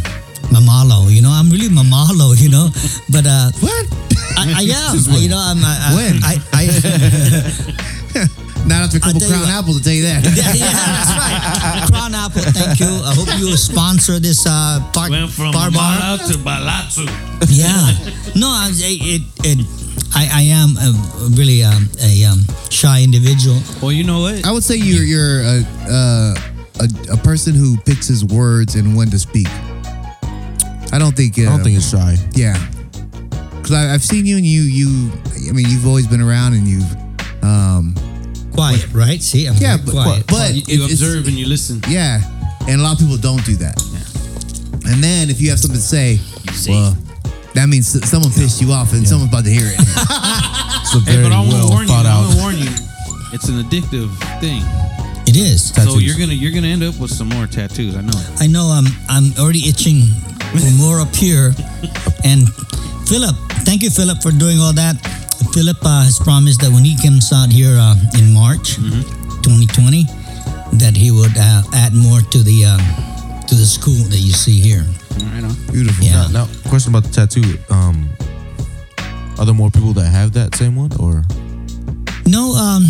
mamalo. 0.53 1.11
You 1.11 1.23
know, 1.23 1.31
I'm 1.31 1.51
really 1.51 1.69
mamalo. 1.69 2.35
You 2.41 2.49
know, 2.51 2.69
but 3.11 3.27
uh, 3.27 3.51
What? 3.61 3.87
I, 4.39 4.53
I 4.57 4.63
am. 4.65 4.97
You 5.21 5.29
know, 5.29 5.39
I'm. 5.41 5.59
I, 5.63 5.93
When? 5.95 6.17
I, 6.25 6.37
I, 6.53 6.65
Not 8.67 8.83
after 8.85 8.99
a 8.99 9.01
couple 9.01 9.21
crown 9.21 9.41
what. 9.41 9.51
apples 9.51 9.79
to 9.79 9.85
tell 9.85 9.93
you 9.95 10.03
that. 10.05 10.21
yeah, 10.37 10.53
yeah, 10.53 10.69
that's 10.69 11.11
right. 11.17 11.89
Crown 11.91 12.15
Apple, 12.15 12.43
thank 12.53 12.79
you. 12.79 12.93
I 12.93 13.15
hope 13.17 13.29
you 13.41 13.57
sponsor 13.57 14.19
this 14.21 14.45
uh, 14.47 14.81
park 14.93 15.11
Went 15.11 15.31
from 15.33 15.53
bar 15.53 15.71
bar. 15.71 16.19
To 16.19 16.37
Balatsu. 16.39 17.09
Yeah. 17.49 17.89
No, 18.37 18.49
I, 18.53 18.71
it, 18.73 19.23
it, 19.45 19.65
I, 20.15 20.29
I 20.33 20.43
am 20.43 20.77
a, 20.77 21.29
really 21.37 21.63
um, 21.63 21.89
a 22.03 22.25
um, 22.25 22.41
shy 22.71 23.03
individual. 23.03 23.59
Well, 23.83 23.93
you 23.93 24.05
know 24.05 24.21
what? 24.21 24.45
I 24.47 24.53
would 24.53 24.65
say 24.65 24.77
you're 24.77 25.05
you're 25.05 25.41
a, 25.43 25.65
a 25.89 26.35
a 26.81 27.15
a 27.15 27.17
person 27.19 27.55
who 27.55 27.77
picks 27.83 28.07
his 28.09 28.25
words 28.25 28.75
and 28.75 28.97
when 28.97 29.11
to 29.11 29.19
speak. 29.19 29.49
I 30.93 30.99
don't 30.99 31.17
think. 31.17 31.39
Uh, 31.39 31.43
I 31.43 31.45
don't 31.47 31.63
think 31.63 31.77
it's 31.77 31.89
shy. 31.91 32.17
Yeah, 32.35 32.57
because 33.57 33.73
I've 33.73 34.03
seen 34.05 34.27
you 34.27 34.37
and 34.37 34.47
you 34.47 34.63
you. 34.63 35.11
I 35.49 35.53
mean, 35.53 35.67
you've 35.69 35.87
always 35.87 36.07
been 36.07 36.21
around 36.21 36.55
and 36.55 36.67
you've. 36.67 36.97
Um, 37.43 37.95
Quiet, 38.53 38.93
right? 38.93 39.23
See, 39.23 39.47
I'm 39.47 39.55
Yeah, 39.57 39.79
but- 39.79 39.93
quiet. 39.93 40.27
but- 40.27 40.55
you, 40.55 40.63
you 40.67 40.85
it- 40.85 40.91
observe 40.91 41.27
and 41.29 41.39
you 41.39 41.47
listen. 41.47 41.81
yeah, 41.89 42.21
and 42.69 42.81
a 42.81 42.85
lot 42.85 42.93
of 42.95 42.99
people 42.99 43.17
don't 43.17 43.45
do 43.47 43.57
that. 43.57 43.81
And 44.85 45.03
then 45.03 45.31
if 45.31 45.41
you 45.41 45.51
have 45.51 45.59
something 45.61 45.79
to 45.81 45.87
say, 45.87 46.17
say. 46.53 46.73
well, 46.73 46.97
that 47.55 47.69
means 47.69 47.89
someone 48.09 48.31
pissed 48.33 48.61
you 48.61 48.73
off 48.73 48.93
and 48.93 49.07
someone's 49.07 49.31
about 49.33 49.45
to 49.45 49.51
hear 49.51 49.67
it. 49.67 49.79
It's 50.81 50.95
a 50.97 51.01
Hey, 51.01 51.13
very 51.17 51.23
but 51.29 51.33
I'm 51.33 51.47
well 51.49 51.69
gonna 51.69 51.71
warn 51.71 51.83
you. 51.87 51.93
thought 51.95 52.07
I'm 52.07 52.25
out. 52.25 52.29
gonna 52.31 52.41
warn 52.43 52.57
you. 52.59 52.71
It's 53.33 53.47
an 53.49 53.63
addictive 53.63 54.11
thing. 54.41 54.63
it 55.29 55.37
is. 55.37 55.69
So 55.71 55.85
Tattoos. 55.85 56.03
you're 56.03 56.19
gonna 56.19 56.33
you're 56.35 56.51
gonna 56.53 56.67
end 56.73 56.83
up 56.83 56.97
with 56.99 57.11
some 57.13 57.29
more 57.29 57.47
tattoos. 57.47 57.95
I 57.97 58.01
know. 58.03 58.11
it. 58.17 58.43
I 58.43 58.47
know 58.49 58.67
I'm 58.75 58.87
I'm 59.09 59.31
already 59.39 59.69
itching 59.69 60.09
for 60.59 60.71
more 60.83 60.99
up 61.01 61.15
here. 61.15 61.53
And 62.25 62.49
Philip, 63.07 63.37
thank 63.63 63.83
you, 63.83 63.91
Philip, 63.91 64.19
for 64.23 64.33
doing 64.33 64.59
all 64.59 64.73
that. 64.75 64.97
Philip 65.55 65.79
uh, 65.83 66.03
has 66.05 66.19
promised 66.19 66.61
that 66.63 66.71
when 66.73 66.83
he 66.85 66.97
comes 66.99 67.31
out 67.33 67.53
here 67.53 67.77
uh, 67.79 67.95
in 68.19 68.33
March 68.35 68.75
2020, 69.47 70.05
that 70.83 70.97
he 70.97 71.11
would 71.13 71.37
uh, 71.39 71.63
add 71.75 71.95
more 71.95 72.21
to 72.35 72.39
the 72.43 72.65
uh, 72.67 72.79
to 73.47 73.55
the 73.55 73.67
school 73.67 74.03
that 74.11 74.19
you 74.19 74.33
see 74.33 74.59
here. 74.59 74.85
Right 75.23 75.45
on. 75.45 75.55
Beautiful. 75.73 76.05
Yeah. 76.05 76.29
Now, 76.33 76.45
now, 76.47 76.49
question 76.69 76.93
about 76.95 77.05
the 77.05 77.11
tattoo. 77.13 77.59
Um, 77.71 78.09
are 79.39 79.45
there 79.47 79.55
more 79.55 79.71
people 79.71 79.93
that 79.95 80.09
have 80.09 80.33
that 80.33 80.55
same 80.55 80.77
one, 80.77 80.91
or 81.01 81.25
No, 82.27 82.55
um, 82.55 82.85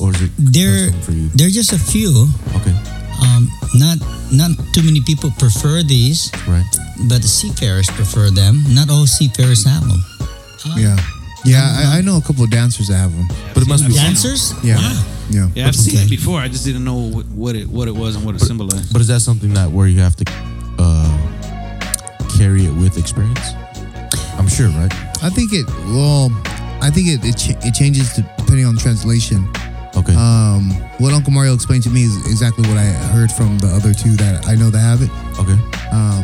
or 0.00 0.10
is 0.10 0.22
it 0.22 0.30
there 0.38 0.86
custom 0.90 1.00
for 1.02 1.12
you? 1.12 1.28
there 1.34 1.46
are 1.46 1.50
just 1.50 1.72
a 1.72 1.78
few. 1.78 2.28
Okay, 2.56 2.74
Um, 3.22 3.48
not 3.74 3.98
not 4.32 4.50
too 4.72 4.82
many 4.82 5.00
people 5.02 5.30
prefer 5.38 5.82
these, 5.82 6.30
right. 6.48 6.64
but 7.08 7.20
the 7.22 7.28
seafarers 7.28 7.88
prefer 7.90 8.30
them. 8.30 8.64
Not 8.74 8.88
all 8.90 9.06
seafarers 9.06 9.64
have 9.64 9.86
them. 9.86 10.02
Yeah, 10.76 10.96
yeah. 11.44 11.90
I, 11.92 11.98
I 11.98 12.00
know 12.02 12.16
a 12.16 12.22
couple 12.22 12.44
of 12.44 12.50
dancers 12.50 12.88
that 12.88 12.96
have 12.96 13.12
them. 13.14 13.28
But 13.52 13.64
it 13.64 13.68
must 13.68 13.86
be 13.86 13.92
Dancers? 13.94 14.54
Yeah, 14.62 14.76
Wow. 14.76 15.04
yeah. 15.30 15.48
Yeah, 15.54 15.66
I've 15.68 15.74
seen 15.76 15.96
Okay. 15.96 16.04
it 16.06 16.10
before. 16.10 16.38
I 16.40 16.48
just 16.48 16.64
didn't 16.64 16.84
know 16.84 16.96
what, 17.10 17.26
what 17.26 17.56
it 17.56 17.68
what 17.68 17.88
it 17.88 17.94
was 17.94 18.16
and 18.16 18.24
what 18.24 18.34
it 18.36 18.40
symbolized. 18.40 18.92
But 18.92 19.00
is 19.02 19.08
that 19.08 19.20
something 19.20 19.52
that 19.54 19.70
where 19.72 19.86
you 19.88 20.00
have 20.00 20.14
to 20.16 20.24
carry 22.42 22.64
it 22.66 22.74
with 22.74 22.98
experience? 22.98 23.54
I'm 24.34 24.48
sure, 24.48 24.68
right? 24.74 24.90
I 25.22 25.30
think 25.30 25.52
it. 25.52 25.66
Well, 25.94 26.26
I 26.82 26.90
think 26.90 27.06
it 27.06 27.20
it, 27.22 27.36
ch- 27.38 27.54
it 27.64 27.72
changes 27.72 28.12
to, 28.14 28.22
depending 28.36 28.66
on 28.66 28.76
translation. 28.76 29.46
Okay. 29.94 30.14
Um, 30.16 30.70
what 30.98 31.12
Uncle 31.12 31.32
Mario 31.32 31.54
explained 31.54 31.84
to 31.84 31.90
me 31.90 32.02
is 32.02 32.16
exactly 32.26 32.66
what 32.68 32.78
I 32.78 32.86
heard 33.14 33.30
from 33.30 33.58
the 33.58 33.68
other 33.68 33.94
two 33.94 34.16
that 34.16 34.48
I 34.48 34.56
know 34.56 34.70
that 34.70 34.80
have 34.82 35.02
it. 35.06 35.10
okay. 35.38 35.58
Um, 35.94 36.22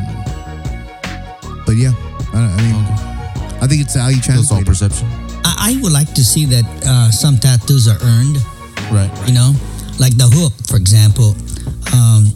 but 1.67 1.77
yeah, 1.77 1.93
I, 2.35 2.51
I 2.51 2.61
mean, 2.67 2.77
I 3.63 3.67
think 3.69 3.83
it's 3.83 3.95
how 3.95 4.09
you 4.09 4.21
So 4.23 4.33
it's 4.33 4.51
all 4.51 4.65
perception, 4.65 5.07
I, 5.45 5.77
I 5.79 5.83
would 5.83 5.93
like 5.93 6.13
to 6.15 6.25
see 6.25 6.47
that 6.47 6.65
uh, 6.85 7.11
some 7.13 7.37
tattoos 7.39 7.87
are 7.87 8.01
earned. 8.03 8.39
right? 8.91 9.13
You 9.29 9.35
know, 9.35 9.53
like 10.01 10.17
the 10.17 10.27
hook, 10.27 10.55
for 10.67 10.77
example. 10.77 11.37
Um, 11.95 12.33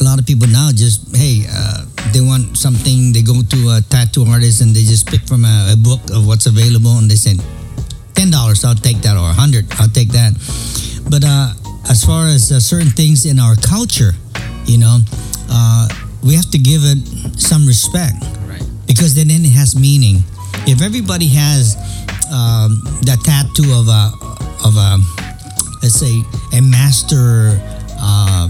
a 0.00 0.04
lot 0.04 0.18
of 0.18 0.26
people 0.26 0.48
now 0.48 0.70
just 0.72 1.14
hey, 1.14 1.44
uh, 1.50 1.84
they 2.12 2.20
want 2.20 2.56
something. 2.56 3.12
They 3.12 3.22
go 3.22 3.42
to 3.42 3.58
a 3.76 3.80
tattoo 3.88 4.24
artist 4.24 4.60
and 4.62 4.74
they 4.74 4.82
just 4.82 5.06
pick 5.06 5.20
from 5.28 5.44
a, 5.44 5.74
a 5.74 5.76
book 5.76 6.00
of 6.10 6.26
what's 6.26 6.46
available, 6.46 6.96
and 6.98 7.10
they 7.10 7.14
say 7.16 7.36
ten 8.14 8.30
dollars. 8.30 8.64
I'll 8.64 8.74
take 8.74 8.98
that, 9.02 9.16
or 9.16 9.28
a 9.28 9.32
hundred. 9.36 9.66
I'll 9.78 9.88
take 9.92 10.08
that. 10.12 10.32
But 11.10 11.24
uh, 11.24 11.52
as 11.90 12.04
far 12.04 12.26
as 12.26 12.50
uh, 12.52 12.60
certain 12.60 12.90
things 12.90 13.26
in 13.26 13.38
our 13.38 13.56
culture, 13.56 14.12
you 14.64 14.78
know, 14.78 14.98
uh, 15.50 15.88
we 16.24 16.34
have 16.34 16.50
to 16.50 16.58
give 16.58 16.82
it 16.84 16.98
some 17.40 17.66
respect 17.66 18.16
Right. 18.48 18.62
because 18.86 19.14
then 19.14 19.30
it 19.30 19.48
has 19.52 19.76
meaning. 19.76 20.22
If 20.66 20.82
everybody 20.82 21.26
has 21.28 21.76
um, 22.32 22.80
that 23.04 23.20
tattoo 23.24 23.72
of 23.72 23.88
a 23.88 24.12
of 24.64 24.76
a 24.76 24.98
let's 25.82 25.94
say 25.98 26.22
a 26.56 26.60
master 26.60 27.58
uh, 27.98 28.48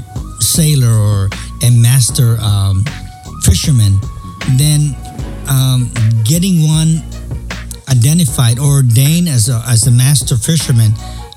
sailor 0.55 0.91
or 0.91 1.29
a 1.63 1.71
master 1.71 2.37
um, 2.41 2.85
fisherman, 3.43 3.99
then 4.57 4.95
um, 5.49 5.91
getting 6.25 6.67
one 6.67 7.03
identified 7.89 8.59
or 8.59 8.83
ordained 8.83 9.29
as 9.29 9.49
a, 9.49 9.63
as 9.67 9.87
a 9.87 9.91
master 9.91 10.37
fisherman 10.37 10.93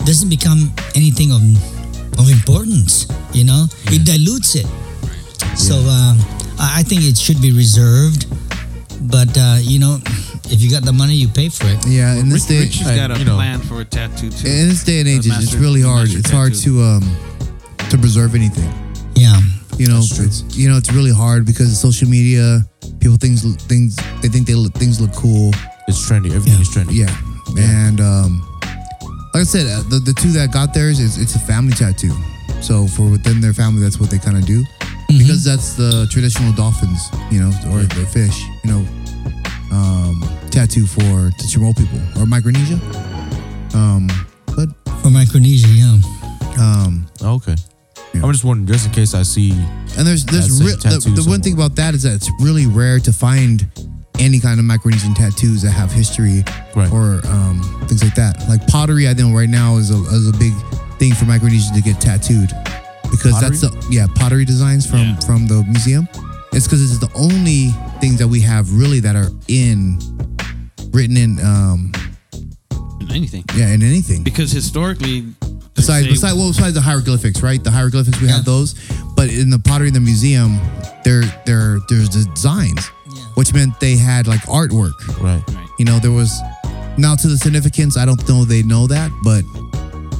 doesn't 0.05 0.29
become 0.29 0.71
anything 0.95 1.31
of 1.31 1.41
of 2.19 2.29
importance. 2.29 3.07
You 3.33 3.45
know, 3.45 3.65
it 3.85 4.05
dilutes 4.05 4.55
it. 4.55 4.67
So 5.57 5.75
um, 5.75 6.17
I 6.59 6.79
I 6.79 6.83
think 6.83 7.01
it 7.03 7.17
should 7.17 7.41
be 7.41 7.51
reserved. 7.51 8.25
But 9.09 9.35
uh, 9.37 9.57
you 9.61 9.79
know, 9.79 9.97
if 10.49 10.61
you 10.61 10.69
got 10.69 10.83
the 10.83 10.93
money, 10.93 11.15
you 11.15 11.27
pay 11.27 11.49
for 11.49 11.65
it. 11.67 11.79
Yeah, 11.87 12.13
in 12.15 12.29
this 12.29 12.49
Rich, 12.49 12.49
day, 12.49 12.59
Rich 12.65 12.77
has 12.79 12.87
and, 12.89 12.97
got 12.97 13.11
a 13.11 13.19
you 13.19 13.25
know- 13.25 13.35
plan 13.35 13.59
for 13.59 13.81
a 13.81 13.85
tattoo 13.85 14.29
too. 14.29 14.47
in 14.47 14.69
this 14.69 14.83
day 14.83 14.99
and 14.99 15.07
age, 15.09 15.25
it's, 15.27 15.43
it's 15.43 15.53
really 15.55 15.81
hard. 15.81 16.09
master 16.09 16.19
It's 16.19 16.29
hard 16.31 16.53
to 16.65 16.81
um 16.81 17.03
to 17.89 17.97
preserve 17.97 18.35
anything. 18.35 18.69
Yeah. 19.23 19.39
You 19.79 19.87
know, 19.89 19.99
it's 20.03 20.43
you 20.55 20.69
know 20.69 20.77
it's 20.77 20.91
really 20.93 21.11
hard 21.13 21.45
because 21.45 21.71
of 21.71 21.77
social 21.77 22.07
media. 22.07 22.61
People 22.99 23.17
things 23.17 23.41
things 23.65 23.95
they 24.21 24.29
think 24.29 24.45
they 24.45 24.53
look, 24.55 24.73
things 24.75 25.01
look 25.01 25.13
cool. 25.15 25.49
It's 25.87 25.97
trendy. 26.07 26.29
Everything 26.29 26.61
is 26.61 26.69
trendy. 26.69 26.93
Yeah, 27.03 27.09
and 27.57 27.97
um, 27.99 28.31
like 29.33 29.41
I 29.41 29.49
said, 29.49 29.65
uh, 29.65 29.81
the 29.89 29.97
the 30.05 30.13
two 30.13 30.31
that 30.37 30.51
got 30.53 30.73
theirs 30.75 30.99
is 30.99 31.17
it's 31.17 31.35
a 31.35 31.39
family 31.39 31.73
tattoo. 31.73 32.13
So 32.61 32.85
for 32.87 33.09
within 33.09 33.41
their 33.41 33.53
family, 33.53 33.81
that's 33.81 33.99
what 33.99 34.09
they 34.11 34.19
kind 34.19 34.37
of 34.37 34.45
do 34.45 34.61
Mm-hmm. 34.63 35.17
because 35.19 35.43
that's 35.43 35.73
the 35.75 36.07
traditional 36.09 36.53
dolphins, 36.53 37.01
you 37.29 37.39
know, 37.41 37.51
or 37.73 37.81
the 37.83 38.05
fish, 38.13 38.37
you 38.63 38.69
know, 38.71 38.81
um, 39.71 40.21
tattoo 40.49 40.85
for 40.87 41.29
the 41.37 41.45
Chamorro 41.49 41.75
people 41.75 41.99
or 42.21 42.25
Micronesia. 42.25 42.79
Um, 43.75 44.07
but 44.55 44.69
For 45.01 45.09
Micronesia, 45.09 45.67
yeah. 45.67 45.97
um, 46.57 47.05
Okay. 47.21 47.55
Yeah. 48.13 48.23
I'm 48.23 48.31
just 48.31 48.43
wondering, 48.43 48.67
just 48.67 48.85
in 48.87 48.91
case 48.93 49.13
I 49.13 49.23
see. 49.23 49.51
And 49.97 50.05
there's 50.07 50.25
there's 50.25 50.59
That's 50.59 51.05
re- 51.05 51.13
the, 51.13 51.21
the 51.23 51.29
one 51.29 51.41
thing 51.41 51.53
about 51.53 51.75
that 51.75 51.93
is 51.95 52.03
that 52.03 52.13
it's 52.13 52.29
really 52.39 52.67
rare 52.67 52.99
to 52.99 53.11
find 53.13 53.65
any 54.19 54.39
kind 54.39 54.59
of 54.59 54.65
Micronesian 54.65 55.15
tattoos 55.15 55.63
that 55.63 55.71
have 55.71 55.91
history 55.91 56.43
Right. 56.75 56.91
or 56.91 57.21
um, 57.27 57.61
things 57.87 58.03
like 58.03 58.15
that. 58.15 58.45
Like 58.47 58.65
pottery, 58.67 59.07
I 59.09 59.13
think 59.13 59.35
right 59.35 59.49
now 59.49 59.77
is 59.77 59.89
a 59.91 59.97
is 60.13 60.29
a 60.29 60.33
big 60.37 60.53
thing 60.99 61.13
for 61.15 61.25
Micronesians 61.25 61.73
to 61.75 61.81
get 61.81 61.99
tattooed 61.99 62.49
because 63.09 63.39
that's 63.41 63.61
the 63.61 63.69
yeah 63.89 64.05
pottery 64.15 64.45
designs 64.45 64.85
from 64.85 64.99
Yeah. 64.99 65.19
from 65.21 65.47
the 65.47 65.63
museum. 65.67 66.07
It's 66.53 66.65
because 66.67 66.81
it's 66.83 66.99
the 66.99 67.11
only 67.15 67.69
things 67.99 68.19
that 68.19 68.27
we 68.27 68.39
have 68.41 68.71
really 68.73 68.99
that 68.99 69.15
are 69.15 69.29
in 69.47 69.97
written 70.91 71.17
in 71.17 71.39
um 71.43 71.91
anything. 73.11 73.43
Yeah 73.55 73.69
in 73.73 73.81
anything. 73.83 74.23
Because 74.23 74.51
historically, 74.51 75.21
besides 75.75 76.05
say- 76.05 76.11
besides 76.11 76.35
well 76.35 76.49
besides 76.49 76.73
the 76.75 76.81
hieroglyphics 76.81 77.41
right? 77.41 77.63
The 77.63 77.71
hieroglyphics 77.71 78.19
we 78.21 78.27
have 78.27 78.45
those. 78.45 78.75
But 79.15 79.29
in 79.29 79.49
the 79.49 79.59
pottery 79.59 79.87
in 79.89 79.93
the 79.93 79.99
museum 79.99 80.59
there 81.03 81.23
there 81.45 81.79
there's 81.89 82.09
designs 82.09 82.89
Yeah. 83.15 83.21
which 83.35 83.53
meant 83.53 83.79
they 83.79 83.95
had 83.97 84.27
like 84.27 84.41
artwork. 84.41 84.93
Right. 85.21 85.43
Right. 85.55 85.67
you 85.79 85.85
know 85.85 85.99
there 85.99 86.11
was 86.11 86.31
now 86.97 87.15
to 87.15 87.27
the 87.27 87.37
significance 87.39 87.97
i 87.97 88.05
don't 88.05 88.21
know 88.29 88.45
they 88.45 88.61
know 88.61 88.85
that 88.85 89.09
but 89.23 89.41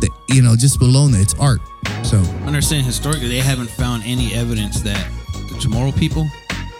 the, 0.01 0.09
you 0.29 0.41
know 0.41 0.55
just 0.55 0.79
below 0.79 1.07
that 1.07 1.21
it's 1.21 1.35
art. 1.39 1.59
So. 2.03 2.17
Understand 2.45 2.85
historically 2.85 3.29
they 3.29 3.39
haven't 3.39 3.69
found 3.69 4.03
any 4.05 4.33
evidence 4.33 4.81
that 4.81 5.07
the 5.49 5.55
Chamorro 5.55 5.95
people 5.97 6.27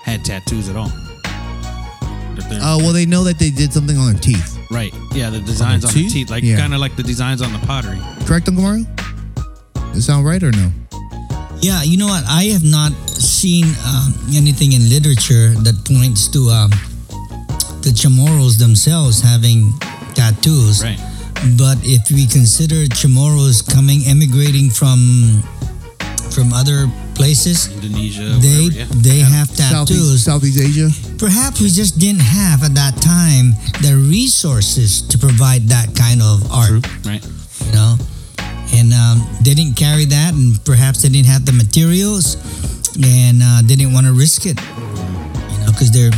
had 0.04 0.26
tattoos 0.26 0.68
at 0.70 0.76
all. 0.76 0.90
That 0.90 2.48
they're- 2.50 2.60
uh, 2.62 2.78
well 2.78 2.92
they 2.94 3.06
know 3.06 3.24
that 3.24 3.40
they 3.40 3.50
did 3.52 3.72
something 3.72 3.98
on 3.98 4.12
their 4.14 4.22
teeth 4.22 4.53
right. 4.74 4.94
Yeah, 5.14 5.30
the 5.30 5.40
designs 5.40 5.86
on, 5.86 5.94
the 5.94 6.00
teeth? 6.04 6.14
teeth, 6.14 6.30
like 6.30 6.44
Yeah. 6.44 6.58
kind 6.58 6.74
of 6.74 6.80
like 6.80 6.96
the 6.96 7.04
designs 7.04 7.42
on 7.42 7.54
the 7.54 7.60
pottery. 7.68 8.00
correct 8.26 8.48
uncle 8.50 8.64
mario 8.64 8.86
does 9.94 9.98
it 9.98 10.02
sound 10.04 10.26
right 10.26 10.42
or 10.44 10.52
no 10.52 10.72
Yeah, 11.62 11.82
you 11.84 11.96
know 11.96 12.08
what? 12.08 12.26
I 12.28 12.52
have 12.52 12.64
not 12.66 12.92
seen 13.08 13.64
um, 13.88 14.12
anything 14.36 14.74
in 14.74 14.90
literature 14.90 15.56
that 15.64 15.76
points 15.88 16.28
to 16.36 16.50
um, 16.52 16.70
the 17.86 17.92
Chamorros 17.96 18.58
themselves 18.60 19.22
having 19.22 19.72
tattoos. 20.14 20.84
Right. 20.84 21.00
But 21.58 21.78
if 21.88 22.12
we 22.12 22.28
consider 22.28 22.84
Chamorros 22.92 23.64
coming, 23.64 24.04
emigrating 24.04 24.72
from 24.72 25.00
from 26.34 26.52
other 26.52 26.90
places, 27.14 27.70
Indonesia, 27.72 28.26
they 28.42 28.74
wherever, 28.74 28.74
yeah. 28.74 29.02
they 29.06 29.20
have 29.22 29.48
tattoos. 29.56 30.26
southeast, 30.26 30.26
southeast 30.26 30.60
asia 30.60 30.90
Perhaps 31.22 31.62
we 31.62 31.70
just 31.70 32.00
didn't 32.00 32.26
have 32.26 32.64
at 32.64 32.74
that 32.74 32.98
time 32.98 33.54
the 33.86 33.94
resources 34.10 35.02
to 35.14 35.18
provide 35.18 35.70
that 35.70 35.94
kind 35.96 36.22
of 36.22 36.42
art. 36.52 36.82
right. 37.06 37.22
you 37.66 37.72
know 37.74 37.96
and 38.74 38.92
um, 38.94 39.22
they 39.46 39.54
didn't 39.54 39.78
carry 39.78 40.06
that 40.06 40.34
and 40.34 40.58
perhaps 40.66 41.04
they 41.04 41.10
didn't 41.10 41.28
have 41.30 41.46
the 41.46 41.54
materials 41.54 42.36
and 42.98 43.42
uh, 43.44 43.62
they 43.62 43.76
didn't 43.76 43.94
want 43.94 44.06
to 44.08 44.14
risk 44.14 44.46
it 44.46 44.58
you 44.58 45.58
know 45.62 45.70
because 45.72 45.92
they're 45.94 46.12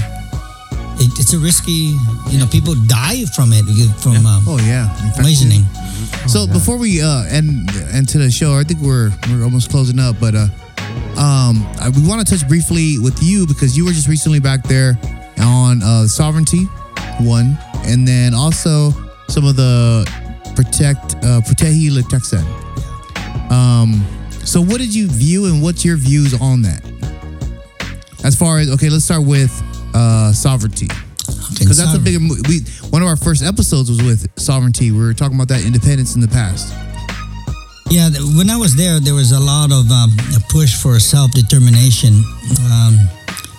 it, 0.99 1.11
it's 1.19 1.33
a 1.33 1.39
risky 1.39 1.95
you 2.31 2.37
know 2.39 2.47
people 2.47 2.75
die 2.87 3.25
from 3.35 3.51
it 3.53 3.65
from 4.01 4.25
um, 4.25 4.43
oh 4.47 4.57
yeah 4.65 4.89
Infection. 5.05 5.23
poisoning 5.23 5.63
So 6.27 6.47
before 6.47 6.77
we 6.77 7.01
uh 7.01 7.23
end 7.29 7.69
end 7.93 8.09
to 8.09 8.17
the 8.17 8.31
show, 8.31 8.53
I 8.57 8.63
think 8.63 8.79
we're 8.81 9.11
we're 9.29 9.43
almost 9.43 9.69
closing 9.69 9.99
up, 9.99 10.15
but 10.19 10.33
uh 10.35 10.47
um 11.17 11.61
I- 11.79 11.89
we 11.95 12.01
want 12.07 12.25
to 12.25 12.27
touch 12.27 12.47
briefly 12.47 12.97
with 12.99 13.21
you 13.21 13.45
because 13.45 13.77
you 13.77 13.85
were 13.85 13.91
just 13.93 14.07
recently 14.07 14.39
back 14.39 14.63
there 14.63 14.97
on 15.39 15.83
uh 15.83 16.07
sovereignty 16.07 16.65
one, 17.21 17.57
and 17.85 18.07
then 18.07 18.33
also 18.33 18.91
some 19.29 19.45
of 19.45 19.55
the 19.55 20.03
protect 20.55 21.15
uh 21.23 21.41
Prutehi 21.45 21.89
Litekyan. 21.91 22.45
Um 23.51 24.01
so 24.43 24.61
what 24.61 24.77
did 24.77 24.93
you 24.93 25.07
view 25.07 25.45
and 25.45 25.61
what's 25.61 25.83
your 25.85 25.97
views 25.97 26.33
on 26.41 26.61
that? 26.63 26.81
As 28.23 28.35
far 28.35 28.59
as 28.59 28.69
okay, 28.71 28.89
let's 28.89 29.05
start 29.05 29.23
with 29.25 29.51
uh 29.95 30.31
sovereignty. 30.33 30.89
Because 31.57 31.77
that's 31.77 31.95
a 31.95 31.99
big 31.99 32.19
we 32.19 32.61
one 32.91 33.01
of 33.01 33.07
our 33.07 33.15
first 33.15 33.41
episodes 33.43 33.89
was 33.89 34.03
with 34.03 34.27
sovereignty. 34.37 34.91
We 34.91 34.99
were 34.99 35.13
talking 35.13 35.35
about 35.35 35.47
that 35.47 35.65
independence 35.65 36.15
in 36.15 36.21
the 36.21 36.27
past. 36.27 36.73
Yeah, 37.89 38.09
when 38.37 38.49
I 38.49 38.57
was 38.57 38.75
there, 38.75 38.99
there 38.99 39.13
was 39.13 39.31
a 39.31 39.39
lot 39.39 39.71
of 39.71 39.89
um, 39.89 40.11
a 40.35 40.41
push 40.49 40.75
for 40.75 40.99
self 40.99 41.31
determination. 41.31 42.13
Um, 42.69 42.97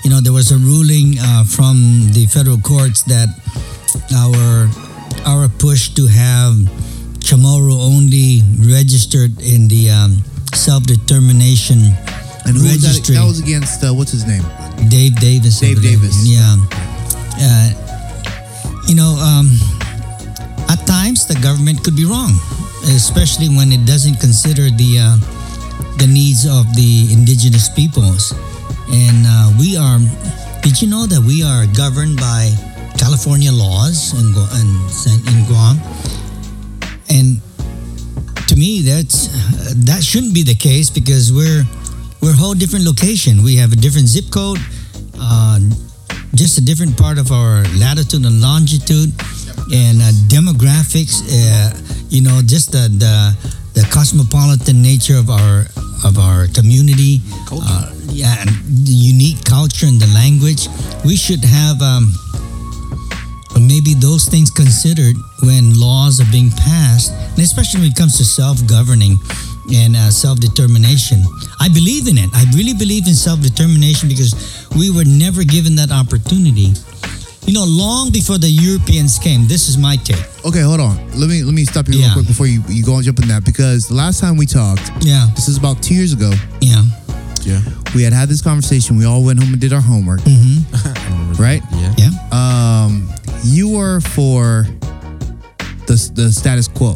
you 0.05 0.11
know, 0.11 0.21
there 0.21 0.33
was 0.33 0.53
a 0.53 0.59
ruling 0.59 1.19
uh, 1.19 1.45
from 1.45 2.11
the 2.13 2.27
federal 2.27 2.59
courts 2.59 3.03
that 3.05 3.29
our 4.15 4.69
our 5.27 5.49
push 5.49 5.91
to 5.95 6.07
have 6.07 6.55
Chamorro 7.19 7.75
only 7.81 8.43
registered 8.61 9.41
in 9.41 9.69
the 9.69 9.91
um, 9.91 10.23
self 10.55 10.85
determination 10.85 11.79
and 12.47 12.55
who 12.57 12.63
was 12.63 12.83
that, 12.83 12.87
registry. 12.87 13.15
that 13.15 13.25
was 13.25 13.41
against 13.41 13.83
uh, 13.83 13.93
what's 13.93 14.13
his 14.13 14.27
name 14.27 14.45
Dave 14.89 15.17
Davis. 15.17 15.61
Dave. 15.61 15.83
Davis. 15.83 16.27
Yeah. 16.27 16.57
Uh, 17.39 17.71
you 18.89 18.95
know, 18.95 19.17
um, 19.19 19.51
at 20.69 20.81
times 20.87 21.27
the 21.27 21.39
government 21.43 21.83
could 21.83 21.97
be 21.97 22.05
wrong, 22.05 22.33
especially 22.95 23.49
when 23.49 23.73
it 23.73 23.85
doesn't 23.85 24.21
consider 24.21 24.71
the 24.71 24.99
uh, 25.01 25.17
the 25.99 26.07
needs 26.07 26.47
of 26.47 26.65
the 26.75 27.09
indigenous 27.13 27.69
peoples. 27.69 28.33
And 28.89 29.27
uh, 29.27 29.53
we 29.59 29.77
are. 29.77 29.99
Did 30.63 30.81
you 30.83 30.89
know 30.89 31.07
that 31.07 31.23
we 31.23 31.43
are 31.43 31.67
governed 31.75 32.17
by 32.17 32.51
California 32.99 33.53
laws 33.53 34.15
in, 34.15 34.35
in 34.35 35.39
Guam? 35.47 35.79
And 37.09 37.41
to 38.49 38.57
me, 38.57 38.83
that's 38.83 39.29
that 39.87 40.03
shouldn't 40.03 40.35
be 40.35 40.43
the 40.43 40.55
case 40.55 40.91
because 40.91 41.33
we're 41.33 41.65
we're 42.27 42.33
a 42.33 42.37
whole 42.37 42.55
different 42.55 42.85
location. 42.85 43.45
We 43.45 43.55
have 43.55 43.73
a 43.73 43.77
different 43.77 44.09
zip 44.09 44.33
code, 44.33 44.59
uh, 45.15 45.61
just 46.35 46.59
a 46.59 46.61
different 46.61 46.99
part 46.99 47.19
of 47.19 47.31
our 47.31 47.63
latitude 47.79 48.27
and 48.27 48.41
longitude, 48.41 49.15
and 49.73 50.03
uh, 50.03 50.11
demographics. 50.27 51.23
Uh, 51.23 51.71
you 52.09 52.23
know, 52.23 52.43
just 52.43 52.73
the, 52.73 52.91
the 52.91 53.15
the 53.79 53.87
cosmopolitan 53.95 54.83
nature 54.83 55.17
of 55.17 55.31
our 55.31 55.67
of 56.03 56.19
our 56.19 56.49
community. 56.49 57.23
Culture. 57.47 57.65
Uh, 57.65 57.95
yeah, 58.11 58.35
and 58.41 58.51
the 58.83 58.97
unique 59.15 59.45
culture 59.45 59.87
and 59.87 60.01
the 60.01 60.11
language. 60.13 60.67
We 61.05 61.15
should 61.15 61.45
have. 61.45 61.81
Um, 61.81 62.11
maybe 63.55 63.95
those 63.95 64.27
things 64.27 64.51
considered 64.51 65.17
when 65.43 65.79
laws 65.79 66.21
are 66.21 66.31
being 66.33 66.51
passed, 66.51 67.13
and 67.13 67.39
especially 67.39 67.81
when 67.83 67.91
it 67.91 67.97
comes 67.97 68.19
to 68.19 68.25
self-governing 68.25 69.17
and 69.75 69.97
uh, 69.97 70.11
self-determination. 70.11 71.23
I 71.61 71.69
believe 71.69 72.07
in 72.09 72.19
it. 72.19 72.31
I 72.35 72.45
really 72.55 72.75
believe 72.75 73.07
in 73.07 73.15
self-determination 73.15 74.09
because 74.09 74.35
we 74.77 74.91
were 74.91 75.05
never 75.05 75.43
given 75.45 75.75
that 75.77 75.91
opportunity. 75.91 76.73
You 77.47 77.53
know, 77.55 77.65
long 77.65 78.11
before 78.11 78.39
the 78.39 78.49
Europeans 78.51 79.19
came. 79.19 79.47
This 79.47 79.69
is 79.69 79.79
my 79.79 79.97
take. 79.97 80.19
okay 80.45 80.63
hold 80.63 80.81
on 80.81 80.97
let 81.19 81.29
me 81.29 81.43
let 81.43 81.55
me 81.55 81.65
stop 81.65 81.87
you 81.89 81.95
Yeah. 81.99 82.07
real 82.07 82.15
quick 82.15 82.27
before 82.29 82.47
you, 82.47 82.63
you 82.69 82.85
go 82.85 82.97
and 82.97 83.05
jump 83.05 83.19
in 83.21 83.29
that 83.29 83.45
because 83.45 83.89
the 83.89 83.95
last 83.95 84.21
time 84.21 84.37
we 84.37 84.47
talked 84.47 84.91
Yeah, 85.05 85.27
this 85.35 85.49
is 85.49 85.57
about 85.59 85.83
two 85.83 85.95
years 85.95 86.13
ago 86.13 86.31
yeah. 86.61 86.83
Yeah. 87.43 87.61
we 87.95 88.03
had 88.03 88.13
had 88.13 88.29
this 88.29 88.43
conversation 88.43 88.97
we 88.97 89.05
all 89.07 89.23
went 89.25 89.39
home 89.41 89.53
and 89.53 89.61
did 89.61 89.73
our 89.73 89.81
homework 89.81 90.21
Mm-hmm. 90.21 91.43
right 91.43 91.63
Yeah. 91.73 91.95
Yeah. 91.99 92.13
um 92.33 93.09
you 93.43 93.69
were 93.77 94.01
for 94.01 94.67
the, 95.87 95.97
the 96.15 96.31
status 96.33 96.69
quo 96.69 96.95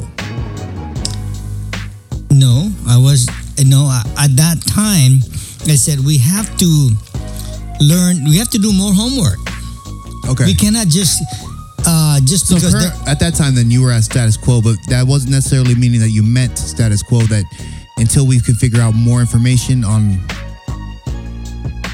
No, 2.30 2.70
I 2.86 2.96
was 2.96 3.26
no. 3.64 3.90
At 4.18 4.36
that 4.36 4.62
time, 4.66 5.18
I 5.70 5.74
said 5.76 6.00
we 6.04 6.18
have 6.18 6.56
to 6.58 6.90
learn. 7.80 8.24
We 8.24 8.36
have 8.38 8.50
to 8.50 8.58
do 8.58 8.72
more 8.72 8.92
homework. 8.94 9.38
okay 10.28 10.44
We 10.46 10.54
cannot 10.54 10.88
just 10.88 11.18
Uh, 11.86 12.20
just 12.20 12.46
So 12.46 12.56
because 12.56 12.72
they're- 12.74 12.92
at 13.06 13.18
that 13.20 13.34
time, 13.34 13.54
then 13.54 13.70
you 13.70 13.80
were 13.80 13.90
at 13.90 14.04
status 14.04 14.36
quo, 14.36 14.60
but 14.60 14.76
that 14.88 15.06
wasn't 15.06 15.30
necessarily 15.32 15.74
meaning 15.74 15.98
that 16.00 16.10
you 16.10 16.22
meant 16.22 16.58
status 16.58 17.02
quo. 17.02 17.26
That 17.26 17.44
until 17.96 18.26
we 18.26 18.38
could 18.38 18.56
figure 18.58 18.82
out 18.82 18.94
more 18.94 19.20
information 19.22 19.82
on 19.82 20.20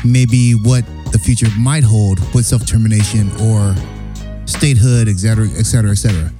maybe 0.04 0.52
what 0.54 0.84
the 1.12 1.18
future 1.20 1.48
might 1.56 1.84
hold 1.84 2.18
with 2.34 2.44
self 2.46 2.62
determination 2.66 3.30
or 3.40 3.74
statehood, 4.44 5.08
et 5.08 5.18
cetera, 5.20 5.48
et 5.56 5.64
cetera, 5.66 5.92
et 5.92 5.98
cetera. 5.98 6.32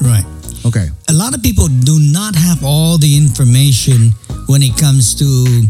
right. 0.00 0.24
Okay. 0.64 0.88
a 1.08 1.12
lot 1.12 1.34
of 1.34 1.42
people 1.42 1.68
do 1.84 1.98
not 2.00 2.34
have 2.34 2.64
all 2.64 2.96
the 2.96 3.16
information 3.16 4.12
when 4.46 4.62
it 4.62 4.76
comes 4.78 5.14
to 5.14 5.68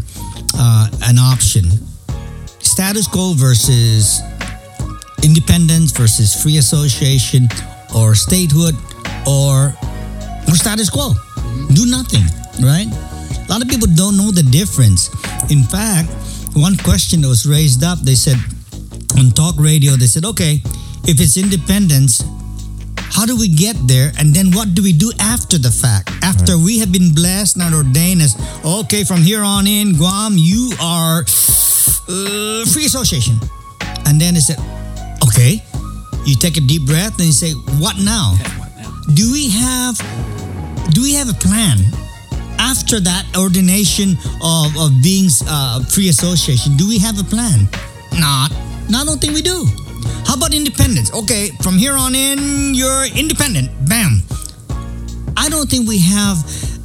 uh, 0.57 0.87
an 1.03 1.17
option. 1.19 1.65
Status 2.59 3.07
quo 3.07 3.33
versus 3.35 4.21
independence 5.23 5.91
versus 5.91 6.41
free 6.41 6.57
association 6.57 7.47
or 7.95 8.15
statehood 8.15 8.75
or 9.27 9.73
or 10.47 10.55
status 10.55 10.89
quo. 10.89 11.13
Do 11.73 11.85
nothing, 11.85 12.23
right? 12.63 12.87
A 12.87 13.47
lot 13.49 13.61
of 13.61 13.67
people 13.67 13.87
don't 13.95 14.17
know 14.17 14.31
the 14.31 14.43
difference. 14.43 15.09
In 15.51 15.63
fact, 15.63 16.09
one 16.55 16.77
question 16.77 17.21
that 17.21 17.27
was 17.27 17.45
raised 17.45 17.83
up, 17.83 17.99
they 17.99 18.15
said 18.15 18.37
on 19.17 19.31
talk 19.31 19.55
radio, 19.59 19.93
they 19.93 20.07
said, 20.07 20.25
okay, 20.25 20.61
if 21.03 21.19
it's 21.19 21.37
independence, 21.37 22.23
how 23.15 23.25
do 23.25 23.37
we 23.37 23.47
get 23.47 23.77
there? 23.87 24.11
And 24.19 24.35
then 24.35 24.51
what 24.51 24.75
do 24.75 24.83
we 24.83 24.91
do 24.91 25.09
after 25.21 25.57
the 25.57 25.71
fact? 25.71 26.11
After 26.21 26.57
we 26.57 26.79
have 26.79 26.91
been 26.91 27.13
blessed 27.15 27.55
and 27.55 27.73
ordained 27.73 28.21
as 28.21 28.35
okay 28.65 29.05
from 29.05 29.21
here 29.23 29.41
on 29.41 29.65
in 29.67 29.93
guam 29.95 30.33
you 30.35 30.73
are 30.81 31.23
uh, 32.09 32.65
free 32.67 32.83
association. 32.85 33.39
And 34.05 34.19
then 34.19 34.33
they 34.33 34.41
said 34.41 34.59
okay. 35.23 35.63
You 36.25 36.35
take 36.35 36.57
a 36.57 36.61
deep 36.67 36.85
breath 36.85 37.15
and 37.19 37.27
you 37.27 37.31
say 37.31 37.53
what 37.79 37.95
now? 38.03 38.35
Do 39.13 39.31
we 39.31 39.47
have 39.49 39.95
do 40.91 41.01
we 41.01 41.13
have 41.13 41.29
a 41.29 41.37
plan 41.39 41.79
after 42.59 42.99
that 42.99 43.23
ordination 43.37 44.17
of, 44.43 44.75
of 44.75 44.91
being 45.01 45.29
uh, 45.47 45.85
free 45.85 46.09
association? 46.09 46.75
Do 46.75 46.85
we 46.89 46.99
have 46.99 47.17
a 47.17 47.23
plan? 47.23 47.69
Not. 48.19 48.51
No, 48.89 48.99
i 48.99 49.05
don't 49.05 49.21
think 49.21 49.33
we 49.33 49.41
do 49.41 49.84
how 50.25 50.35
about 50.35 50.53
independence? 50.53 51.13
Okay, 51.13 51.49
from 51.61 51.77
here 51.77 51.93
on 51.93 52.15
in, 52.15 52.73
you're 52.73 53.05
independent. 53.15 53.69
Bam. 53.87 54.21
I 55.37 55.49
don't 55.49 55.69
think 55.69 55.87
we 55.87 55.99
have 55.99 56.37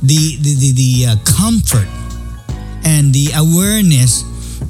the 0.02 0.36
the 0.40 0.54
the, 0.58 0.70
the 0.72 1.06
uh, 1.08 1.16
comfort 1.24 1.88
and 2.84 3.12
the 3.12 3.30
awareness 3.36 4.22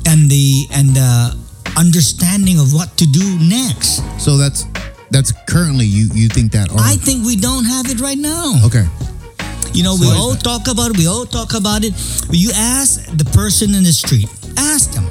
and 0.07 0.29
the 0.31 0.67
and 0.73 0.91
the 0.91 1.37
understanding 1.77 2.59
of 2.59 2.73
what 2.73 2.97
to 2.99 3.07
do 3.07 3.39
next. 3.39 4.03
So 4.19 4.37
that's 4.37 4.67
that's 5.11 5.33
currently 5.49 5.87
you 5.87 6.09
you 6.15 6.29
think 6.29 6.53
that 6.53 6.71
or 6.71 6.79
I 6.79 6.97
think 6.97 7.25
we 7.27 7.37
don't 7.37 7.65
have 7.65 7.87
it 7.91 8.01
right 8.01 8.19
now. 8.19 8.61
okay. 8.67 8.87
You 9.73 9.85
know, 9.85 9.95
So 9.95 10.03
we 10.11 10.17
all 10.19 10.35
talk 10.35 10.67
about 10.67 10.91
it. 10.91 10.99
We 10.99 11.07
all 11.07 11.27
talk 11.27 11.55
about 11.55 11.85
it. 11.85 11.95
You 12.31 12.51
ask 12.55 13.07
the 13.17 13.25
person 13.25 13.73
in 13.75 13.85
the 13.85 13.93
street. 13.93 14.29
Ask 14.57 14.91
them. 14.93 15.07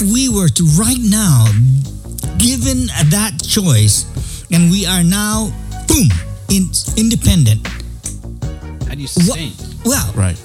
If 0.00 0.12
we 0.12 0.28
were 0.28 0.46
to 0.48 0.64
right 0.78 1.00
now, 1.02 1.44
given 2.38 2.86
that 3.10 3.34
choice, 3.42 4.06
and 4.52 4.70
we 4.70 4.86
are 4.86 5.02
now, 5.02 5.50
boom, 5.88 6.06
in, 6.54 6.70
independent. 6.96 7.66
How 8.86 8.94
do 8.94 9.02
you 9.02 9.08
What, 9.10 9.26
sustain? 9.26 9.52
well, 9.84 10.06
Right. 10.14 10.38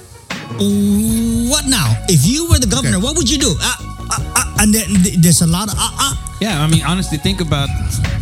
what 0.58 1.66
now? 1.70 1.86
If 2.08 2.26
you 2.26 2.50
were 2.50 2.58
the 2.58 2.66
governor, 2.66 2.96
Okay. 2.96 3.04
what 3.06 3.16
would 3.16 3.30
you 3.30 3.38
do? 3.38 3.54
Uh, 3.62 3.76
uh, 4.10 4.18
uh, 4.34 4.54
and 4.58 4.74
then 4.74 5.22
there's 5.22 5.40
a 5.42 5.46
lot 5.46 5.68
of 5.70 5.78
uh, 5.78 5.88
uh, 6.02 6.16
Yeah, 6.40 6.60
I 6.60 6.66
mean, 6.66 6.82
honestly, 6.82 7.18
think 7.18 7.40
about 7.40 7.68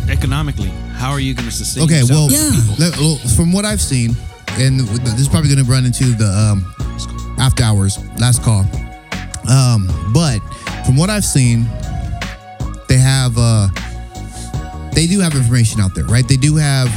economically. 0.09 0.71
How 0.97 1.09
are 1.09 1.19
you 1.19 1.33
going 1.33 1.49
to 1.49 1.55
sustain? 1.55 1.83
Okay, 1.85 2.03
well, 2.03 2.29
Yeah. 2.29 2.91
well, 3.01 3.17
from 3.35 3.51
what 3.51 3.65
I've 3.65 3.81
seen, 3.81 4.15
and 4.59 4.81
this 5.01 5.19
is 5.19 5.27
probably 5.29 5.49
going 5.49 5.65
to 5.65 5.71
run 5.71 5.83
into 5.85 6.13
the 6.13 6.29
um, 6.29 6.63
after 7.39 7.63
hours 7.63 7.97
last 8.19 8.43
call. 8.43 8.69
Um, 9.49 9.89
but 10.13 10.39
from 10.85 10.97
what 10.97 11.09
I've 11.09 11.25
seen, 11.25 11.65
they 12.87 12.97
have 12.97 13.33
uh, 13.37 13.67
they 14.93 15.07
do 15.07 15.19
have 15.19 15.35
information 15.35 15.81
out 15.81 15.95
there, 15.95 16.05
right? 16.05 16.27
They 16.27 16.37
do 16.37 16.55
have 16.55 16.89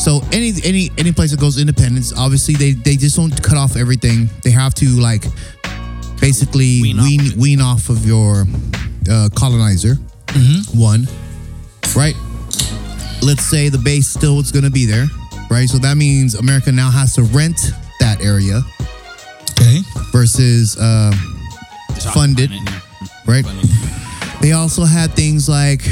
so 0.00 0.20
any 0.32 0.52
any 0.64 0.90
any 0.98 1.12
place 1.12 1.30
that 1.30 1.40
goes 1.40 1.58
independence, 1.58 2.12
obviously 2.16 2.54
they 2.54 2.72
they 2.72 2.96
just 2.96 3.16
don't 3.16 3.42
cut 3.42 3.56
off 3.56 3.76
everything. 3.76 4.28
They 4.42 4.50
have 4.50 4.74
to 4.74 4.86
like 5.00 5.24
basically 6.20 6.82
Wean 6.82 6.98
wean 6.98 7.20
off 7.20 7.28
of 7.28 7.36
wean, 7.36 7.60
off 7.60 7.88
of 7.88 8.06
your 8.06 8.44
uh, 9.10 9.28
colonizer. 9.34 9.96
One, 10.74 11.06
right? 11.94 12.16
let's 13.22 13.44
say 13.44 13.68
the 13.68 13.78
base 13.78 14.08
still 14.08 14.40
is 14.40 14.50
going 14.50 14.64
to 14.64 14.70
be 14.70 14.84
there, 14.84 15.06
right? 15.50 15.68
So 15.68 15.78
that 15.78 15.96
means 15.96 16.34
America 16.34 16.72
now 16.72 16.90
has 16.90 17.14
to 17.14 17.22
rent 17.22 17.72
that 18.00 18.20
area 18.20 18.62
okay. 19.52 19.80
versus 20.10 20.76
uh, 20.78 21.12
funded, 22.12 22.50
occupying 22.50 22.66
it, 22.66 22.70
yeah. 22.70 22.91
Right? 23.32 23.46
They 24.42 24.52
also 24.52 24.84
had 24.84 25.14
things 25.14 25.48
like, 25.48 25.82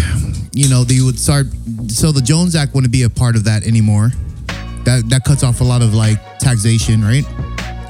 you 0.52 0.68
know, 0.68 0.84
they 0.84 1.00
would 1.00 1.18
start. 1.18 1.46
So 1.88 2.12
the 2.12 2.20
Jones 2.20 2.54
Act 2.54 2.74
wouldn't 2.74 2.92
be 2.92 3.04
a 3.04 3.10
part 3.10 3.36
of 3.36 3.44
that 3.44 3.66
anymore. 3.66 4.10
That 4.84 5.08
that 5.08 5.24
cuts 5.24 5.42
off 5.42 5.60
a 5.60 5.64
lot 5.64 5.82
of 5.82 5.94
like 5.94 6.18
taxation, 6.38 7.02
right? 7.02 7.24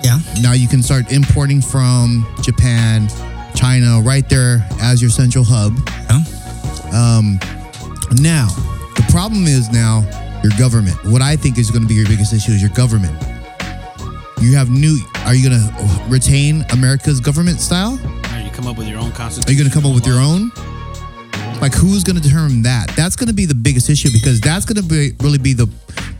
Yeah. 0.04 0.18
Now 0.40 0.52
you 0.52 0.68
can 0.68 0.82
start 0.82 1.12
importing 1.12 1.60
from 1.60 2.26
Japan, 2.42 3.08
China, 3.54 4.00
right 4.00 4.28
there 4.28 4.66
as 4.80 5.02
your 5.02 5.10
central 5.10 5.44
hub. 5.44 5.72
Yeah. 6.08 6.22
Um, 6.92 7.38
Now, 8.18 8.48
the 8.96 9.06
problem 9.10 9.46
is 9.46 9.70
now 9.70 10.02
your 10.42 10.52
government. 10.58 10.96
What 11.04 11.22
I 11.22 11.36
think 11.36 11.58
is 11.58 11.70
going 11.70 11.82
to 11.82 11.88
be 11.88 11.94
your 11.94 12.08
biggest 12.08 12.32
issue 12.32 12.50
is 12.52 12.60
your 12.60 12.74
government. 12.74 13.14
You 14.40 14.56
have 14.56 14.68
new. 14.68 14.98
Are 15.26 15.34
you 15.34 15.48
going 15.48 15.60
to 15.60 16.04
retain 16.08 16.64
America's 16.72 17.20
government 17.20 17.60
style? 17.60 17.98
Or 18.60 18.66
you 18.66 18.66
come 18.66 18.66
up 18.72 18.78
with 18.78 18.88
your 18.88 18.98
own 18.98 19.12
constitution. 19.12 19.48
Are 19.48 19.52
you 19.52 19.58
going 19.58 19.70
to 19.70 19.74
come 19.74 19.86
up 19.86 19.94
with 19.94 20.06
your 20.06 20.18
own? 20.20 20.50
Like, 21.60 21.74
who's 21.74 22.04
going 22.04 22.16
to 22.16 22.22
determine 22.22 22.62
that? 22.62 22.88
That's 22.96 23.16
going 23.16 23.28
to 23.28 23.34
be 23.34 23.46
the 23.46 23.54
biggest 23.54 23.88
issue 23.90 24.08
because 24.12 24.40
that's 24.40 24.64
going 24.64 24.76
to 24.76 24.88
be 24.88 25.12
really 25.22 25.38
be 25.38 25.52
the 25.52 25.68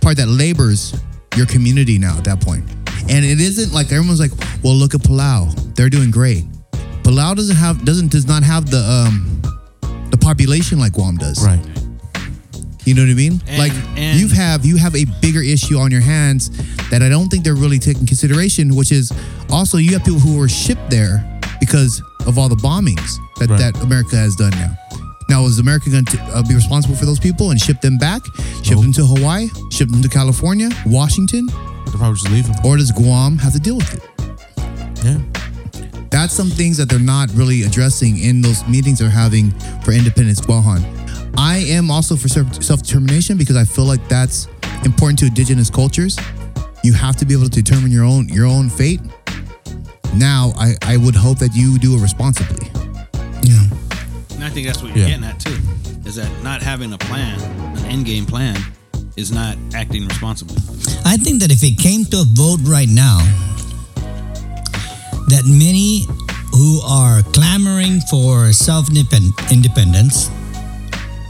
part 0.01 0.17
that 0.19 0.29
labors 0.29 0.95
your 1.37 1.47
community 1.47 1.99
now 1.99 2.17
at 2.17 2.25
that 2.25 2.41
point. 2.41 2.65
And 3.09 3.25
it 3.25 3.41
isn't 3.41 3.73
like 3.73 3.87
everyone's 3.93 4.21
like, 4.21 4.33
well, 4.63 4.75
look 4.75 4.95
at 4.95 5.01
Palau. 5.01 5.75
They're 5.75 5.89
doing 5.91 6.11
great. 6.11 6.45
Palau 7.03 7.35
doesn't 7.35 7.57
have 7.57 7.85
doesn't 7.85 8.11
does 8.11 8.27
not 8.27 8.43
have 8.43 8.71
the 8.71 8.79
um 8.79 9.43
the 10.11 10.19
population 10.19 10.79
like 10.79 10.93
Guam 10.93 11.17
does. 11.17 11.45
Right. 11.45 11.61
You 12.85 12.95
know 12.95 13.03
what 13.03 13.11
I 13.11 13.15
mean? 13.15 13.41
And- 13.47 13.59
like 13.59 13.73
and- 13.97 14.19
you 14.19 14.29
have 14.29 14.65
you 14.65 14.77
have 14.77 14.95
a 14.95 15.05
bigger 15.21 15.43
issue 15.43 15.79
on 15.79 15.91
your 15.91 16.03
hands 16.03 16.51
that 16.91 17.03
I 17.03 17.09
don't 17.09 17.29
think 17.29 17.45
they're 17.45 17.55
really 17.55 17.79
taking 17.79 18.07
consideration, 18.07 18.77
which 18.77 18.93
is 18.93 19.13
also 19.51 19.79
you 19.79 19.93
have 19.93 20.05
people 20.05 20.21
who 20.21 20.39
were 20.39 20.49
shipped 20.49 20.91
there 20.91 21.25
because 21.61 22.03
of 22.27 22.39
all 22.39 22.49
the 22.49 22.57
bombings 22.57 23.17
that, 23.39 23.51
Right. 23.51 23.59
that 23.73 23.83
America 23.83 24.17
has 24.17 24.35
done 24.37 24.51
now. 24.53 24.77
Now, 25.29 25.45
is 25.47 25.59
America 25.61 25.91
going 25.91 26.05
to 26.07 26.21
uh, 26.35 26.43
be 26.43 26.55
responsible 26.55 26.97
for 26.97 27.05
those 27.07 27.21
people 27.21 27.51
and 27.51 27.61
ship 27.61 27.81
them 27.81 27.99
back? 27.99 28.23
Ship 28.65 28.75
Nope. 28.77 28.83
them 28.83 28.93
to 28.95 29.07
Hawaii? 29.07 29.49
Ship 29.71 29.89
them 29.89 30.03
to 30.03 30.09
California? 30.09 30.69
Washington? 30.87 31.47
They'll 31.47 31.95
probably 31.99 32.15
just 32.19 32.31
leave 32.31 32.47
him. 32.47 32.57
Or 32.65 32.77
does 32.77 32.91
Guam 32.91 33.39
have 33.39 33.53
to 33.53 33.61
deal 33.61 33.77
with 33.77 33.95
it? 33.95 34.03
Yeah. 35.05 35.19
That's 36.11 36.35
some 36.35 36.51
things 36.51 36.77
that 36.79 36.89
they're 36.89 36.99
not 36.99 37.31
really 37.35 37.63
addressing 37.63 38.19
in 38.19 38.43
those 38.43 38.67
meetings 38.67 38.99
they're 38.99 39.09
having 39.09 39.53
for 39.85 39.93
Independence 39.93 40.41
Guahan. 40.41 40.83
I 41.39 41.59
am 41.59 41.91
also 41.91 42.17
for 42.17 42.29
self 42.29 42.83
determination 42.83 43.39
because 43.39 43.57
I 43.57 43.65
feel 43.65 43.85
like 43.85 44.07
that's 44.09 44.49
important 44.85 45.21
to 45.21 45.27
indigenous 45.27 45.71
cultures. 45.71 46.19
You 46.83 46.93
have 46.95 47.15
to 47.17 47.25
be 47.25 47.35
able 47.35 47.45
to 47.45 47.51
determine 47.63 47.93
your 47.93 48.05
own 48.05 48.29
your 48.29 48.47
own 48.47 48.69
fate. 48.69 49.01
Now, 50.15 50.53
I, 50.57 50.75
I 50.83 50.97
would 50.97 51.15
hope 51.15 51.39
that 51.39 51.55
you 51.55 51.79
do 51.79 51.97
it 51.97 52.01
responsibly. 52.03 52.67
Yeah. 53.43 53.65
And 54.35 54.45
I 54.45 54.51
think 54.51 54.67
that's 54.67 54.83
what 54.83 54.95
you're 54.95 55.07
Yeah. 55.07 55.19
getting 55.19 55.25
at 55.25 55.41
too. 55.41 55.57
Is 56.05 56.17
that 56.17 56.31
not 56.43 56.63
having 56.63 56.93
a 56.93 56.99
plan, 56.99 57.41
an 57.79 57.85
end 57.87 58.07
game 58.07 58.27
plan, 58.27 58.57
is 59.17 59.31
not 59.31 59.57
acting 59.75 60.07
responsibly. 60.07 60.57
I 61.05 61.17
think 61.17 61.41
that 61.41 61.51
if 61.53 61.63
it 61.63 61.79
came 61.79 62.05
to 62.07 62.21
a 62.21 62.25
vote 62.35 62.61
right 62.65 62.89
now, 62.89 63.19
that 65.29 65.45
many 65.47 66.07
who 66.53 66.81
are 66.83 67.23
clamoring 67.33 68.01
for 68.11 68.53
self 68.53 68.89
independence, 68.91 70.31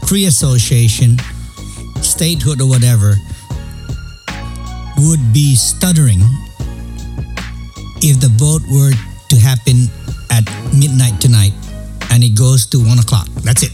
free 0.07 0.25
association, 0.25 1.17
statehood, 2.01 2.61
or 2.61 2.67
whatever, 2.67 3.15
would 4.97 5.33
be 5.33 5.55
stuttering 5.55 6.21
if 8.01 8.19
the 8.19 8.29
vote 8.37 8.61
were 8.69 8.93
to 9.29 9.35
happen 9.37 9.87
at 10.29 10.43
midnight 10.73 11.19
tonight 11.21 11.53
and 12.11 12.23
it 12.23 12.37
goes 12.37 12.65
to 12.67 12.79
one 12.79 12.99
o'clock. 12.99 13.27
That's 13.45 13.63
it. 13.63 13.71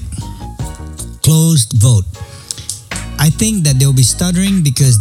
Closed 1.23 1.73
vote. 1.81 2.05
I 3.19 3.29
think 3.29 3.63
that 3.65 3.79
they'll 3.79 3.95
be 3.95 4.03
stuttering 4.03 4.63
because 4.63 4.99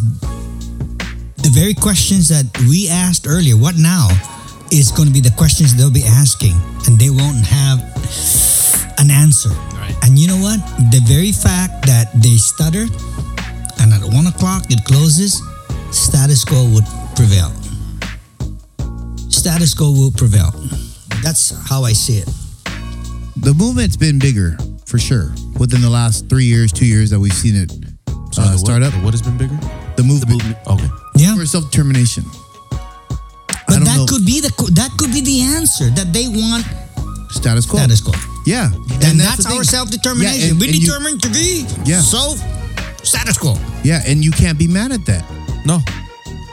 the 1.37 1.51
very 1.53 1.75
questions 1.75 2.29
that 2.29 2.47
we 2.67 2.89
asked 2.89 3.27
earlier, 3.29 3.57
what 3.57 3.77
now, 3.77 4.09
is 4.73 4.91
going 4.91 5.07
to 5.07 5.15
be 5.15 5.21
the 5.21 5.35
questions 5.37 5.77
they'll 5.77 5.93
be 5.93 6.03
asking, 6.03 6.55
and 6.87 6.99
they 6.99 7.11
won't 7.11 7.47
have 7.47 7.79
an 8.99 9.11
answer. 9.11 9.51
Right. 9.79 9.95
And 10.03 10.19
you 10.19 10.27
know 10.27 10.41
what? 10.41 10.59
The 10.91 11.03
very 11.07 11.31
fact 11.31 11.87
that 11.87 12.11
they 12.15 12.37
stutter 12.37 12.87
and 13.79 13.93
at 13.93 14.03
one 14.03 14.27
o'clock 14.27 14.65
it 14.71 14.83
closes, 14.85 15.41
status 15.93 16.45
quo 16.45 16.69
would 16.73 16.87
prevail. 17.15 17.53
Status 19.47 19.75
quo 19.75 19.93
will 19.93 20.11
prevail. 20.11 20.51
That's 21.23 21.55
how 21.71 21.85
I 21.85 21.93
see 21.93 22.19
it. 22.19 22.27
The 23.37 23.55
movement's 23.55 23.97
been 23.97 24.19
bigger 24.19 24.57
for 24.87 24.99
sure 24.99 25.31
within 25.57 25.81
the 25.83 25.89
last 25.89 26.29
three 26.29 26.47
years, 26.47 26.73
two 26.73 26.85
years 26.85 27.11
that 27.11 27.21
we've 27.21 27.33
seen 27.33 27.55
it 27.55 27.71
Sorry, 28.35 28.49
uh, 28.49 28.51
the 28.51 28.59
start 28.59 28.83
what, 28.83 28.93
up. 28.93 29.05
What 29.05 29.15
has 29.15 29.23
been 29.23 29.39
bigger? 29.39 29.55
The 29.95 30.03
movement, 30.03 30.43
Okay. 30.67 30.89
Yeah. 31.15 31.37
for 31.37 31.47
self 31.47 31.71
determination. 31.71 32.25
But 33.69 33.87
that 33.87 33.95
know. 33.95 34.07
could 34.09 34.27
be 34.27 34.41
the 34.41 34.51
that 34.75 34.91
could 34.99 35.13
be 35.13 35.21
the 35.21 35.43
answer 35.43 35.91
that 35.91 36.13
they 36.13 36.27
want 36.27 36.67
Status 37.31 37.67
quo. 37.67 37.79
status 37.79 38.01
quo. 38.01 38.15
Yeah, 38.47 38.73
And, 38.75 39.15
the 39.15 39.23
that's, 39.23 39.47
our 39.47 39.63
self 39.63 39.93
determination. 39.93 40.41
Yeah, 40.41 40.47
and- 40.51 40.61
we 40.61 40.67
and 40.67 40.75
you- 40.75 40.87
determined 40.89 41.23
to 41.23 41.29
be 41.31 41.67
Yeah. 41.85 42.01
so 42.01 42.35
status 43.05 43.39
quo. 43.39 43.55
Yeah, 43.85 44.03
and 44.09 44.25
you 44.25 44.33
can't 44.33 44.59
be 44.59 44.67
mad 44.67 44.91
at 44.91 45.07
that. 45.07 45.23
No. 45.65 45.79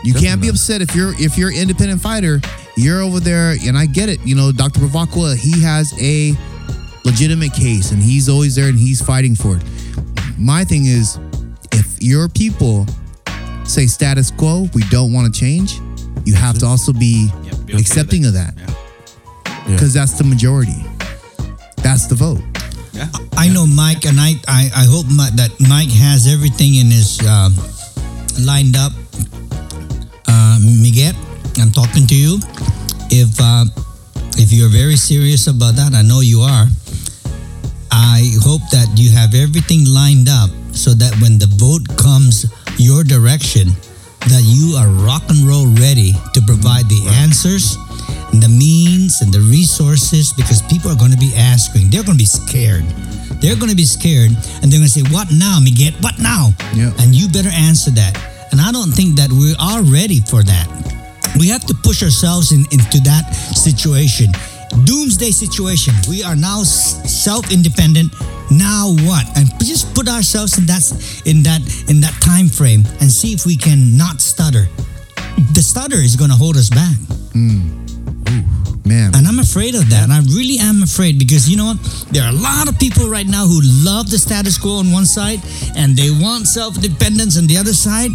You 0.04 0.14
can't 0.14 0.39
be 0.39 0.48
not. 0.48 0.58
upset 0.58 0.84
if 0.84 0.94
you're 0.94 1.16
if 1.18 1.39
you're 1.39 1.50
an 1.50 1.56
independent 1.58 2.00
fighter. 2.00 2.39
You're 2.76 3.01
over 3.01 3.19
there, 3.19 3.55
and 3.65 3.78
I 3.78 3.86
get 3.86 4.09
it. 4.09 4.19
You 4.26 4.36
know, 4.36 4.51
Dr. 4.51 4.80
Bevacqua, 4.80 5.38
he 5.38 5.61
has 5.61 5.93
a 6.01 6.34
legitimate 7.05 7.53
case, 7.53 7.91
and 7.91 8.01
he's 8.01 8.28
always 8.30 8.55
there, 8.55 8.67
and 8.69 8.78
he's 8.80 9.01
fighting 9.01 9.36
for 9.36 9.57
it. 9.57 9.63
My 10.39 10.63
thing 10.65 10.86
is, 10.86 11.19
if 11.71 12.01
your 12.01 12.28
people 12.30 12.86
say 13.65 13.86
status 13.88 14.32
quo, 14.32 14.67
we 14.74 14.82
don't 14.89 15.13
want 15.13 15.32
to 15.34 15.39
change, 15.39 15.80
you 16.26 16.34
have 16.34 16.57
to 16.59 16.65
also 16.65 16.91
be 16.93 17.30
Yep, 17.43 17.65
be 17.65 17.74
okay 17.74 17.82
accepting 17.82 18.24
it. 18.24 18.28
of 18.30 18.34
that, 18.34 18.53
Yeah. 18.57 19.67
because 19.67 19.93
that's 19.93 20.13
the 20.13 20.24
majority. 20.24 20.84
That's 21.78 22.07
the 22.07 22.15
vote. 22.15 22.41
Yeah. 22.93 23.07
I 23.38 23.49
know 23.49 23.65
Mike, 23.67 24.05
and 24.05 24.19
I 24.19 24.36
I, 24.47 24.71
I 24.76 24.86
hope 24.86 25.05
Mi- 25.07 25.36
that 25.36 25.51
Mike 25.59 25.89
has 25.91 26.26
everything 26.28 26.76
in 26.76 26.88
his 26.88 27.19
um, 27.28 27.53
lined 28.41 28.76
up. 28.76 28.93
Uh, 30.28 30.59
Miguel, 30.82 31.13
I'm 31.60 31.72
talking 31.72 32.08
to 32.08 32.16
you. 32.16 32.39
If 33.10 33.38
uh, 33.39 33.66
if 34.38 34.51
you're 34.51 34.70
very 34.70 34.95
serious 34.95 35.47
about 35.47 35.76
that, 35.76 35.93
I 35.93 36.01
know 36.01 36.22
you 36.22 36.41
are. 36.41 36.68
I 37.91 38.34
hope 38.41 38.62
that 38.72 38.89
you 38.97 39.12
have 39.12 39.36
everything 39.36 39.86
lined 39.86 40.28
up 40.30 40.49
so 40.74 40.93
that 40.97 41.14
when 41.22 41.38
the 41.38 41.45
vote 41.62 41.86
comes 41.97 42.49
your 42.82 43.04
direction, 43.04 43.70
that 44.26 44.41
you 44.41 44.74
are 44.76 44.89
rock 45.06 45.22
and 45.30 45.45
roll 45.45 45.68
ready 45.78 46.14
to 46.34 46.41
provide 46.41 46.89
the 46.89 47.01
answers 47.22 47.78
and 48.34 48.41
the 48.41 48.49
means 48.49 49.22
and 49.22 49.32
the 49.32 49.41
resources 49.51 50.34
because 50.34 50.62
people 50.64 50.89
are 50.89 50.97
going 50.97 51.14
to 51.14 51.22
be 51.22 51.34
asking. 51.38 51.91
They're 51.93 52.04
going 52.04 52.18
to 52.18 52.24
be 52.24 52.30
scared. 52.30 52.84
They're 53.43 53.60
going 53.60 53.70
to 53.70 53.78
be 53.78 53.86
scared 53.86 54.32
and 54.64 54.72
they're 54.72 54.82
going 54.82 54.89
to 54.89 54.97
say, 54.97 55.06
What 55.14 55.30
now, 55.30 55.60
Miguel? 55.62 55.93
What 56.01 56.18
now? 56.18 56.56
Yeah. 56.74 56.95
And 56.97 57.14
you 57.14 57.30
better 57.30 57.54
answer 57.54 57.91
that. 57.91 58.18
And 58.51 58.62
I 58.62 58.72
don't 58.72 58.91
think 58.91 59.18
that 59.18 59.30
we 59.30 59.54
are 59.60 59.84
ready 59.84 60.22
for 60.22 60.41
that. 60.41 60.66
We 61.40 61.50
have 61.50 61.66
to 61.66 61.74
push 61.74 62.04
ourselves 62.04 62.52
in, 62.52 62.66
into 62.72 63.00
that 63.02 63.34
situation. 63.56 64.28
Doomsday 64.86 65.32
situation. 65.32 65.94
We 66.10 66.24
are 66.24 66.36
now 66.36 66.64
self 66.64 67.52
independent. 67.52 68.12
Now 68.52 68.94
what? 69.06 69.26
And 69.38 69.48
just 69.60 69.94
put 69.96 70.08
ourselves 70.10 70.58
in 70.58 70.66
that 70.66 70.84
in 71.26 71.44
that 71.44 71.62
in 71.90 72.02
that 72.02 72.14
time 72.22 72.48
frame 72.50 72.84
and 73.00 73.12
see 73.12 73.34
if 73.34 73.46
we 73.46 73.56
can 73.56 73.98
not 73.98 74.22
stutter. 74.22 74.68
The 75.54 75.62
stutter 75.62 75.98
is 75.98 76.16
going 76.16 76.30
to 76.30 76.36
hold 76.38 76.58
us 76.58 76.70
back. 76.70 76.98
Hmm. 77.34 77.84
Man, 78.86 79.16
And 79.16 79.26
I'm 79.28 79.40
afraid 79.40 79.76
of 79.76 79.90
that. 79.92 80.04
And 80.04 80.12
I 80.12 80.20
really 80.36 80.58
am 80.60 80.84
afraid 80.84 81.18
because 81.18 81.50
you 81.50 81.56
know 81.56 81.72
what? 81.72 81.80
There 82.12 82.22
are 82.22 82.30
a 82.30 82.36
lot 82.36 82.68
of 82.68 82.78
people 82.80 83.08
right 83.08 83.26
now 83.26 83.48
who 83.48 83.62
love 83.64 84.12
the 84.12 84.18
status 84.18 84.58
quo 84.58 84.84
on 84.84 84.92
one 84.92 85.06
side 85.06 85.40
and 85.78 85.96
they 85.96 86.12
want 86.12 86.48
self-dependence 86.48 87.38
on 87.38 87.48
the 87.48 87.56
other 87.56 87.72
side. 87.74 88.12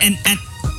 And 0.00 0.16
and 0.24 0.38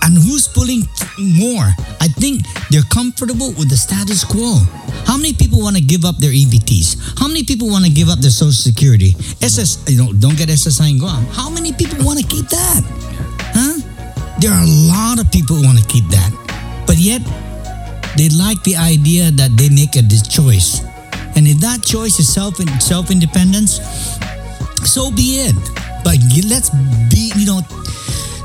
and 0.10 0.18
who's 0.18 0.48
pulling 0.50 0.90
more? 1.22 1.70
I 2.02 2.10
think 2.18 2.42
they're 2.74 2.90
comfortable 2.90 3.54
with 3.54 3.70
the 3.70 3.78
status 3.78 4.26
quo. 4.26 4.58
How 5.06 5.18
many 5.18 5.34
people 5.34 5.62
want 5.62 5.78
to 5.78 5.84
give 5.86 6.04
up 6.04 6.18
their 6.18 6.34
EBTs? 6.34 7.20
How 7.22 7.28
many 7.28 7.44
people 7.44 7.70
want 7.70 7.86
to 7.86 7.92
give 7.92 8.10
up 8.10 8.18
their 8.18 8.34
Social 8.34 8.58
Security? 8.58 9.14
SS, 9.46 9.86
you 9.86 10.02
know, 10.02 10.12
don't 10.12 10.36
get 10.36 10.50
SSI 10.50 10.98
Guam. 10.98 11.26
How 11.30 11.50
many 11.50 11.72
people 11.74 12.04
want 12.04 12.18
to 12.18 12.26
keep 12.26 12.50
that? 12.50 12.82
Huh? 13.54 13.78
There 14.42 14.50
are 14.50 14.66
a 14.66 14.74
lot 14.90 15.22
of 15.22 15.30
people 15.32 15.58
who 15.58 15.64
want 15.64 15.78
to 15.78 15.86
keep 15.86 16.10
that, 16.10 16.34
but 16.90 16.98
yet 16.98 17.22
they 18.18 18.34
like 18.34 18.58
the 18.66 18.82
idea 18.82 19.30
that 19.30 19.54
they 19.62 19.70
make 19.70 19.94
a 19.94 20.02
choice. 20.26 20.82
And 21.38 21.46
if 21.46 21.62
that 21.62 21.86
choice 21.86 22.18
is 22.18 22.34
self 22.34 22.58
self 22.82 23.12
independence, 23.12 23.78
so 24.90 25.12
be 25.12 25.46
it. 25.46 25.56
But 26.02 26.18
let's 26.50 26.74
be, 27.14 27.30
you 27.36 27.46
know, 27.46 27.62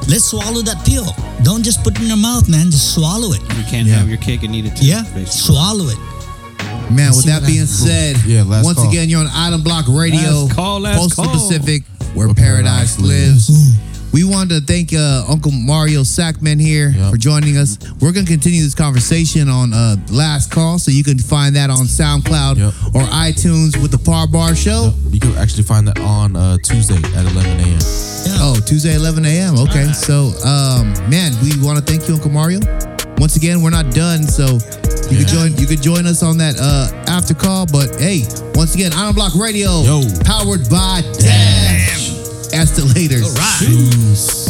let's 0.08 0.24
swallow 0.26 0.62
that 0.62 0.84
pill. 0.86 1.06
Don't 1.42 1.62
just 1.62 1.82
put 1.84 1.96
it 1.96 2.02
in 2.02 2.08
your 2.08 2.16
mouth, 2.16 2.48
man. 2.48 2.70
Just 2.70 2.94
swallow 2.94 3.32
it. 3.32 3.40
You 3.56 3.64
can't 3.64 3.86
Yeah. 3.86 3.96
have 3.96 4.08
your 4.08 4.18
cake 4.18 4.42
and 4.42 4.54
eat 4.54 4.66
it 4.66 4.76
too. 4.76 4.86
Yeah, 4.86 5.02
basically. 5.14 5.26
swallow 5.26 5.88
it. 5.88 5.98
Man, 6.90 7.10
with 7.10 7.22
see 7.24 7.28
that 7.30 7.40
what 7.42 7.46
being 7.46 7.60
happens. 7.60 7.78
said, 7.78 8.16
Yeah, 8.26 8.42
last 8.42 8.64
once 8.64 8.78
call. 8.78 8.88
again, 8.90 9.08
you're 9.08 9.20
on 9.20 9.28
Island 9.32 9.64
Block 9.64 9.86
Radio, 9.88 10.44
Last 10.44 10.54
call, 10.54 10.80
last 10.80 10.98
Postal 10.98 11.24
call. 11.24 11.34
Pacific, 11.48 11.82
where, 12.14 12.26
Where 12.26 12.34
paradise, 12.34 12.96
paradise 12.96 12.98
lives. 13.00 13.50
Lives. 14.14 14.24
We 14.24 14.30
wanted 14.30 14.60
to 14.66 14.72
thank 14.72 14.92
uh, 14.92 15.24
Uncle 15.28 15.50
Mario 15.52 16.00
Sakman 16.02 16.60
here 16.60 16.90
Yep. 16.90 17.10
for 17.10 17.16
joining 17.16 17.56
us. 17.56 17.78
We're 18.00 18.12
going 18.12 18.26
to 18.26 18.32
continue 18.32 18.62
this 18.62 18.74
conversation 18.74 19.48
on 19.48 19.72
uh, 19.72 19.96
Last 20.10 20.50
Call, 20.50 20.78
so 20.78 20.90
you 20.90 21.04
can 21.04 21.18
find 21.18 21.56
that 21.56 21.70
on 21.70 21.86
SoundCloud 21.86 22.56
Yep. 22.56 22.94
or 22.94 23.02
iTunes 23.10 23.80
with 23.80 23.90
the 23.90 23.98
Par 23.98 24.26
Bar 24.28 24.54
Show. 24.54 24.92
You 25.10 25.20
can 25.20 25.34
actually 25.36 25.64
find 25.64 25.86
that 25.88 25.98
on 26.00 26.36
uh, 26.36 26.58
Tuesday 26.62 26.96
at 26.96 27.24
11 27.32 27.44
a.m. 27.60 27.78
Yeah. 28.26 28.38
Oh, 28.40 28.56
Tuesday, 28.64 28.94
11 28.94 29.24
a.m. 29.26 29.58
Okay. 29.58 29.92
So, 29.92 30.32
um, 30.44 30.92
man, 31.10 31.32
we 31.42 31.52
want 31.64 31.78
to 31.78 31.84
thank 31.84 32.08
you, 32.08 32.14
Uncle 32.14 32.30
Mario. 32.30 32.60
Once 33.18 33.36
again, 33.36 33.62
we're 33.62 33.70
not 33.70 33.92
done, 33.94 34.22
so 34.24 34.58
you 35.10 35.18
could 35.18 35.28
join. 35.28 35.54
You 35.56 35.66
could 35.66 35.80
join 35.82 36.04
us 36.06 36.22
on 36.22 36.36
that 36.38 36.56
uh, 36.58 36.90
after 37.06 37.32
call. 37.34 37.64
But 37.66 37.94
hey, 38.00 38.24
once 38.54 38.74
again, 38.74 38.92
Island 38.92 39.14
Block 39.16 39.34
Radio, 39.36 39.82
Yo. 39.82 40.02
powered 40.24 40.68
by 40.68 41.02
Dash. 42.54 42.70
Estilators. 42.70 43.22
All 43.22 43.34
right. 43.34 44.43